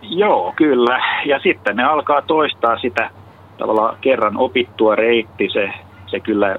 [0.02, 1.00] Joo, kyllä.
[1.26, 3.10] Ja sitten ne alkaa toistaa sitä
[3.58, 5.50] tavallaan kerran opittua reitti.
[5.54, 5.70] Se,
[6.08, 6.56] se kyllä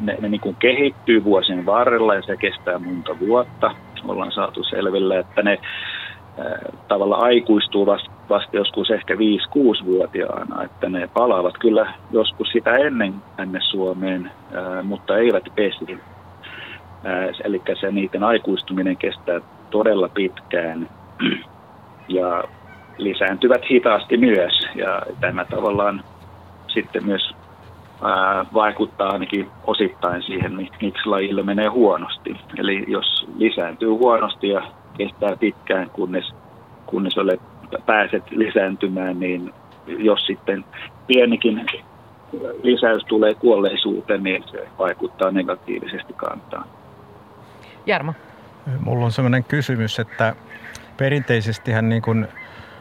[0.00, 3.74] ne, ne niin kuin kehittyy vuosien varrella ja se kestää monta vuotta.
[4.08, 5.58] Ollaan saatu selville, että ne
[6.88, 13.60] tavalla aikuistuu vasta, vasta joskus ehkä 5-6-vuotiaana, että ne palaavat kyllä joskus sitä ennen tänne
[13.60, 14.30] Suomeen,
[14.82, 15.98] mutta eivät pesi.
[17.44, 19.40] Eli se niiden aikuistuminen kestää
[19.70, 20.88] todella pitkään
[22.08, 22.44] ja
[22.98, 24.68] lisääntyvät hitaasti myös.
[24.74, 26.04] Ja tämä tavallaan
[26.68, 27.30] sitten myös
[28.54, 32.36] vaikuttaa ainakin osittain siihen, miksi lajille menee huonosti.
[32.58, 34.62] Eli jos lisääntyy huonosti ja
[34.98, 36.34] kestää pitkään, kunnes,
[36.86, 37.40] kunnes olet,
[37.86, 39.52] pääset lisääntymään, niin
[39.86, 40.64] jos sitten
[41.06, 41.66] pienikin
[42.62, 46.64] lisäys tulee kuolleisuuteen, niin se vaikuttaa negatiivisesti kantaan.
[47.86, 48.14] Jarmo.
[48.80, 50.34] Mulla on sellainen kysymys, että
[50.96, 52.28] perinteisestihän niin kuin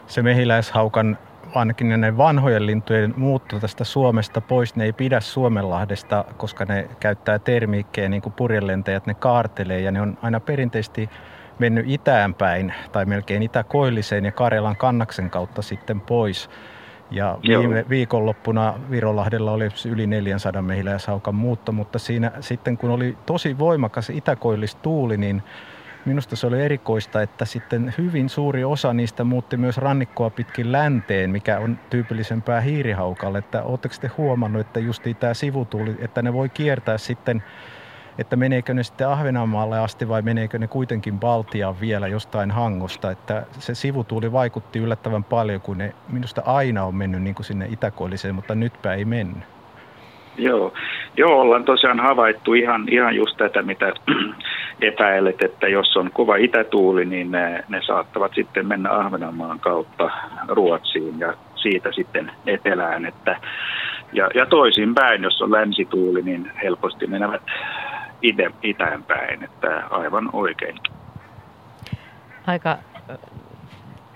[0.08, 1.18] se mehiläishaukan
[1.56, 7.40] ainakin ne vanhojen lintujen muutto tästä Suomesta pois, ne ei pidä Suomenlahdesta, koska ne käyttää
[7.40, 11.10] termiikkejä niin kuin purjelentäjät, ne kaartelee ja ne on aina perinteisesti
[11.60, 16.50] mennyt itäänpäin tai melkein itäkoilliseen ja Karjalan kannaksen kautta sitten pois.
[17.12, 23.58] Ja viime viikonloppuna Virolahdella oli yli 400 mehiläishaukan muutto, mutta siinä sitten kun oli tosi
[23.58, 25.44] voimakas itäkoillistuuli, niin
[26.06, 31.30] minusta se oli erikoista, että sitten hyvin suuri osa niistä muutti myös rannikkoa pitkin länteen,
[31.30, 33.38] mikä on tyypillisempää hiirihaukalle.
[33.38, 37.44] Että oletteko te huomannut, että just tämä sivutuuli, että ne voi kiertää sitten
[38.18, 43.12] että meneekö ne sitten Ahvenanmaalle asti vai meneekö ne kuitenkin Baltiaan vielä jostain hangosta.
[43.12, 47.68] Että se sivutuuli vaikutti yllättävän paljon, kun ne minusta aina on mennyt niin kuin sinne
[47.72, 49.44] itäkoilliseen, mutta nytpä ei mennyt.
[50.38, 50.74] Joo.
[51.18, 53.94] Joo, ollaan tosiaan havaittu ihan, ihan just tätä, mitä
[54.82, 60.12] epäilet, että jos on kova itätuuli, niin ne, ne saattavat sitten mennä Ahvenanmaan kautta
[60.48, 63.06] Ruotsiin ja siitä sitten etelään.
[63.06, 63.38] Että,
[64.14, 67.42] ja, ja toisinpäin, jos on länsituuli, niin helposti menevät
[68.22, 70.80] itä, itään päin, että aivan oikein.
[72.48, 72.78] Aika,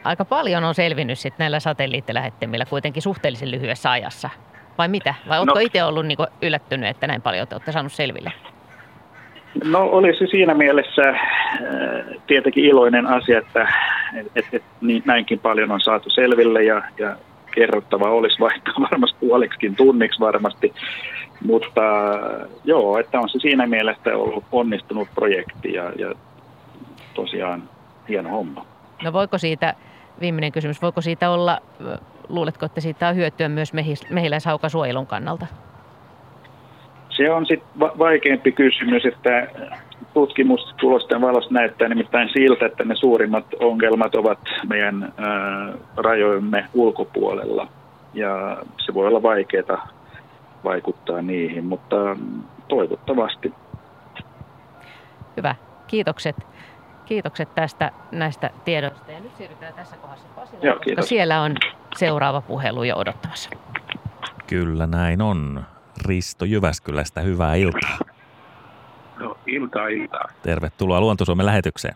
[0.04, 4.30] aika paljon on selvinnyt sitten näillä satelliittilähettimillä kuitenkin suhteellisen lyhyessä ajassa.
[4.78, 5.16] Vai mitä?
[5.30, 8.32] Vai oletko no, itse ollut niin yllättynyt, että näin paljon te olette saanut selville?
[9.64, 11.20] No oli se siinä mielessä äh,
[12.28, 13.68] tietenkin iloinen asia, että
[14.36, 17.16] et, et, niin, näinkin paljon on saatu selville ja, ja
[17.52, 20.74] kerrottava olisi vaikka varmasti puoliksikin tunniksi varmasti.
[21.44, 21.82] Mutta
[22.64, 26.14] joo, että on se siinä mielessä ollut onnistunut projekti ja, ja
[27.14, 27.64] tosiaan
[28.10, 28.65] hieno homma.
[29.03, 29.74] No voiko siitä,
[30.20, 31.60] viimeinen kysymys, voiko siitä olla
[32.30, 33.72] luuletko, että siitä on hyötyä myös
[34.10, 35.45] mehiläishaukasuojelun kannalta?
[37.18, 39.48] se on sitten va- vaikeampi kysymys, että
[40.14, 47.68] tutkimustulosten valossa näyttää nimittäin siltä, että ne suurimmat ongelmat ovat meidän ää, rajojemme ulkopuolella.
[48.14, 49.88] Ja se voi olla vaikeaa
[50.64, 51.95] vaikuttaa niihin, mutta
[52.68, 53.53] toivottavasti.
[55.38, 55.56] Hyvä.
[55.88, 56.35] Kiitokset.
[57.06, 59.11] Kiitokset tästä näistä tiedoista.
[59.11, 61.56] Ja nyt siirrytään tässä kohdassa Pasilaan, Joo, koska siellä on
[61.95, 63.49] seuraava puhelu jo odottamassa.
[64.48, 65.64] Kyllä näin on.
[66.06, 67.98] Risto Jyväskylästä, hyvää iltaa.
[69.19, 70.26] No, iltaa, iltaa.
[70.44, 71.95] Tervetuloa Luontosuomen lähetykseen.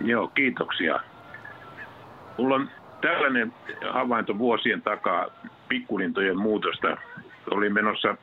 [0.00, 1.00] Joo, kiitoksia.
[2.38, 2.70] Mulla on
[3.00, 3.52] tällainen
[3.92, 5.26] havainto vuosien takaa
[5.68, 6.96] pikkulintojen muutosta.
[7.50, 8.16] Olin menossa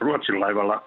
[0.00, 0.82] Ruotsin laivalla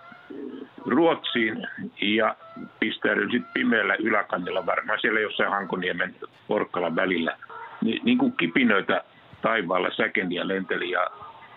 [0.85, 1.67] Ruotsiin
[2.01, 2.35] ja
[2.79, 6.15] pistäydyin sitten pimeällä yläkannella, varmaan siellä jossain Hankoniemen
[6.47, 7.37] Porkkalan välillä.
[7.81, 9.03] Ni, niin kuin kipinöitä
[9.41, 11.07] taivaalla säkeniä lenteli ja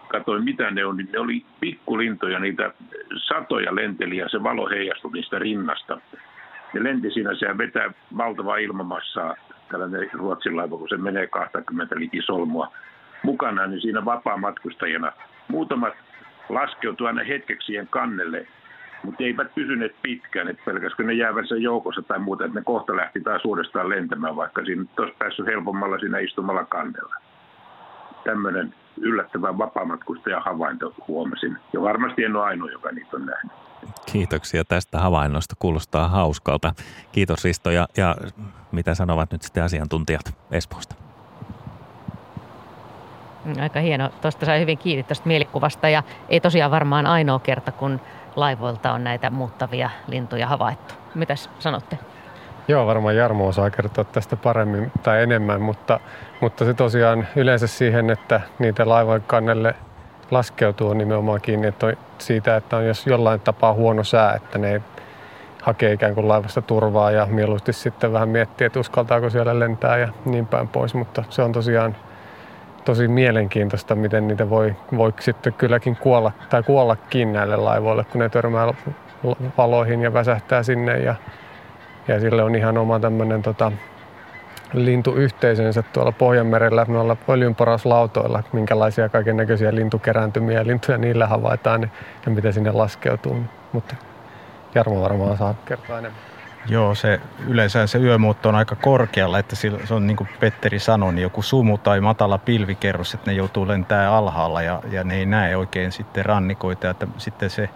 [0.08, 2.70] katsoin mitä ne on, niin ne oli pikkulintoja, niitä
[3.16, 6.00] satoja lenteli ja se valo heijastui niistä rinnasta.
[6.74, 9.34] Ne lenti siinä, se vetää valtavaa ilmamassaa,
[9.70, 12.72] tällainen Ruotsin laiva, kun se menee 20 liki solmua
[13.22, 15.12] mukana, niin siinä vapaa-matkustajana.
[15.48, 15.94] Muutamat
[16.48, 18.46] laskeutu aina hetkeksi siihen kannelle,
[19.02, 22.96] mutta eivät pysyneet pitkään, että pelkäskö ne jäävät sen joukossa tai muuta, että ne kohta
[22.96, 27.16] lähti taas uudestaan lentämään, vaikka siinä olisi päässyt helpommalla siinä istumalla kannella.
[28.24, 31.56] Tämmöinen yllättävän vapaamatkustajan havainto huomasin.
[31.72, 33.52] Ja varmasti en ole ainoa, joka niitä on nähnyt.
[34.12, 35.54] Kiitoksia tästä havainnosta.
[35.58, 36.72] Kuulostaa hauskalta.
[37.12, 38.16] Kiitos Risto ja, ja
[38.72, 41.07] mitä sanovat nyt sitten asiantuntijat Espoosta?
[43.48, 44.10] Mm, Aika hieno.
[44.22, 48.00] Tuosta sai hyvin kiinni tuosta mielikuvasta ja ei tosiaan varmaan ainoa kerta, kun
[48.36, 50.94] laivoilta on näitä muuttavia lintuja havaittu.
[51.14, 51.98] Mitäs sanotte?
[52.68, 56.00] Joo, varmaan Jarmo osaa kertoa tästä paremmin tai enemmän, mutta,
[56.40, 59.74] mutta se tosiaan yleensä siihen, että niitä laivojen kannelle
[60.30, 64.58] laskeutuu on nimenomaan kiinni että on siitä, että on jos jollain tapaa huono sää, että
[64.58, 64.82] ne
[65.62, 70.08] hakee ikään kuin laivasta turvaa ja mieluusti sitten vähän miettiä, että uskaltaako siellä lentää ja
[70.24, 71.96] niin päin pois, mutta se on tosiaan
[72.88, 78.28] tosi mielenkiintoista, miten niitä voi, voi sitten kylläkin kuolla tai kuollakin näille laivoille, kun ne
[78.28, 78.74] törmää
[79.58, 81.14] valoihin ja väsähtää sinne ja,
[82.08, 83.72] ja sille on ihan oma tämmöinen tota,
[84.72, 91.90] lintuyhteisönsä tuolla Pohjanmerellä noilla öljynporauslautoilla, minkälaisia kaiken näköisiä lintukerääntymiä ja lintuja niillä havaitaan
[92.26, 93.36] ja mitä sinne laskeutuu.
[93.72, 93.96] Mutta
[94.74, 96.27] Jarmo varmaan saa kertoa enemmän.
[96.68, 100.78] Joo, se yleensä se yömuutto on aika korkealla, että sillä- se on niin kuin Petteri
[100.78, 105.16] sanoi, niin joku sumu tai matala pilvikerros, että ne joutuu lentää alhaalla ja, ja ne
[105.16, 107.68] ei näe oikein sitten rannikoita, että sitten se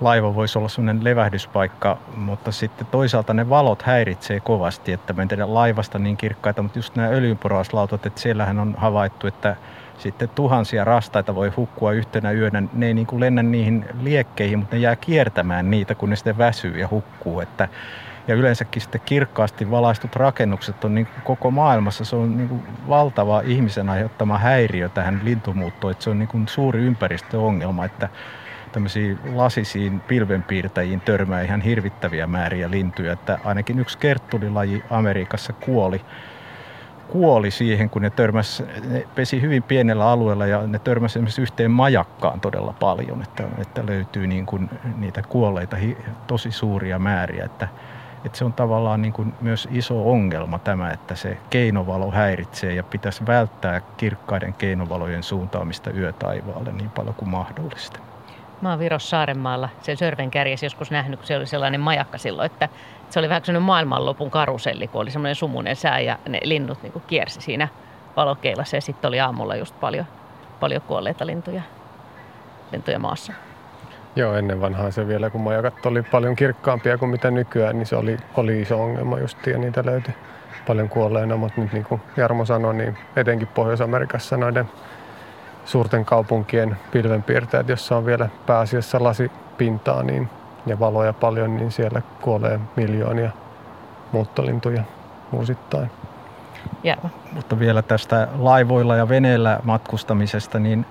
[0.00, 5.54] laiva voisi olla sellainen levähdyspaikka, mutta sitten toisaalta ne valot häiritsee kovasti, että me tiedä
[5.54, 9.56] laivasta niin kirkkaita, mutta just nämä öljynporauslautot, että siellähän on havaittu, että
[9.98, 12.62] sitten tuhansia rastaita voi hukkua yhtenä yönä.
[12.72, 16.38] Ne ei niin kuin lennä niihin liekkeihin, mutta ne jää kiertämään niitä, kun ne sitten
[16.38, 17.40] väsyy ja hukkuu.
[17.40, 17.68] Että,
[18.28, 22.62] ja yleensäkin sitten kirkkaasti valaistut rakennukset on niin kuin koko maailmassa, se on niin kuin
[22.88, 25.90] valtava ihmisen aiheuttama häiriö tähän lintumuuttoon.
[25.90, 28.08] Että se on niin kuin suuri ympäristöongelma, että
[28.72, 33.12] tämmöisiin lasisiin pilvenpiirtäjiin törmää ihan hirvittäviä määriä lintuja.
[33.12, 36.00] Että ainakin yksi kerttulilaji Amerikassa kuoli
[37.12, 41.70] kuoli siihen, kun ne törmäs, ne pesi hyvin pienellä alueella ja ne törmäsi esimerkiksi yhteen
[41.70, 45.76] majakkaan todella paljon, että, että löytyy niin kuin niitä kuolleita
[46.26, 47.68] tosi suuria määriä, että,
[48.24, 52.82] että se on tavallaan niin kuin myös iso ongelma tämä, että se keinovalo häiritsee ja
[52.82, 57.98] pitäisi välttää kirkkaiden keinovalojen suuntaamista yötaivaalle niin paljon kuin mahdollista.
[58.60, 62.46] Mä oon Virossa Saarenmaalla sen Sörven kärjessä joskus nähnyt, kun se oli sellainen majakka silloin,
[62.46, 62.68] että
[63.10, 66.92] se oli vähän sellainen maailmanlopun karuselli, kun oli semmoinen sumunen sää ja ne linnut niin
[66.92, 67.68] kuin kiersi siinä
[68.16, 70.06] valokeilassa ja sitten oli aamulla just paljon,
[70.60, 71.62] paljon kuolleita lintuja,
[72.72, 73.32] lintuja maassa.
[74.16, 77.96] Joo, ennen vanhaa se vielä, kun majakat oli paljon kirkkaampia kuin mitä nykyään, niin se
[77.96, 80.14] oli, oli iso ongelma just ja niitä löytyi
[80.66, 84.68] paljon kuolleena, mutta nyt niin kuin Jarmo sanoi, niin etenkin Pohjois-Amerikassa noiden
[85.64, 90.28] suurten kaupunkien pilvenpiirteet, jossa on vielä pääasiassa lasipintaa niin,
[90.66, 93.30] ja valoja paljon, niin siellä kuolee miljoonia
[94.12, 94.82] muuttolintuja
[95.32, 95.90] vuosittain.
[96.82, 97.10] Jarmo.
[97.32, 100.86] Mutta vielä tästä laivoilla ja veneellä matkustamisesta, niin,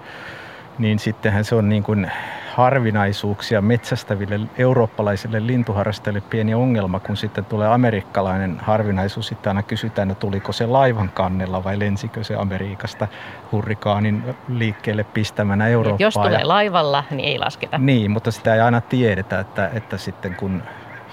[0.77, 2.11] niin sittenhän se on niin kuin
[2.55, 9.27] harvinaisuuksia metsästäville eurooppalaisille lintuharrastajille pieni ongelma, kun sitten tulee amerikkalainen harvinaisuus.
[9.27, 13.07] Sitten aina kysytään, että tuliko se laivan kannella vai lensikö se Amerikasta
[13.51, 15.99] hurrikaanin liikkeelle pistämänä Eurooppaan.
[15.99, 17.77] Jos tulee laivalla, niin ei lasketa.
[17.77, 20.63] niin, mutta sitä ei aina tiedetä, että, että sitten kun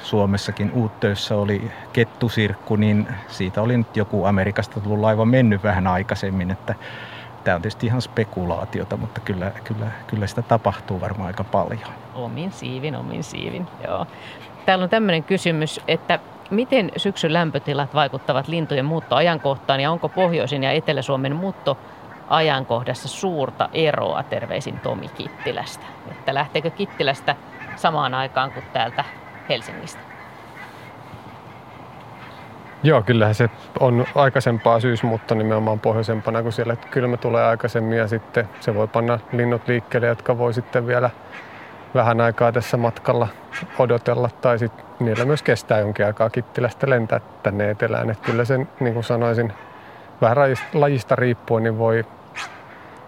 [0.02, 6.51] Suomessakin Uuttöissä oli kettusirkku, niin siitä oli nyt joku Amerikasta tullut laiva mennyt vähän aikaisemmin,
[6.51, 6.74] että
[7.49, 11.89] tämä on tietysti ihan spekulaatiota, mutta kyllä, kyllä, kyllä sitä tapahtuu varmaan aika paljon.
[12.15, 14.07] Omin siivin, omin siivin, joo.
[14.66, 16.19] Täällä on tämmöinen kysymys, että
[16.51, 24.23] miten syksyn lämpötilat vaikuttavat lintujen muuttoajankohtaan ja onko Pohjoisen ja Etelä-Suomen muuttoajankohdassa suurta eroa?
[24.23, 25.87] Terveisin Tomi Kittilästä.
[26.11, 27.37] Että lähteekö Kittilästä
[27.77, 29.05] samaan aikaan kuin täältä
[29.49, 30.07] Helsingistä?
[32.82, 33.50] Joo, kyllähän se
[33.80, 39.18] on aikaisempaa syysmuutto nimenomaan pohjoisempana, kun siellä kylmä tulee aikaisemmin ja sitten se voi panna
[39.32, 41.10] linnut liikkeelle, jotka voi sitten vielä
[41.94, 43.28] vähän aikaa tässä matkalla
[43.78, 48.10] odotella tai sitten niillä myös kestää jonkin aikaa Kittilästä lentää tänne etelään.
[48.10, 49.52] Että kyllä sen, niin kuin sanoisin,
[50.20, 50.36] vähän
[50.74, 52.05] lajista riippuen, niin voi,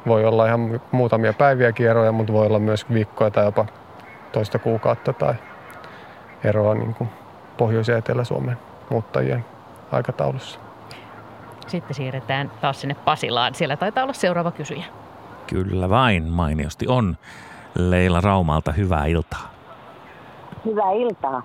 [0.07, 3.67] voi olla ihan muutamia päiviä kierroja, mutta voi olla myös viikkoja tai jopa
[4.33, 5.35] toista kuukautta tai
[6.45, 7.11] eroa niin kuin
[7.57, 8.57] Pohjois- ja Etelä-Suomen
[8.91, 9.45] muuttajien
[9.93, 10.61] aikataulussa.
[11.67, 13.55] Sitten siirretään taas sinne Pasilaan.
[13.55, 14.85] Siellä taitaa olla seuraava kysyjä.
[15.47, 17.17] Kyllä vain, mainiosti on.
[17.75, 19.51] Leila Raumalta, hyvää iltaa.
[20.65, 21.43] Hyvää iltaa.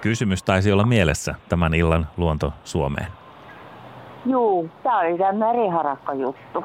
[0.00, 3.06] Kysymys taisi olla mielessä tämän illan luonto Suomeen.
[4.26, 6.64] Juu, tämä oli tämä meriharakka-juttu.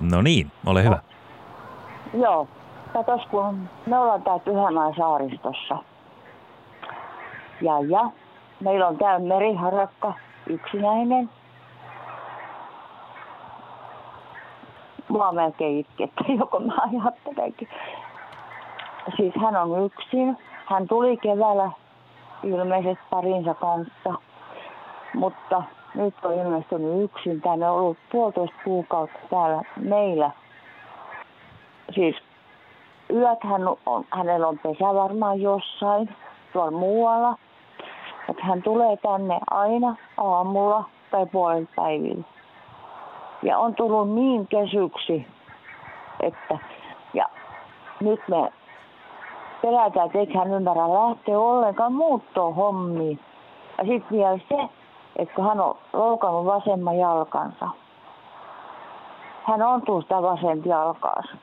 [0.00, 0.98] No niin, ole hyvä.
[2.14, 2.48] Joo,
[2.92, 5.78] katos kun me ollaan tää Pyhänmäen saaristossa.
[7.60, 8.10] Ja, ja
[8.60, 10.14] meillä on tää meriharakka,
[10.46, 11.30] yksinäinen.
[15.08, 17.68] Mua melkein itkettä, joko mä ajattelenkin.
[19.16, 20.38] Siis hän on yksin.
[20.66, 21.70] Hän tuli keväällä
[22.42, 24.14] ilmeisesti parinsa kanssa.
[25.14, 25.62] Mutta
[25.94, 30.30] nyt on ilmestynyt yksin tänne, on ollut puolitoista kuukautta täällä meillä.
[31.94, 32.16] Siis
[33.12, 36.16] yöt hän on, hänellä on pesä varmaan jossain
[36.52, 37.38] tuolla muualla.
[38.30, 42.24] Että hän tulee tänne aina aamulla tai puolen päivillä.
[43.42, 45.26] Ja on tullut niin kesyksi,
[46.20, 46.58] että
[47.14, 47.26] ja
[48.00, 48.52] nyt me
[49.62, 53.20] pelätään, että eikä hän ymmärrä lähteä ollenkaan muuttoon hommiin.
[53.78, 54.68] Ja sitten vielä se,
[55.16, 57.68] että hän on loukannut vasemman jalkansa.
[59.44, 61.36] Hän on sitä vasenta jalkaansa.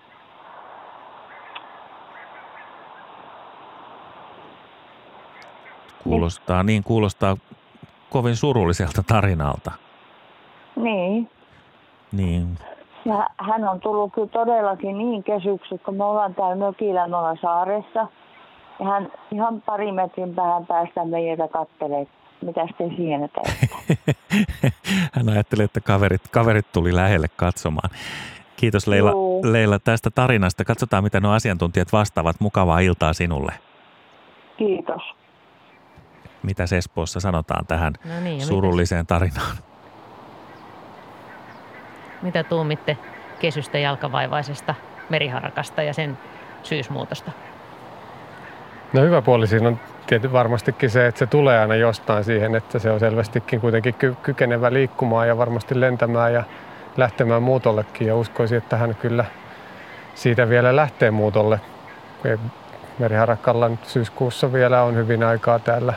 [6.10, 7.38] Kuulostaa, niin kuulostaa
[8.10, 9.72] kovin surulliselta tarinalta.
[10.76, 11.30] Niin.
[12.12, 12.58] Niin.
[13.06, 17.38] Ja hän on tullut kyllä todellakin niin kesyksi, kun me ollaan täällä mökillä, me ollaan
[17.42, 18.08] saaressa.
[18.80, 22.08] Ja hän ihan pari metrin päähän päästä meitä kattelee,
[22.42, 23.68] mitä te siinä teette.
[25.14, 27.90] hän ajatteli, että kaverit, kaverit tuli lähelle katsomaan.
[28.56, 29.12] Kiitos Leila,
[29.44, 30.66] Leila tästä tarinasta.
[30.66, 32.36] Katsotaan, mitä nuo asiantuntijat vastaavat.
[32.40, 33.54] Mukavaa iltaa sinulle.
[34.58, 35.02] Kiitos.
[36.44, 39.08] Mitä Espoossa sanotaan tähän no niin, surulliseen mitäs?
[39.08, 39.58] tarinaan?
[42.22, 42.98] Mitä tuumitte
[43.40, 44.76] kesystä jalkavaivaisesta
[45.10, 46.18] meriharakasta ja sen
[46.64, 47.32] syysmuutosta?
[48.94, 52.80] No hyvä puoli siinä on tietysti varmastikin se, että se tulee aina jostain siihen, että
[52.80, 56.44] se on selvästikin kuitenkin ky- kykenevä liikkumaan ja varmasti lentämään ja
[56.98, 58.08] lähtemään muutollekin.
[58.08, 59.26] Ja uskoisin, että hän kyllä
[60.16, 61.60] siitä vielä lähtee muutolle.
[63.00, 65.94] Meriharakalla nyt syyskuussa vielä on hyvin aikaa täällä,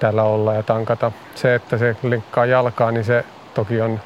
[0.00, 1.12] täällä olla ja tankata.
[1.34, 4.00] Se, että se linkkaa jalkaa, niin se toki on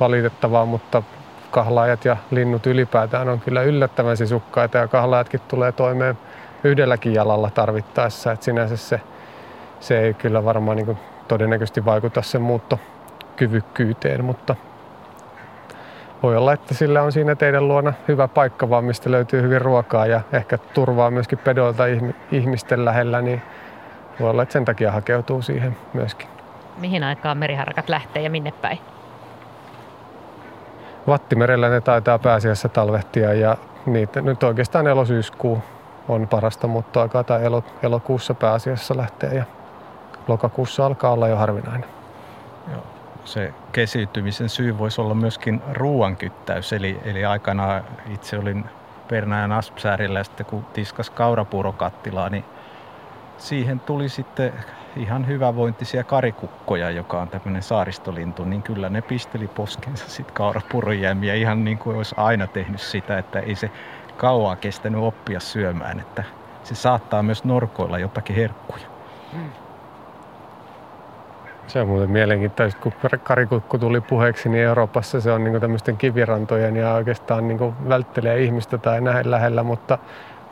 [0.00, 1.02] valitettavaa, mutta
[1.50, 6.18] kahlaajat ja linnut ylipäätään on kyllä yllättävän sisukkaita ja kahlaajatkin tulee toimeen
[6.64, 8.32] yhdelläkin jalalla tarvittaessa.
[8.32, 9.00] Et sinänsä se,
[9.80, 10.98] se ei kyllä varmaan niin
[11.28, 14.56] todennäköisesti vaikuta sen muuttokyvykkyyteen, mutta
[16.22, 20.06] voi olla, että sillä on siinä teidän luona hyvä paikka vaan, mistä löytyy hyvin ruokaa
[20.06, 21.84] ja ehkä turvaa myöskin pedoilta
[22.32, 23.42] ihmisten lähellä, niin
[24.20, 26.28] voi olla, että sen takia hakeutuu siihen myöskin.
[26.78, 28.78] Mihin aikaan meriharakat lähtee ja minne päin?
[31.06, 33.56] Vattimerellä ne taitaa pääasiassa talvehtia ja
[33.86, 35.62] niitä nyt oikeastaan elosyyskuu
[36.08, 37.40] on parasta muuttoaikaa tai
[37.82, 39.44] elokuussa pääasiassa lähtee ja
[40.28, 41.88] lokakuussa alkaa olla jo harvinainen.
[42.72, 42.82] Joo.
[43.24, 47.82] Se kesiytymisen syy voisi olla myöskin ruoankyttäys, eli, eli aikana
[48.14, 48.64] itse olin
[49.08, 52.44] Pernään Aspsäärillä sitten kun tiskas kaurapurokattilaa, niin
[53.40, 54.52] siihen tuli sitten
[54.96, 61.64] ihan hyvävointisia karikukkoja, joka on tämmöinen saaristolintu, niin kyllä ne pisteli poskensa sitten kaurapurojäämiä ihan
[61.64, 63.70] niin kuin olisi aina tehnyt sitä, että ei se
[64.16, 66.24] kauaa kestänyt oppia syömään, että
[66.64, 68.86] se saattaa myös norkoilla jotakin herkkuja.
[71.66, 72.92] Se on muuten mielenkiintoista, kun
[73.22, 78.78] karikukku tuli puheeksi, niin Euroopassa se on niin tämmöisten kivirantojen ja oikeastaan niin välttelee ihmistä
[78.78, 79.98] tai näin lähellä, mutta,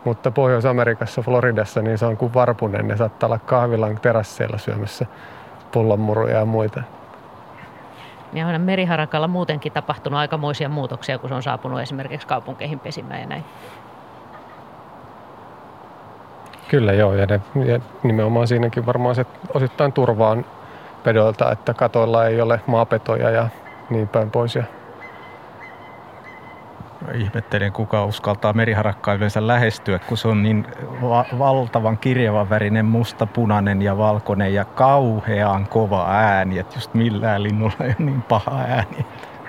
[0.09, 2.89] mutta Pohjois-Amerikassa, Floridassa, niin se on kuin varpunen.
[2.89, 5.07] Ne saattaa olla kahvilan terasseilla syömässä
[5.73, 6.83] pullonmuruja ja muita.
[8.33, 13.27] Niin on meriharakalla muutenkin tapahtunut aikamoisia muutoksia, kun se on saapunut esimerkiksi kaupunkeihin pesimään ja
[13.27, 13.45] näin.
[16.69, 20.45] Kyllä joo, ja, ne, ja nimenomaan siinäkin varmaan se osittain turvaan
[21.03, 23.49] pedolta, että katoilla ei ole maapetoja ja
[23.91, 24.55] niin päin pois.
[24.55, 24.65] Ja
[27.15, 30.67] Ihmettelen, kuka uskaltaa meriharakkaa yleensä lähestyä, kun se on niin
[31.03, 37.77] va- valtavan kirjavan värinen, mustapunainen ja valkoinen ja kauhean kova ääni, että just millään linnulla
[37.81, 39.07] ei ole niin paha ääni.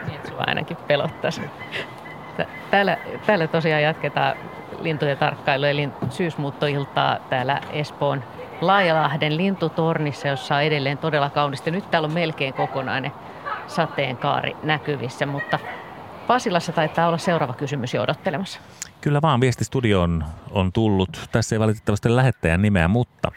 [0.08, 1.42] Niin, sua ainakin pelottaisi.
[2.72, 4.36] Täällä, täällä tosiaan jatketaan
[4.82, 8.24] lintujen tarkkailua eli syysmuuttoiltaa täällä Espoon
[8.62, 11.72] Laajalahden lintutornissa, jossa on edelleen todella kaunista.
[11.72, 13.12] Nyt täällä on melkein kokonainen
[13.68, 15.60] sateenkaari näkyvissä, mutta
[16.30, 18.60] Pasilassa taitaa olla seuraava kysymys jo odottelemassa.
[19.02, 21.30] Kyllä vaan viestistudioon on tullut.
[21.32, 23.32] Tässä ei valitettavasti lähettäjän nimeä, mutta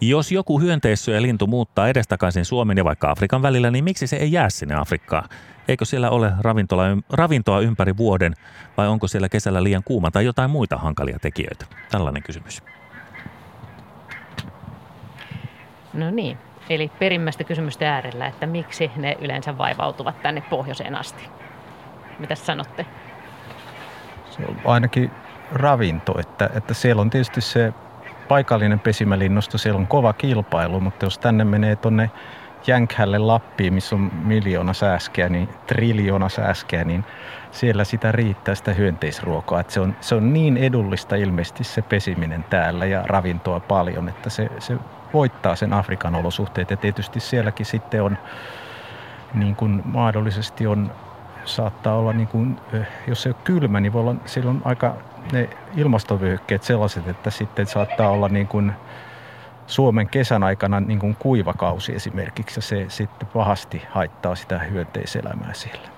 [0.00, 4.16] jos joku hyönteissö ja lintu muuttaa edestakaisin Suomen ja vaikka Afrikan välillä, niin miksi se
[4.16, 5.28] ei jää sinne Afrikkaan?
[5.68, 8.34] Eikö siellä ole ravintola, ravintoa ympäri vuoden
[8.76, 11.66] vai onko siellä kesällä liian kuuma tai jotain muita hankalia tekijöitä?
[11.90, 12.62] Tällainen kysymys.
[15.92, 16.38] No niin,
[16.70, 21.24] eli perimmäistä kysymystä äärellä, että miksi ne yleensä vaivautuvat tänne pohjoiseen asti?
[22.18, 22.86] Mitä sanotte?
[24.30, 25.10] Se on ainakin
[25.52, 27.72] ravinto, että, että siellä on tietysti se
[28.28, 32.10] paikallinen pesimälinnusto, siellä on kova kilpailu, mutta jos tänne menee tuonne
[32.66, 37.04] Jänkhälle Lappiin, missä on miljoona sääskeä, niin triljoona sääskeä, niin
[37.50, 39.60] siellä sitä riittää sitä hyönteisruokaa.
[39.60, 44.30] Että se, on, se on niin edullista ilmeisesti se pesiminen täällä ja ravintoa paljon, että
[44.30, 44.76] se, se
[45.14, 46.70] voittaa sen Afrikan olosuhteet.
[46.70, 48.18] Ja tietysti sielläkin sitten on,
[49.34, 50.92] niin kuin mahdollisesti on,
[51.54, 52.56] saattaa olla, niin kuin,
[53.06, 54.94] jos se on kylmä, niin voi olla, siellä on aika
[55.32, 58.72] ne ilmastovyöhykkeet sellaiset, että sitten saattaa olla niin kuin
[59.66, 65.88] Suomen kesän aikana niin kuin kuivakausi esimerkiksi, ja se sitten pahasti haittaa sitä hyönteiselämää siellä.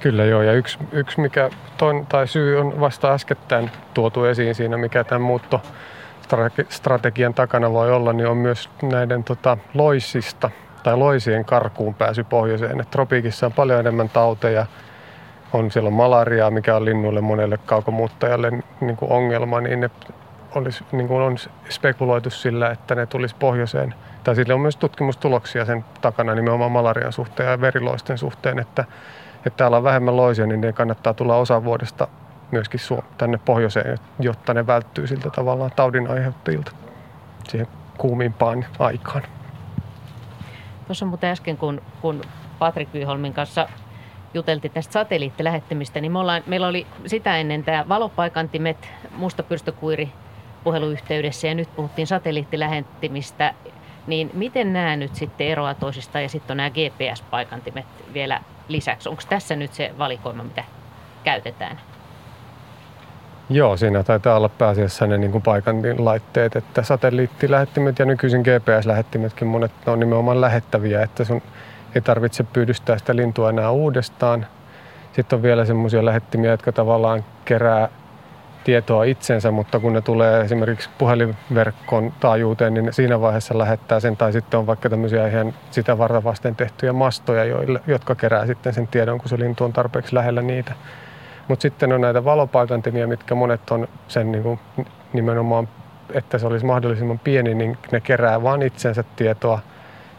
[0.00, 4.76] Kyllä joo, ja yksi, yksi mikä ton, tai syy on vasta äskettäin tuotu esiin siinä,
[4.76, 10.50] mikä tämän muuttostrategian takana voi olla, niin on myös näiden tota, loisista
[10.86, 12.80] tai loisien karkuun pääsy pohjoiseen.
[12.80, 14.66] Et tropiikissa on paljon enemmän tauteja,
[15.52, 18.50] on siellä on malariaa, mikä on linnuille monelle kaukomuuttajalle
[18.80, 19.90] niin kuin ongelma, niin ne
[20.54, 21.36] olisi, niin kuin on
[21.68, 23.94] spekuloitu sillä, että ne tulisi pohjoiseen.
[24.24, 28.84] Tai sillä on myös tutkimustuloksia sen takana nimenomaan malarian suhteen ja veriloisten suhteen, että,
[29.36, 32.08] että täällä on vähemmän loisia, niin ne kannattaa tulla osa vuodesta
[32.50, 32.80] myöskin
[33.18, 36.72] tänne pohjoiseen, jotta ne välttyy siltä tavallaan taudin aiheuttajilta
[37.48, 37.68] siihen
[37.98, 39.22] kuumimpaan aikaan.
[40.86, 42.20] Tuossa muuten äsken, kun, kun
[42.58, 43.68] Patrik Vyholmin kanssa
[44.34, 50.12] juteltiin tästä satelliittilähettimistä, niin me ollaan, meillä oli sitä ennen tämä valopaikantimet, mustapyrstökuiri
[50.64, 53.54] puheluyhteydessä ja nyt puhuttiin satelliittilähettimistä,
[54.06, 59.08] niin miten nämä nyt sitten eroaa toisistaan ja sitten on nämä GPS-paikantimet vielä lisäksi?
[59.08, 60.64] Onko tässä nyt se valikoima, mitä
[61.24, 61.80] käytetään?
[63.50, 69.72] Joo, siinä taitaa olla pääasiassa ne niin paikantin laitteet, että satelliittilähettimet ja nykyisin GPS-lähettimetkin monet
[69.86, 71.42] on nimenomaan lähettäviä, että sun
[71.94, 74.46] ei tarvitse pyydystää sitä lintua enää uudestaan.
[75.12, 77.88] Sitten on vielä semmoisia lähettimiä, jotka tavallaan kerää
[78.64, 84.16] tietoa itsensä, mutta kun ne tulee esimerkiksi puhelinverkon taajuuteen, niin siinä vaiheessa lähettää sen.
[84.16, 87.44] Tai sitten on vaikka tämmöisiä ihan sitä varta vasten tehtyjä mastoja,
[87.86, 90.72] jotka kerää sitten sen tiedon, kun se lintu on tarpeeksi lähellä niitä.
[91.48, 94.60] Mutta sitten on näitä valopaikantimia, mitkä monet on sen niin kuin
[95.12, 95.68] nimenomaan,
[96.14, 99.60] että se olisi mahdollisimman pieni, niin ne kerää vain itsensä tietoa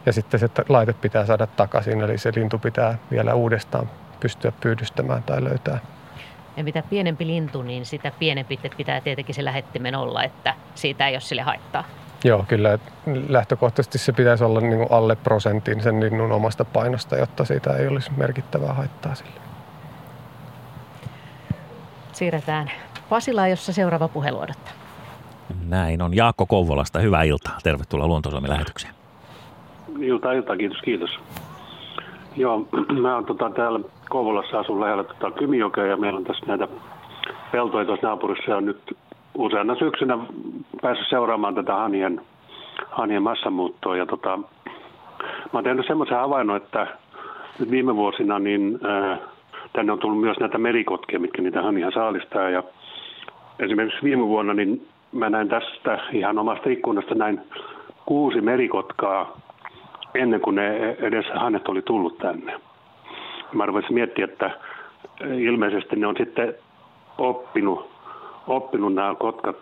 [0.05, 3.89] ja sitten se laite pitää saada takaisin, eli se lintu pitää vielä uudestaan
[4.19, 5.79] pystyä pyydystämään tai löytää.
[6.57, 11.13] Ja mitä pienempi lintu, niin sitä pienempi pitää tietenkin se lähettimen olla, että siitä ei
[11.13, 11.83] ole sille haittaa.
[12.23, 12.79] Joo, kyllä.
[13.27, 17.87] Lähtökohtaisesti se pitäisi olla niin kuin alle prosentin sen linnun omasta painosta, jotta siitä ei
[17.87, 19.46] olisi merkittävää haittaa sille.
[22.17, 22.71] Siirretään
[23.09, 24.73] Pasilaan, jossa seuraava puhelu odottaa.
[25.67, 26.15] Näin on.
[26.15, 27.57] Jaakko Kouvolasta, hyvää iltaa.
[27.63, 28.93] Tervetuloa Luontosuomi lähetykseen.
[29.99, 31.09] Ilta, ilta, kiitos, kiitos.
[32.35, 32.67] Joo,
[33.01, 33.79] mä oon tota, täällä
[34.09, 36.67] Kouvolassa asun lähellä tota, Kymijokea ja meillä on tässä näitä
[37.51, 38.97] peltoja tuossa naapurissa ja nyt
[39.35, 40.17] useana syksynä
[40.81, 42.21] päässyt seuraamaan tätä hanien,
[42.89, 46.87] hanien massamuuttoa ja tota, mä oon tehnyt semmoisen havainnon, että
[47.59, 49.17] nyt viime vuosina niin ää,
[49.73, 52.63] tänne on tullut myös näitä merikotkia, mitkä niitä hania saalistaa ja
[53.59, 57.41] esimerkiksi viime vuonna niin mä näin tästä ihan omasta ikkunasta näin
[58.05, 59.37] kuusi merikotkaa
[60.15, 62.59] ennen kuin ne edes hannet oli tullut tänne.
[63.53, 64.51] Mä rupesin miettiä, että
[65.37, 66.55] ilmeisesti ne on sitten
[67.17, 67.89] oppinut,
[68.47, 69.57] oppinut nämä kotkat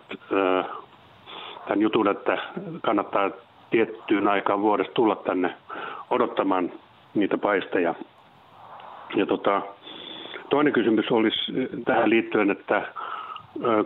[1.66, 2.38] tämän jutun, että
[2.82, 3.30] kannattaa
[3.70, 5.54] tiettyyn aikaan vuodesta tulla tänne
[6.10, 6.72] odottamaan
[7.14, 7.94] niitä paisteja.
[9.16, 9.62] Ja tota,
[10.50, 11.52] toinen kysymys olisi
[11.84, 12.82] tähän liittyen, että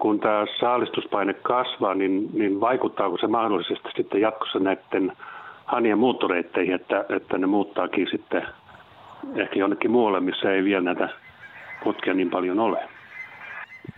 [0.00, 5.12] kun tämä saalistuspaine kasvaa, niin, niin vaikuttaako se mahdollisesti sitten jatkossa näiden
[5.64, 8.42] hanien muuttoreitteihin, että, että ne muuttaakin sitten
[9.36, 11.08] ehkä jonnekin muualle, missä ei vielä näitä
[11.84, 12.88] putkia niin paljon ole.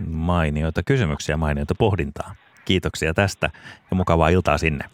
[0.09, 2.35] Mainioita kysymyksiä, mainioita pohdintaa.
[2.65, 3.51] Kiitoksia tästä
[3.91, 4.85] ja mukavaa iltaa sinne.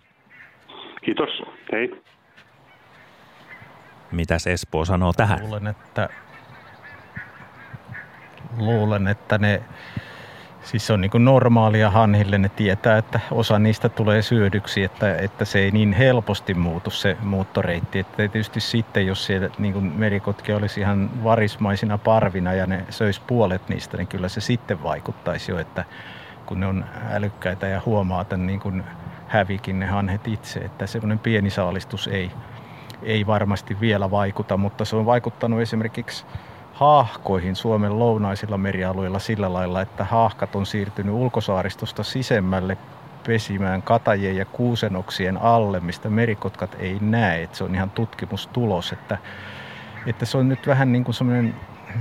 [1.03, 1.43] Kiitos,
[1.73, 2.03] hei.
[4.13, 5.39] Mitäs Espoo sanoo tähän?
[5.43, 6.09] Luulen, että,
[8.57, 9.63] luulen, että ne
[10.63, 15.45] Siis se on niin normaalia hanhille, ne tietää, että osa niistä tulee syödyksi, että, että
[15.45, 17.99] se ei niin helposti muutu se muuttoreitti.
[17.99, 23.21] Että tietysti sitten, jos siellä niin kuin merikotki olisi ihan varismaisina parvina ja ne söisi
[23.27, 25.85] puolet niistä, niin kyllä se sitten vaikuttaisi jo, että
[26.47, 28.85] kun ne on älykkäitä ja huomaa tämän niin kuin
[29.29, 32.31] hävikin ne hanhet itse, että semmoinen pieni saalistus ei,
[33.03, 36.25] ei varmasti vielä vaikuta, mutta se on vaikuttanut esimerkiksi
[36.79, 42.79] haahkoihin Suomen lounaisilla merialueilla sillä lailla, että haahkat on siirtynyt ulkosaaristosta sisemmälle
[43.27, 47.43] pesimään katajien ja kuusenoksien alle, mistä merikotkat ei näe.
[47.43, 49.19] Että se on ihan tutkimustulos, että,
[50.07, 51.55] että se on nyt vähän niin kuin semmoinen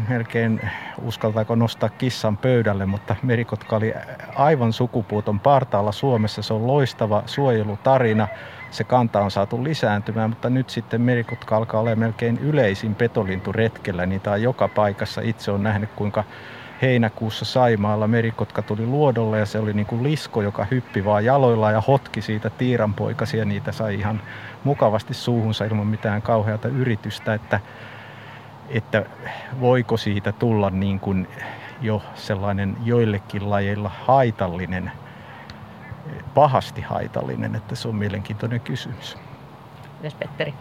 [0.09, 0.61] melkein
[1.01, 3.93] uskaltaako nostaa kissan pöydälle, mutta merikotka oli
[4.35, 6.41] aivan sukupuuton partaalla Suomessa.
[6.41, 8.27] Se on loistava suojelutarina
[8.71, 14.05] se kanta on saatu lisääntymään, mutta nyt sitten merikotka alkaa olla melkein yleisin petolinturetkellä.
[14.05, 15.21] Niitä on joka paikassa.
[15.21, 16.23] Itse on nähnyt, kuinka
[16.81, 21.71] heinäkuussa Saimaalla merikotka tuli luodolle ja se oli niin kuin lisko, joka hyppi vaan jaloilla
[21.71, 23.45] ja hotki siitä tiiranpoikasia.
[23.45, 24.21] Niitä sai ihan
[24.63, 27.59] mukavasti suuhunsa ilman mitään kauheata yritystä, että,
[28.69, 29.05] että
[29.59, 31.27] voiko siitä tulla niin kuin
[31.81, 34.91] jo sellainen joillekin lajeilla haitallinen–
[36.33, 39.17] pahasti haitallinen, että se on mielenkiintoinen kysymys.
[39.97, 40.53] Mitäs Petteri?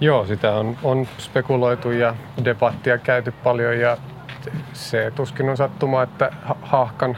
[0.00, 3.96] Joo, sitä on, on spekuloitu ja debattia käyty paljon ja
[4.72, 6.32] se tuskin on sattuma, että
[6.62, 7.16] hahkan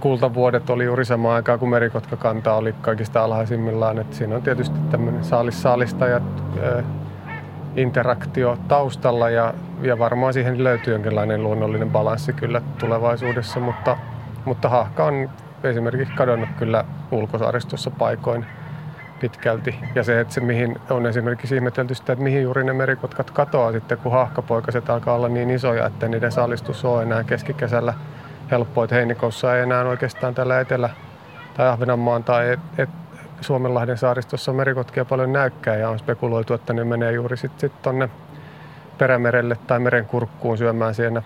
[0.00, 3.98] kultavuodet oli juuri samaan aikaan, kun merikotkakanta oli kaikista alhaisimmillaan.
[3.98, 6.84] Et siinä on tietysti tämmöinen saalis-saalista ja äh,
[7.76, 13.96] interaktio taustalla ja, ja varmaan siihen löytyy jonkinlainen luonnollinen balanssi kyllä tulevaisuudessa, mutta,
[14.44, 15.30] mutta hahka on
[15.64, 18.46] esimerkiksi kadonnut kyllä ulkosaaristossa paikoin
[19.20, 19.78] pitkälti.
[19.94, 23.72] Ja se, että se mihin on esimerkiksi ihmetelty sitä, että mihin juuri ne merikotkat katoaa
[23.72, 27.94] sitten, kun hahkapoikaset alkaa olla niin isoja, että niiden saalistus on enää keskikesällä
[28.50, 30.90] helppoa, että heinikossa ei enää oikeastaan tällä etelä-
[31.56, 32.90] tai Ahvenanmaan tai et, et
[33.40, 38.08] Suomenlahden saaristossa merikotkia paljon näykkää ja on spekuloitu, että ne menee juuri sitten sit tonne
[38.98, 41.22] perämerelle tai meren kurkkuun syömään siinä.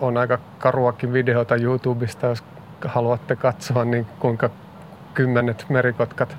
[0.00, 2.44] On aika karuakin videota YouTubesta, jos
[2.84, 4.50] haluatte katsoa, niin kuinka
[5.14, 6.36] kymmenet merikotkat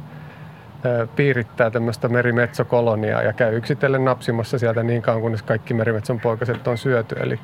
[1.16, 6.78] piirittää tämmöistä merimetsokolonia ja käy yksitellen napsimassa sieltä niin kauan, kunnes kaikki merimetson poikaset on
[6.78, 7.16] syöty.
[7.20, 7.40] Eli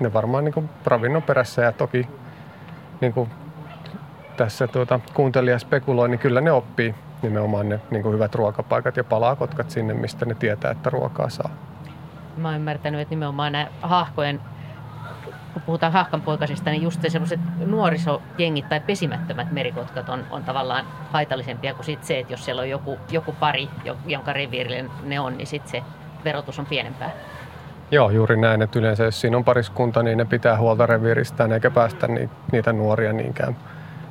[0.00, 2.08] ne varmaan niin ravinnon perässä ja toki
[3.00, 3.30] niin kuin
[4.36, 9.04] tässä tuota, kuuntelija spekuloi, niin kyllä ne oppii nimenomaan ne niin kuin hyvät ruokapaikat ja
[9.04, 11.50] palaa kotkat sinne, mistä ne tietää, että ruokaa saa.
[12.36, 14.40] Mä oon ymmärtänyt, että nimenomaan nämä hahkojen
[15.54, 21.84] kun puhutaan hahkanpoikasista, niin just sellaiset nuorisojengit tai pesimättömät merikotkat on, on tavallaan haitallisempia kuin
[21.84, 23.68] sit se, että jos siellä on joku, joku pari,
[24.06, 25.82] jonka reviirille ne on, niin sitten se
[26.24, 27.10] verotus on pienempää.
[27.90, 31.70] Joo, juuri näin, että yleensä jos siinä on pariskunta, niin ne pitää huolta reviiristään eikä
[31.70, 32.08] päästä
[32.52, 33.56] niitä nuoria niinkään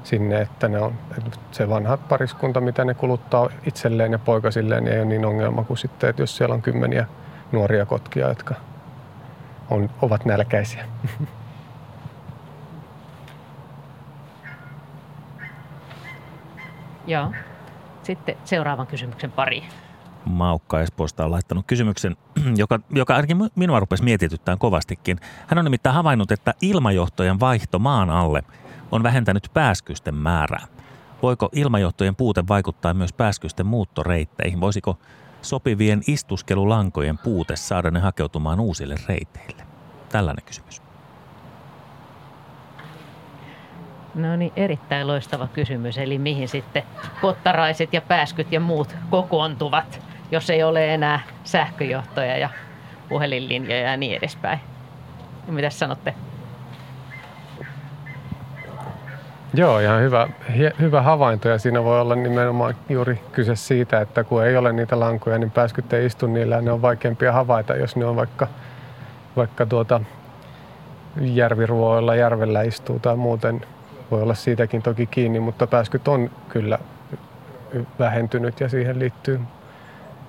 [0.03, 4.93] sinne, että ne on että se vanha pariskunta, mitä ne kuluttaa itselleen ja poikasilleen, niin
[4.93, 7.05] ei ole niin ongelma kuin sitten, että jos siellä on kymmeniä
[7.51, 8.55] nuoria kotkia, jotka
[9.69, 10.85] on, ovat nälkäisiä.
[17.07, 17.31] Joo.
[18.03, 19.63] Sitten seuraavan kysymyksen pari.
[20.25, 22.17] Maukka Espoosta on laittanut kysymyksen,
[22.55, 25.17] joka, joka ainakin minua rupesi mietityttämään kovastikin.
[25.47, 28.43] Hän on nimittäin havainnut, että ilmajohtojen vaihto maan alle
[28.91, 30.67] on vähentänyt pääskysten määrää.
[31.21, 34.61] Voiko ilmajohtojen puute vaikuttaa myös pääskysten muuttoreitteihin?
[34.61, 34.97] Voisiko
[35.43, 39.63] sopivien istuskelulankojen puute saada ne hakeutumaan uusille reiteille?
[40.09, 40.81] Tällainen kysymys.
[44.15, 45.97] No niin, erittäin loistava kysymys.
[45.97, 46.83] Eli mihin sitten
[47.21, 50.01] pottaraiset ja pääskyt ja muut kokoontuvat,
[50.31, 52.49] jos ei ole enää sähköjohtoja ja
[53.09, 54.59] puhelinlinjoja ja niin edespäin.
[55.47, 56.13] Mitä sanotte?
[59.53, 60.27] Joo, ihan hyvä,
[60.79, 61.49] hyvä havainto.
[61.49, 65.51] Ja siinä voi olla nimenomaan juuri kyse siitä, että kun ei ole niitä lankoja, niin
[65.51, 66.55] pääskyt ei istu niillä.
[66.55, 68.47] Ja ne on vaikeampia havaita, jos ne on vaikka,
[69.35, 70.01] vaikka tuota
[71.21, 73.61] järviruoilla järvellä istuu tai muuten.
[74.11, 76.79] Voi olla siitäkin toki kiinni, mutta pääskyt on kyllä
[77.99, 79.39] vähentynyt ja siihen liittyy,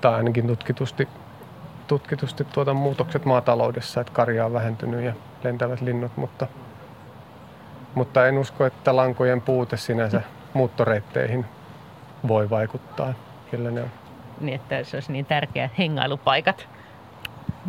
[0.01, 1.09] tai ainakin tutkitusti
[1.87, 5.13] tutkitusti tuota muutokset maataloudessa, että karja on vähentynyt ja
[5.45, 6.47] lentävät linnut, mutta,
[7.95, 10.23] mutta en usko, että lankojen puute sinänsä
[10.55, 11.45] muuttoreitteihin
[12.29, 13.15] voi vaikuttaa,
[13.51, 13.91] kyllä ne on.
[14.41, 16.69] Niin, että se olisi niin tärkeät hengailupaikat.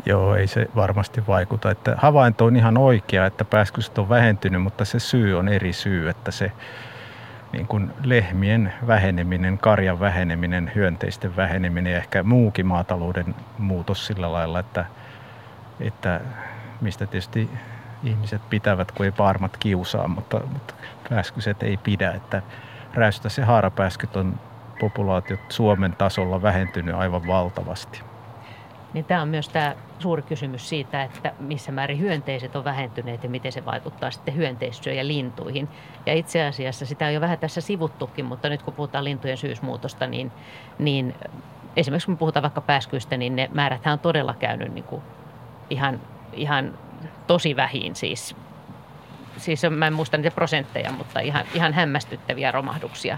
[0.05, 1.71] Joo, ei se varmasti vaikuta.
[1.71, 6.09] Että havainto on ihan oikea, että pääskyset on vähentynyt, mutta se syy on eri syy,
[6.09, 6.51] että se
[7.51, 14.59] niin kuin lehmien väheneminen, karjan väheneminen, hyönteisten väheneminen ja ehkä muukin maatalouden muutos sillä lailla,
[14.59, 14.85] että,
[15.79, 16.21] että
[16.81, 17.49] mistä tietysti
[18.05, 20.73] ihmiset pitävät, kun ei paarmat kiusaa, mutta, mutta
[21.09, 22.11] pääskyset ei pidä.
[22.11, 22.41] Että
[22.93, 24.39] räystäs ja haarapääskyt on
[24.79, 28.01] populaatiot Suomen tasolla vähentynyt aivan valtavasti.
[28.93, 33.29] Niin tämä on myös tämä suuri kysymys siitä, että missä määrin hyönteiset on vähentyneet ja
[33.29, 35.69] miten se vaikuttaa sitten hyönteissyöjä lintuihin.
[36.05, 40.07] Ja itse asiassa sitä on jo vähän tässä sivuttukin, mutta nyt kun puhutaan lintujen syysmuutosta,
[40.07, 40.31] niin,
[40.79, 41.15] niin
[41.75, 45.01] esimerkiksi kun puhutaan vaikka pääskyistä, niin ne määrät on todella käynyt niin kuin
[45.69, 46.01] ihan,
[46.33, 46.73] ihan
[47.27, 48.35] tosi vähin siis.
[49.37, 53.17] Siis mä en muista niitä prosentteja, mutta ihan, ihan hämmästyttäviä romahduksia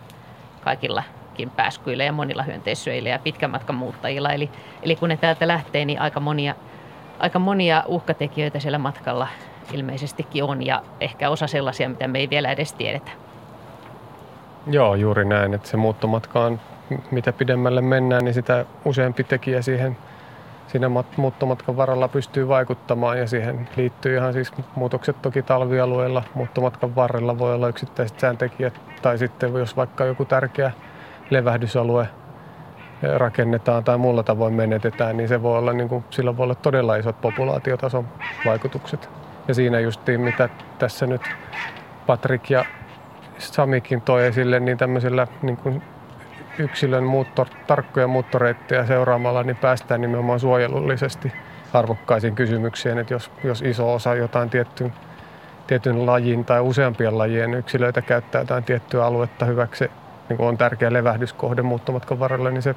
[0.63, 1.03] kaikilla
[1.37, 4.31] muillakin pääskyillä ja monilla hyönteissyöillä ja pitkän matkan muuttajilla.
[4.31, 4.49] Eli,
[4.83, 6.55] eli kun ne täältä lähtee, niin aika monia,
[7.19, 9.27] aika monia uhkatekijöitä siellä matkalla
[9.73, 13.11] ilmeisestikin on ja ehkä osa sellaisia, mitä me ei vielä edes tiedetä.
[14.67, 16.59] Joo, juuri näin, että se muuttomatka on,
[17.11, 19.97] mitä pidemmälle mennään, niin sitä useampi tekijä siihen
[20.67, 27.37] siinä muuttomatkan varrella pystyy vaikuttamaan ja siihen liittyy ihan siis muutokset toki talvialueella, muuttomatkan varrella
[27.37, 30.71] voi olla yksittäiset sääntekijät tai sitten jos vaikka joku tärkeä
[31.29, 32.09] levähdysalue
[33.17, 36.95] rakennetaan tai muulla tavoin menetetään, niin se voi olla, niin kuin, sillä voi olla todella
[36.95, 38.07] isot populaatiotason
[38.45, 39.09] vaikutukset.
[39.47, 40.49] Ja siinä justiin, mitä
[40.79, 41.21] tässä nyt
[42.05, 42.65] Patrik ja
[43.37, 45.81] Samikin toi esille, niin tämmöisellä niin kuin
[46.57, 51.31] yksilön muutto, tarkkoja muuttoreittejä seuraamalla, niin päästään nimenomaan suojelullisesti
[51.73, 54.93] arvokkaisiin kysymyksiin, että jos, jos iso osa jotain tietyn,
[55.67, 59.91] tietyn lajin tai useampien lajien yksilöitä käyttää jotain tiettyä aluetta hyväksi
[60.29, 62.75] niin on tärkeä levähdyskohde muuttomatkan varrella, niin se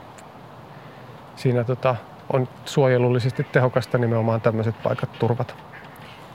[1.36, 1.96] siinä tota,
[2.32, 5.54] on suojelullisesti tehokasta nimenomaan tämmöiset paikat turvata.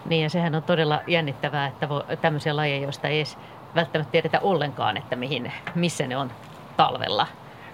[0.05, 1.87] Niin ja sehän on todella jännittävää, että
[2.21, 3.37] tämmöisiä lajeja, joista ei edes
[3.75, 6.31] välttämättä tiedetä ollenkaan, että mihin, missä ne on
[6.77, 7.27] talvella.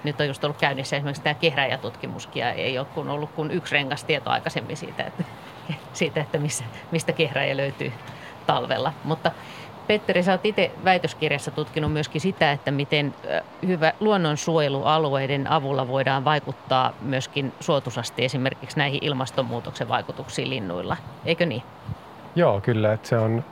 [0.04, 3.74] Nyt on just ollut käynnissä esimerkiksi tämä kehräjätutkimuskin ja ei ole kun ollut kuin yksi
[3.74, 5.24] rengas tieto aikaisemmin siitä, että,
[5.94, 7.94] siitä, että missä, mistä kehräjä löytyy
[8.48, 8.94] talvella.
[9.04, 9.32] Mutta
[9.88, 13.14] Petteri, sä oot itse väitöskirjassa tutkinut myöskin sitä, että miten
[13.68, 20.98] hyvä luonnonsuojelualueiden avulla voidaan vaikuttaa myöskin suotusasti esimerkiksi näihin ilmastonmuutoksen vaikutuksiin linnuilla.
[21.26, 21.64] Eikö niin?
[22.36, 22.94] Joo, kyllä.
[22.94, 23.44] Että se on,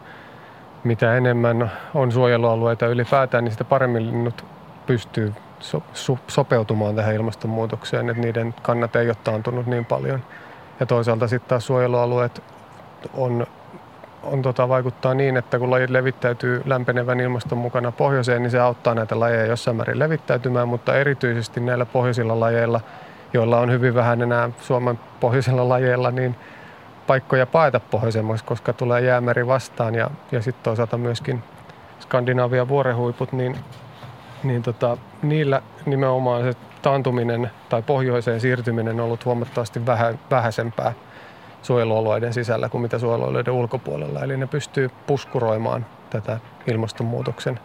[0.84, 4.46] mitä enemmän on suojelualueita ylipäätään, niin sitä paremmin linnut
[4.90, 10.24] pystyy so, so, sopeutumaan tähän ilmastonmuutokseen, että niiden kannat ei ole taantunut niin paljon.
[10.80, 12.44] Ja toisaalta sitten taas suojelualueet
[13.14, 13.48] on
[14.24, 18.96] on tota, vaikuttaa niin, että kun lajit levittäytyy lämpenevän ilmaston mukana pohjoiseen, niin se auttaa
[18.96, 22.82] näitä lajeja jossain määrin levittäytymään, mutta erityisesti näillä pohjoisilla lajeilla,
[23.34, 26.36] joilla on hyvin vähän enää Suomen pohjoisilla lajeilla, niin
[27.08, 31.44] paikkoja paeta pohjoisemmaksi, koska tulee jäämeri vastaan ja, ja sitten toisaalta myöskin
[32.00, 33.56] Skandinavian vuorehuiput, niin,
[34.44, 40.94] niin tota, niillä nimenomaan se taantuminen tai pohjoiseen siirtyminen on ollut huomattavasti vähä, vähäisempää
[41.62, 44.24] suojelualueiden sisällä kuin mitä suojelualueiden ulkopuolella.
[44.24, 47.60] Eli ne pystyy puskuroimaan tätä ilmastonmuutoksen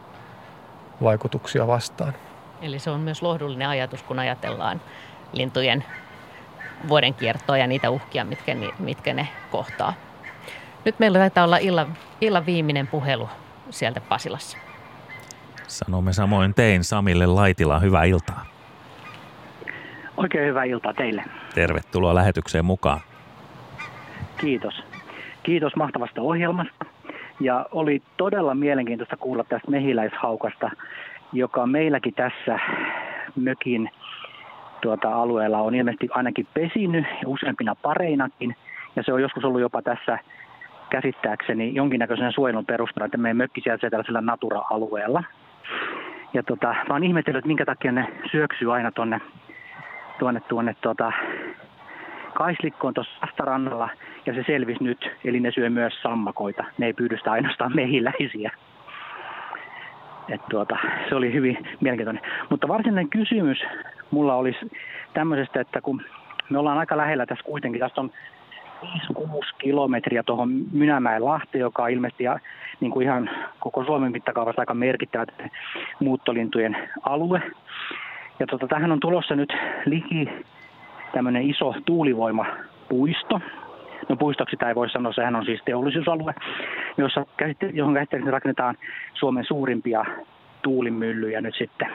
[1.03, 2.15] vaikutuksia vastaan.
[2.63, 4.81] Eli se on myös lohdullinen ajatus, kun ajatellaan
[5.33, 5.85] lintujen
[6.89, 9.95] vuoden kiertoa ja niitä uhkia, mitkä, mitkä ne kohtaa.
[10.85, 13.29] Nyt meillä taitaa olla illan, illan viimeinen puhelu
[13.71, 14.59] sieltä Pasilassa.
[15.69, 17.79] Sanomme samoin tein Samille Laitila.
[17.79, 18.45] Hyvää iltaa.
[20.17, 21.25] Oikein hyvää iltaa teille.
[21.55, 23.01] Tervetuloa lähetykseen mukaan.
[24.41, 24.75] Kiitos.
[25.43, 26.85] Kiitos mahtavasta ohjelmasta.
[27.41, 30.71] Ja oli todella mielenkiintoista kuulla tästä mehiläishaukasta,
[31.33, 32.59] joka meilläkin tässä
[33.37, 33.91] mökin
[34.81, 38.57] tuota, alueella on ilmeisesti ainakin pesinyt useampina pareinakin.
[38.97, 40.19] Ja se on joskus ollut jopa tässä
[40.91, 45.25] käsittääkseni jonkinnäköisen suojelun perustana, että meidän mökki sijaitsee tällaisella Natura-alueella.
[46.35, 49.21] Ja tota, mä oon ihmetellyt, että minkä takia ne syöksyy aina tuonne,
[50.19, 51.13] tuonne, tuonne tuota,
[52.35, 53.89] kaislikko on tuossa vastarannalla
[54.27, 56.65] ja se selvisi nyt, eli ne syö myös sammakoita.
[56.79, 58.51] Ne ei pyydystä ainoastaan mehiläisiä.
[60.29, 60.77] Et tuota,
[61.09, 62.23] se oli hyvin mielenkiintoinen.
[62.51, 63.59] Mutta varsinainen kysymys
[64.11, 64.71] mulla olisi
[65.15, 66.03] tämmöisestä, että kun
[66.51, 68.11] me ollaan aika lähellä tässä kuitenkin, tästä on
[68.85, 72.25] 5-6 kilometriä tuohon Mynämäen Lahti, joka on ilmeisesti
[72.81, 73.31] niin kuin ihan
[73.61, 75.27] koko Suomen mittakaavassa aika merkittävä
[76.01, 77.43] muuttolintujen alue.
[78.39, 79.53] Ja tota, tähän on tulossa nyt
[79.87, 80.29] liki
[81.13, 82.47] tämmöinen iso tuulivoima
[82.89, 83.41] puisto.
[84.09, 86.35] No puistoksi sitä ei voi sanoa, sehän on siis teollisuusalue,
[86.99, 87.27] jossa,
[87.73, 88.77] johon käsittääkseni rakennetaan
[89.15, 90.05] Suomen suurimpia
[90.63, 91.89] tuulimyllyjä nyt sitten.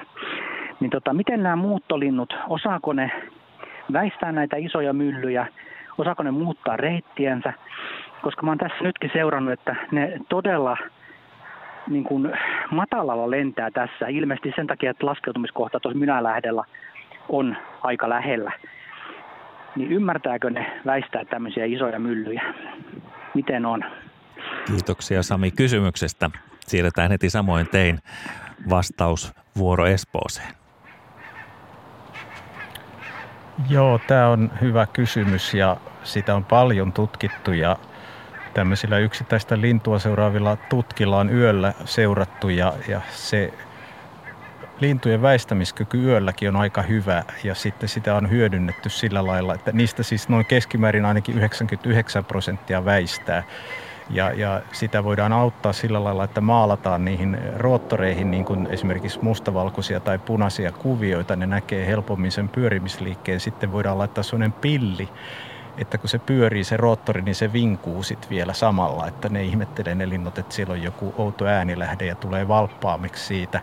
[0.79, 3.11] Niin tota, miten nämä muuttolinnut, osaako ne
[3.93, 5.47] väistää näitä isoja myllyjä,
[5.99, 7.53] osaako ne muuttaa reittiensä,
[8.21, 10.77] koska mä oon tässä nytkin seurannut, että ne todella
[11.87, 12.31] niin kuin
[12.71, 16.63] matalalla lentää tässä, ilmeisesti sen takia, että laskeutumiskohta tuossa Mynälähdellä
[17.29, 18.51] on aika lähellä.
[19.75, 22.43] Niin ymmärtääkö ne väistää tämmöisiä isoja myllyjä?
[23.33, 23.85] Miten on?
[24.65, 26.29] Kiitoksia Sami kysymyksestä.
[26.59, 27.99] Siirretään heti samoin tein
[28.69, 30.58] vastausvuoro Espooseen.
[33.67, 37.77] Joo, tämä on hyvä kysymys ja sitä on paljon tutkittu ja
[38.53, 43.53] tämmöisillä yksittäistä lintua seuraavilla tutkilla on yöllä seurattu ja, ja se
[44.79, 50.03] lintujen väistämiskyky yölläkin on aika hyvä ja sitten sitä on hyödynnetty sillä lailla, että niistä
[50.03, 53.43] siis noin keskimäärin ainakin 99 prosenttia väistää.
[54.09, 59.99] Ja, ja sitä voidaan auttaa sillä lailla, että maalataan niihin roottoreihin niin kuin esimerkiksi mustavalkoisia
[59.99, 61.35] tai punaisia kuvioita.
[61.35, 63.39] Ne näkee helpommin sen pyörimisliikkeen.
[63.39, 65.09] Sitten voidaan laittaa sellainen pilli,
[65.77, 69.95] että kun se pyörii se roottori, niin se vinkuu sitten vielä samalla, että ne ihmettelee
[69.95, 73.61] ne linnut, että siellä on joku outo äänilähde ja tulee valppaamiksi siitä.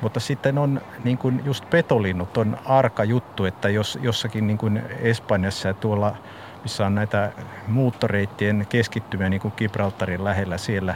[0.00, 4.82] Mutta sitten on niin kuin just petolinnut on arka juttu, että jos jossakin niin kuin
[5.00, 6.14] Espanjassa ja tuolla
[6.62, 7.32] missä on näitä
[7.68, 10.94] muuttoreittien keskittymiä niin kuin Gibraltarin lähellä siellä,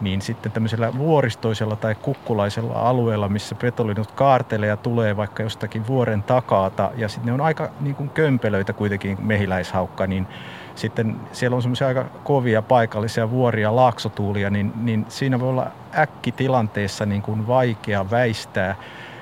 [0.00, 6.22] niin sitten tämmöisellä vuoristoisella tai kukkulaisella alueella, missä petolinnut kaartelee ja tulee vaikka jostakin vuoren
[6.22, 10.26] takaata, ja sitten ne on aika niin kuin kömpelöitä kuitenkin mehiläishaukka, niin
[10.74, 15.66] sitten siellä on semmoisia aika kovia paikallisia vuoria, laaksotuulia, niin, niin siinä voi olla
[15.98, 18.76] äkkitilanteessa niin kuin vaikea väistää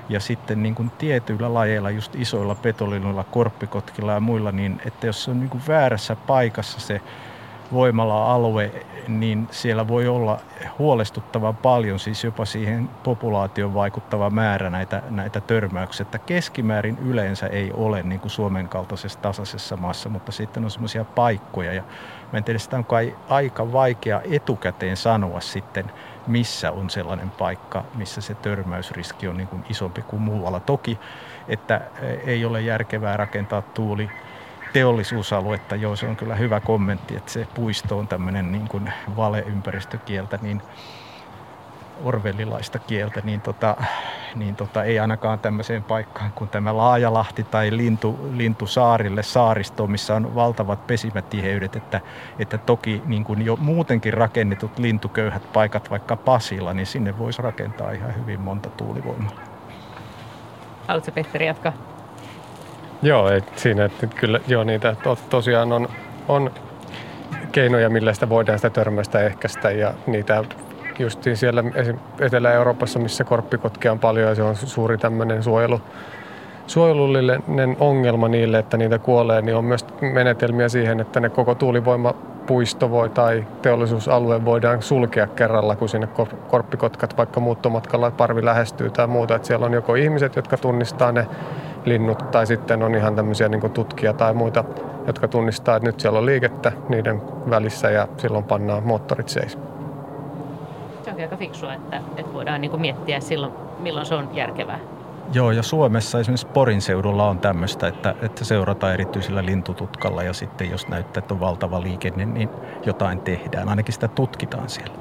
[0.08, 5.24] ja sitten niin kuin tietyillä lajeilla, just isoilla petolinuilla, korppikotkilla ja muilla, niin että jos
[5.24, 7.00] se on niin kuin väärässä paikassa se
[7.72, 8.72] voimala-alue,
[9.08, 10.40] niin siellä voi olla
[10.78, 16.04] huolestuttavan paljon, siis jopa siihen populaation vaikuttava määrä näitä, näitä törmäyksiä.
[16.04, 21.04] Että keskimäärin yleensä ei ole niin kuin Suomen kaltaisessa tasaisessa maassa, mutta sitten on semmoisia
[21.04, 21.72] paikkoja.
[21.72, 21.82] Ja
[22.32, 25.92] mä en tiedä, sitä on kai aika vaikea etukäteen sanoa sitten,
[26.26, 30.60] missä on sellainen paikka, missä se törmäysriski on niin kuin isompi kuin muualla.
[30.60, 30.98] Toki,
[31.48, 31.80] että
[32.26, 34.10] ei ole järkevää rakentaa tuuli
[34.72, 40.38] teollisuusaluetta, joo se on kyllä hyvä kommentti, että se puisto on tämmöinen niin kuin valeympäristökieltä,
[40.42, 40.62] niin
[42.04, 43.76] orvellilaista kieltä, niin, tota,
[44.34, 50.34] niin tota, ei ainakaan tämmöiseen paikkaan kuin tämä Laajalahti tai Lintu, Lintusaarille saaristo, missä on
[50.34, 52.00] valtavat pesimätiheydet, että,
[52.38, 57.90] että toki niin kuin jo muutenkin rakennetut lintuköyhät paikat, vaikka Pasilla, niin sinne voisi rakentaa
[57.90, 59.32] ihan hyvin monta tuulivoimaa.
[60.88, 61.72] Haluatko Petteri jatkaa?
[63.02, 65.88] Joo, et siinä että kyllä joo, niitä to, tosiaan on,
[66.28, 66.50] on
[67.52, 70.44] keinoja, millä sitä voidaan sitä törmästä ehkäistä ja niitä
[70.98, 71.64] justiin siellä
[72.20, 75.80] Etelä-Euroopassa, missä korppikotkia on paljon ja se on suuri tämmöinen suojelu,
[76.66, 82.90] suojelullinen ongelma niille, että niitä kuolee, niin on myös menetelmiä siihen, että ne koko tuulivoimapuisto
[82.90, 86.08] voi tai teollisuusalue voidaan sulkea kerralla, kun sinne
[86.48, 89.34] korppikotkat vaikka muuttomatkalla parvi lähestyy tai muuta.
[89.34, 91.26] Että siellä on joko ihmiset, jotka tunnistaa ne
[91.84, 94.64] linnut tai sitten on ihan tämmöisiä niin tutkija tai muita,
[95.06, 99.58] jotka tunnistaa, että nyt siellä on liikettä niiden välissä ja silloin pannaan moottorit seis.
[101.06, 104.78] Se on aika fiksua, että, että voidaan niin miettiä silloin, milloin se on järkevää.
[105.32, 110.70] Joo, ja Suomessa esimerkiksi Porin seudulla on tämmöistä, että, että seurataan erityisellä lintututkalla ja sitten
[110.70, 112.48] jos näyttää, että on valtava liikenne, niin
[112.86, 113.68] jotain tehdään.
[113.68, 114.94] Ainakin sitä tutkitaan siellä.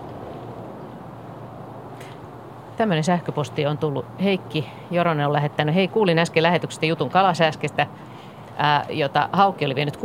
[2.77, 4.05] Tämmöinen sähköposti on tullut.
[4.23, 5.75] Heikki Joronen on lähettänyt.
[5.75, 7.87] Hei, kuulin äsken lähetyksestä jutun kalasääskestä,
[8.57, 9.99] ää, jota Haukki oli vienyt 6-0.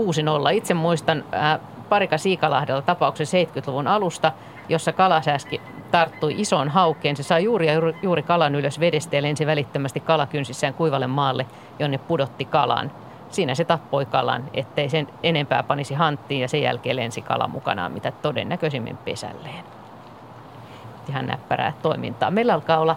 [0.52, 1.58] Itse muistan ää,
[1.88, 4.32] Parika Siikalahdella tapauksen 70-luvun alusta,
[4.68, 5.60] jossa kalasääski
[5.90, 7.16] tarttui isoon haukkeen.
[7.16, 7.72] Se sai juuri ja
[8.02, 11.46] juuri kalan ylös vedestä ja lensi välittömästi kalakynsissään kuivalle maalle,
[11.78, 12.90] jonne pudotti kalan.
[13.30, 17.92] Siinä se tappoi kalan, ettei sen enempää panisi hanttiin ja sen jälkeen lensi kala mukanaan,
[17.92, 19.64] mitä todennäköisimmin pesälleen
[21.08, 22.30] ihan näppärää toimintaa.
[22.30, 22.96] Meillä alkaa olla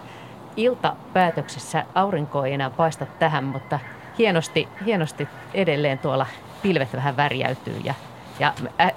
[0.56, 3.78] iltapäätöksessä, aurinko ei enää paista tähän, mutta
[4.18, 6.26] hienosti, hienosti edelleen tuolla
[6.62, 7.80] pilvet vähän värjäytyy.
[7.84, 7.94] Ja,
[8.40, 8.52] ja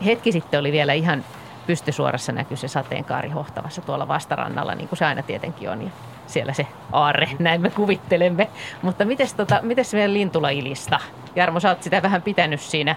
[0.06, 1.24] hetki sitten oli vielä ihan
[1.68, 5.82] pystysuorassa näkyy se sateenkaari hohtavassa tuolla vastarannalla, niin kuin se aina tietenkin on.
[5.82, 5.90] Ja
[6.28, 8.50] siellä se aarre, näin me kuvittelemme.
[8.82, 11.00] Mutta mites, tota, mites meidän lintulajilista?
[11.36, 12.96] Jarmo, sä oot sitä vähän pitänyt siinä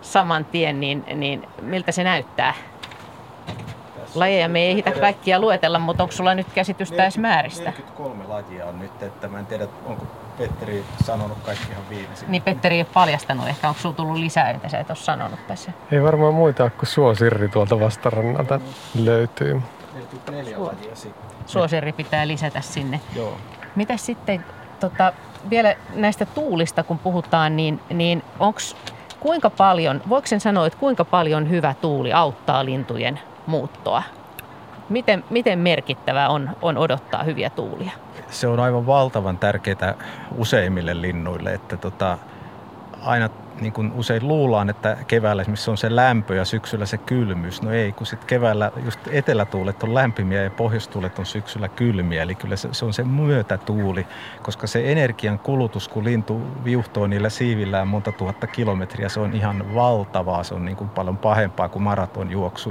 [0.00, 2.54] saman tien, niin, niin miltä se näyttää?
[4.14, 7.70] lajeja me ei ehditä kaikkia luetella, mutta onko sulla nyt käsitystä edes määristä?
[7.70, 10.06] 43 lajia on nyt, että mä en tiedä, onko
[10.38, 12.30] Petteri sanonut kaikki ihan viimeisin.
[12.30, 15.46] Niin Petteri ei ole paljastanut, ehkä onko sulla tullut lisää, mitä sä et ole sanonut
[15.46, 15.72] tässä?
[15.92, 18.60] Ei varmaan muita ole kuin suosirri tuolta vastarannalta
[18.94, 19.62] löytyy.
[19.94, 21.30] 44 lajia sitten.
[21.46, 23.00] Suosirri pitää lisätä sinne.
[23.14, 23.36] Joo.
[23.76, 24.44] Mitäs sitten
[24.80, 25.12] tota,
[25.50, 28.60] vielä näistä tuulista, kun puhutaan, niin, niin onko
[29.20, 34.02] kuinka paljon, voiko sen sanoa, että kuinka paljon hyvä tuuli auttaa lintujen muuttoa?
[34.88, 37.90] Miten, miten merkittävä on, on odottaa hyviä tuulia?
[38.30, 39.94] Se on aivan valtavan tärkeää
[40.36, 42.18] useimmille linnuille, että tota,
[43.02, 43.28] aina
[43.60, 47.62] niin kuin usein luullaan, että keväällä esimerkiksi on se lämpö ja syksyllä se kylmyys.
[47.62, 52.22] No ei, kun sitten keväällä just etelätuulet on lämpimiä ja pohjoistuulet on syksyllä kylmiä.
[52.22, 54.06] Eli kyllä se, se on se myötätuuli,
[54.42, 59.74] koska se energian kulutus, kun lintu viuhtoo niillä siivillään monta tuhatta kilometriä, se on ihan
[59.74, 60.44] valtavaa.
[60.44, 62.70] Se on niin kuin paljon pahempaa kuin maratonjuoksu.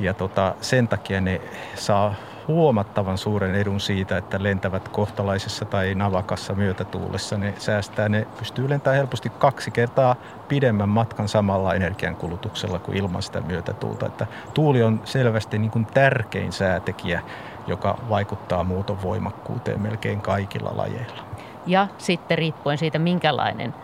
[0.00, 1.40] Ja, tota, sen takia ne
[1.74, 2.14] saa
[2.48, 7.38] huomattavan suuren edun siitä, että lentävät kohtalaisessa tai navakassa myötätuulessa.
[7.38, 10.16] Ne säästää, ne pystyy lentämään helposti kaksi kertaa
[10.48, 14.06] pidemmän matkan samalla energiankulutuksella kuin ilman sitä myötätuulta.
[14.06, 17.20] Että tuuli on selvästi niin kuin tärkein säätekijä,
[17.66, 21.24] joka vaikuttaa muuton voimakkuuteen melkein kaikilla lajeilla.
[21.66, 23.74] Ja sitten riippuen siitä, minkälainen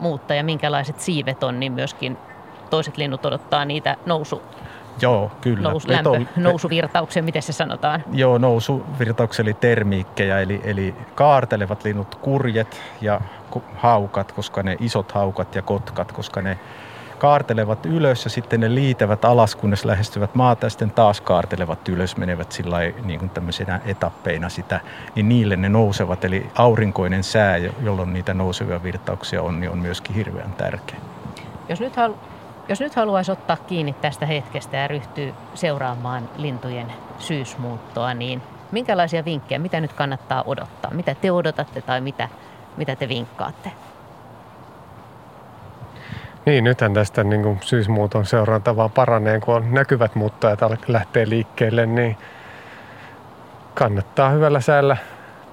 [0.00, 2.18] muuttaja, minkälaiset siivet on, niin myöskin
[2.70, 4.42] toiset linnut odottaa niitä nousu
[5.00, 5.70] Joo, kyllä.
[5.70, 8.04] Nous, lämpö, nousuvirtauksia, miten se sanotaan?
[8.12, 13.20] Joo, nousuvirtauksia eli termiikkejä, eli, eli kaartelevat linnut, kurjet ja
[13.76, 16.58] haukat, koska ne isot haukat ja kotkat, koska ne
[17.18, 22.16] kaartelevat ylös ja sitten ne liitävät alas, kunnes lähestyvät maata ja sitten taas kaartelevat ylös,
[22.16, 24.80] menevät sillä niin kuin tämmöisenä etappeina sitä,
[25.14, 26.24] niin niille ne nousevat.
[26.24, 30.98] Eli aurinkoinen sää, jolloin niitä nousevia virtauksia on, niin on myöskin hirveän tärkeä.
[31.68, 31.96] Jos nyt
[32.68, 39.58] jos nyt haluaisi ottaa kiinni tästä hetkestä ja ryhtyy seuraamaan lintujen syysmuuttoa, niin minkälaisia vinkkejä,
[39.58, 40.90] mitä nyt kannattaa odottaa?
[40.90, 42.28] Mitä te odotatte tai mitä,
[42.76, 43.72] mitä te vinkkaatte?
[46.46, 51.86] Niin, nythän tästä niin kuin syysmuuton seuranta vaan paranee, kun on näkyvät muuttajat lähtee liikkeelle,
[51.86, 52.16] niin
[53.74, 54.96] kannattaa hyvällä säällä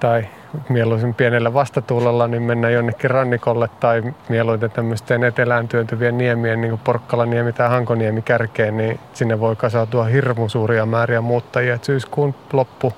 [0.00, 0.28] tai
[0.68, 6.80] mieluisin pienellä vastatuulella, niin mennä jonnekin rannikolle tai mieluiten tämmöisten etelään työntyvien niemien, niin kuin
[6.84, 11.74] Porkkalaniemi tai Hankoniemi kärkeen, niin sinne voi kasautua hirmu suuria määriä muuttajia.
[11.74, 12.92] Et syyskuun loppu,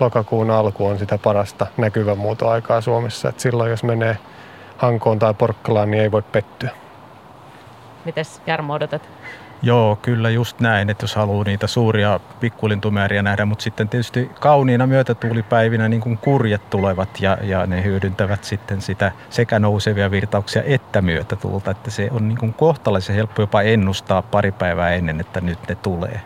[0.00, 3.28] lokakuun alku on sitä parasta näkyvän muutoaikaa Suomessa.
[3.28, 4.16] Et silloin jos menee
[4.76, 6.70] Hankoon tai Porkkalaan, niin ei voi pettyä.
[8.04, 9.19] Mites Jarmo odotat?
[9.62, 14.86] Joo, kyllä just näin, että jos haluaa niitä suuria pikkulintumääriä nähdä, mutta sitten tietysti kauniina
[14.86, 21.02] myötätuulipäivinä niin kuin kurjet tulevat ja, ja ne hyödyntävät sitten sitä sekä nousevia virtauksia että
[21.02, 25.58] myötätuulta, että se on niin kuin kohtalaisen helppo jopa ennustaa pari päivää ennen, että nyt
[25.68, 26.20] ne tulee.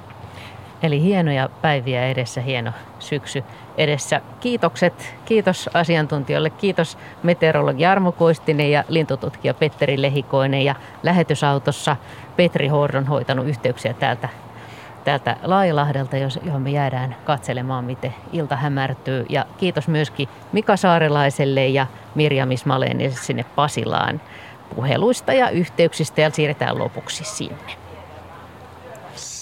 [0.84, 3.44] Eli hienoja päiviä edessä, hieno syksy
[3.76, 4.20] edessä.
[4.40, 11.96] Kiitokset, kiitos asiantuntijoille, kiitos meteorologi Jarmo Koistinen ja lintututkija Petteri Lehikoinen ja lähetysautossa
[12.36, 14.28] Petri Hordon hoitanut yhteyksiä täältä,
[15.04, 19.26] täältä Laajalahdelta, johon me jäädään katselemaan, miten ilta hämärtyy.
[19.28, 24.20] Ja kiitos myöskin Mika Saarelaiselle ja Mirjam Ismaleen sinne Pasilaan
[24.74, 27.83] puheluista ja yhteyksistä ja siirretään lopuksi sinne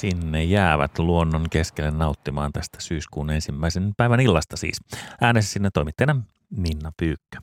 [0.02, 4.80] sinne jäävät luonnon keskelle nauttimaan tästä syyskuun ensimmäisen päivän illasta siis.
[5.20, 6.22] Äänessä sinne toimittajana
[6.56, 7.38] Minna Pyykkö.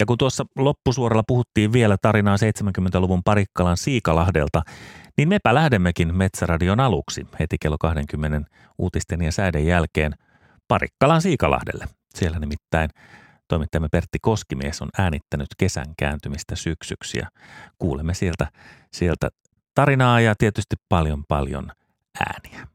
[0.00, 4.62] Ja kun tuossa loppusuoralla puhuttiin vielä tarinaa 70-luvun Parikkalan Siikalahdelta,
[5.16, 10.12] niin mepä lähdemmekin Metsäradion aluksi heti kello 20 uutisten ja säiden jälkeen
[10.68, 11.86] Parikkalan Siikalahdelle.
[12.14, 12.90] Siellä nimittäin
[13.48, 17.28] toimittajamme Pertti Koskimies on äänittänyt kesän kääntymistä syksyksi ja
[17.78, 18.46] kuulemme sieltä,
[18.92, 19.28] sieltä
[19.74, 21.72] tarinaa ja tietysti paljon paljon
[22.20, 22.66] ääniä.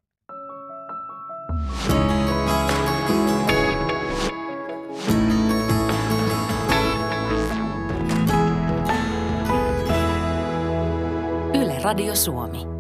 [11.54, 12.78] Yle Radio Suomi.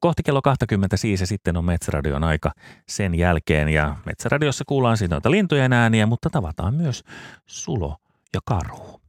[0.00, 2.52] Kohti kello 20 siis ja sitten on Metsäradion aika
[2.88, 7.02] sen jälkeen ja Metsäradiossa kuullaan siitä lintujen ääniä, mutta tavataan myös
[7.46, 7.96] sulo
[8.34, 9.05] ja karhu.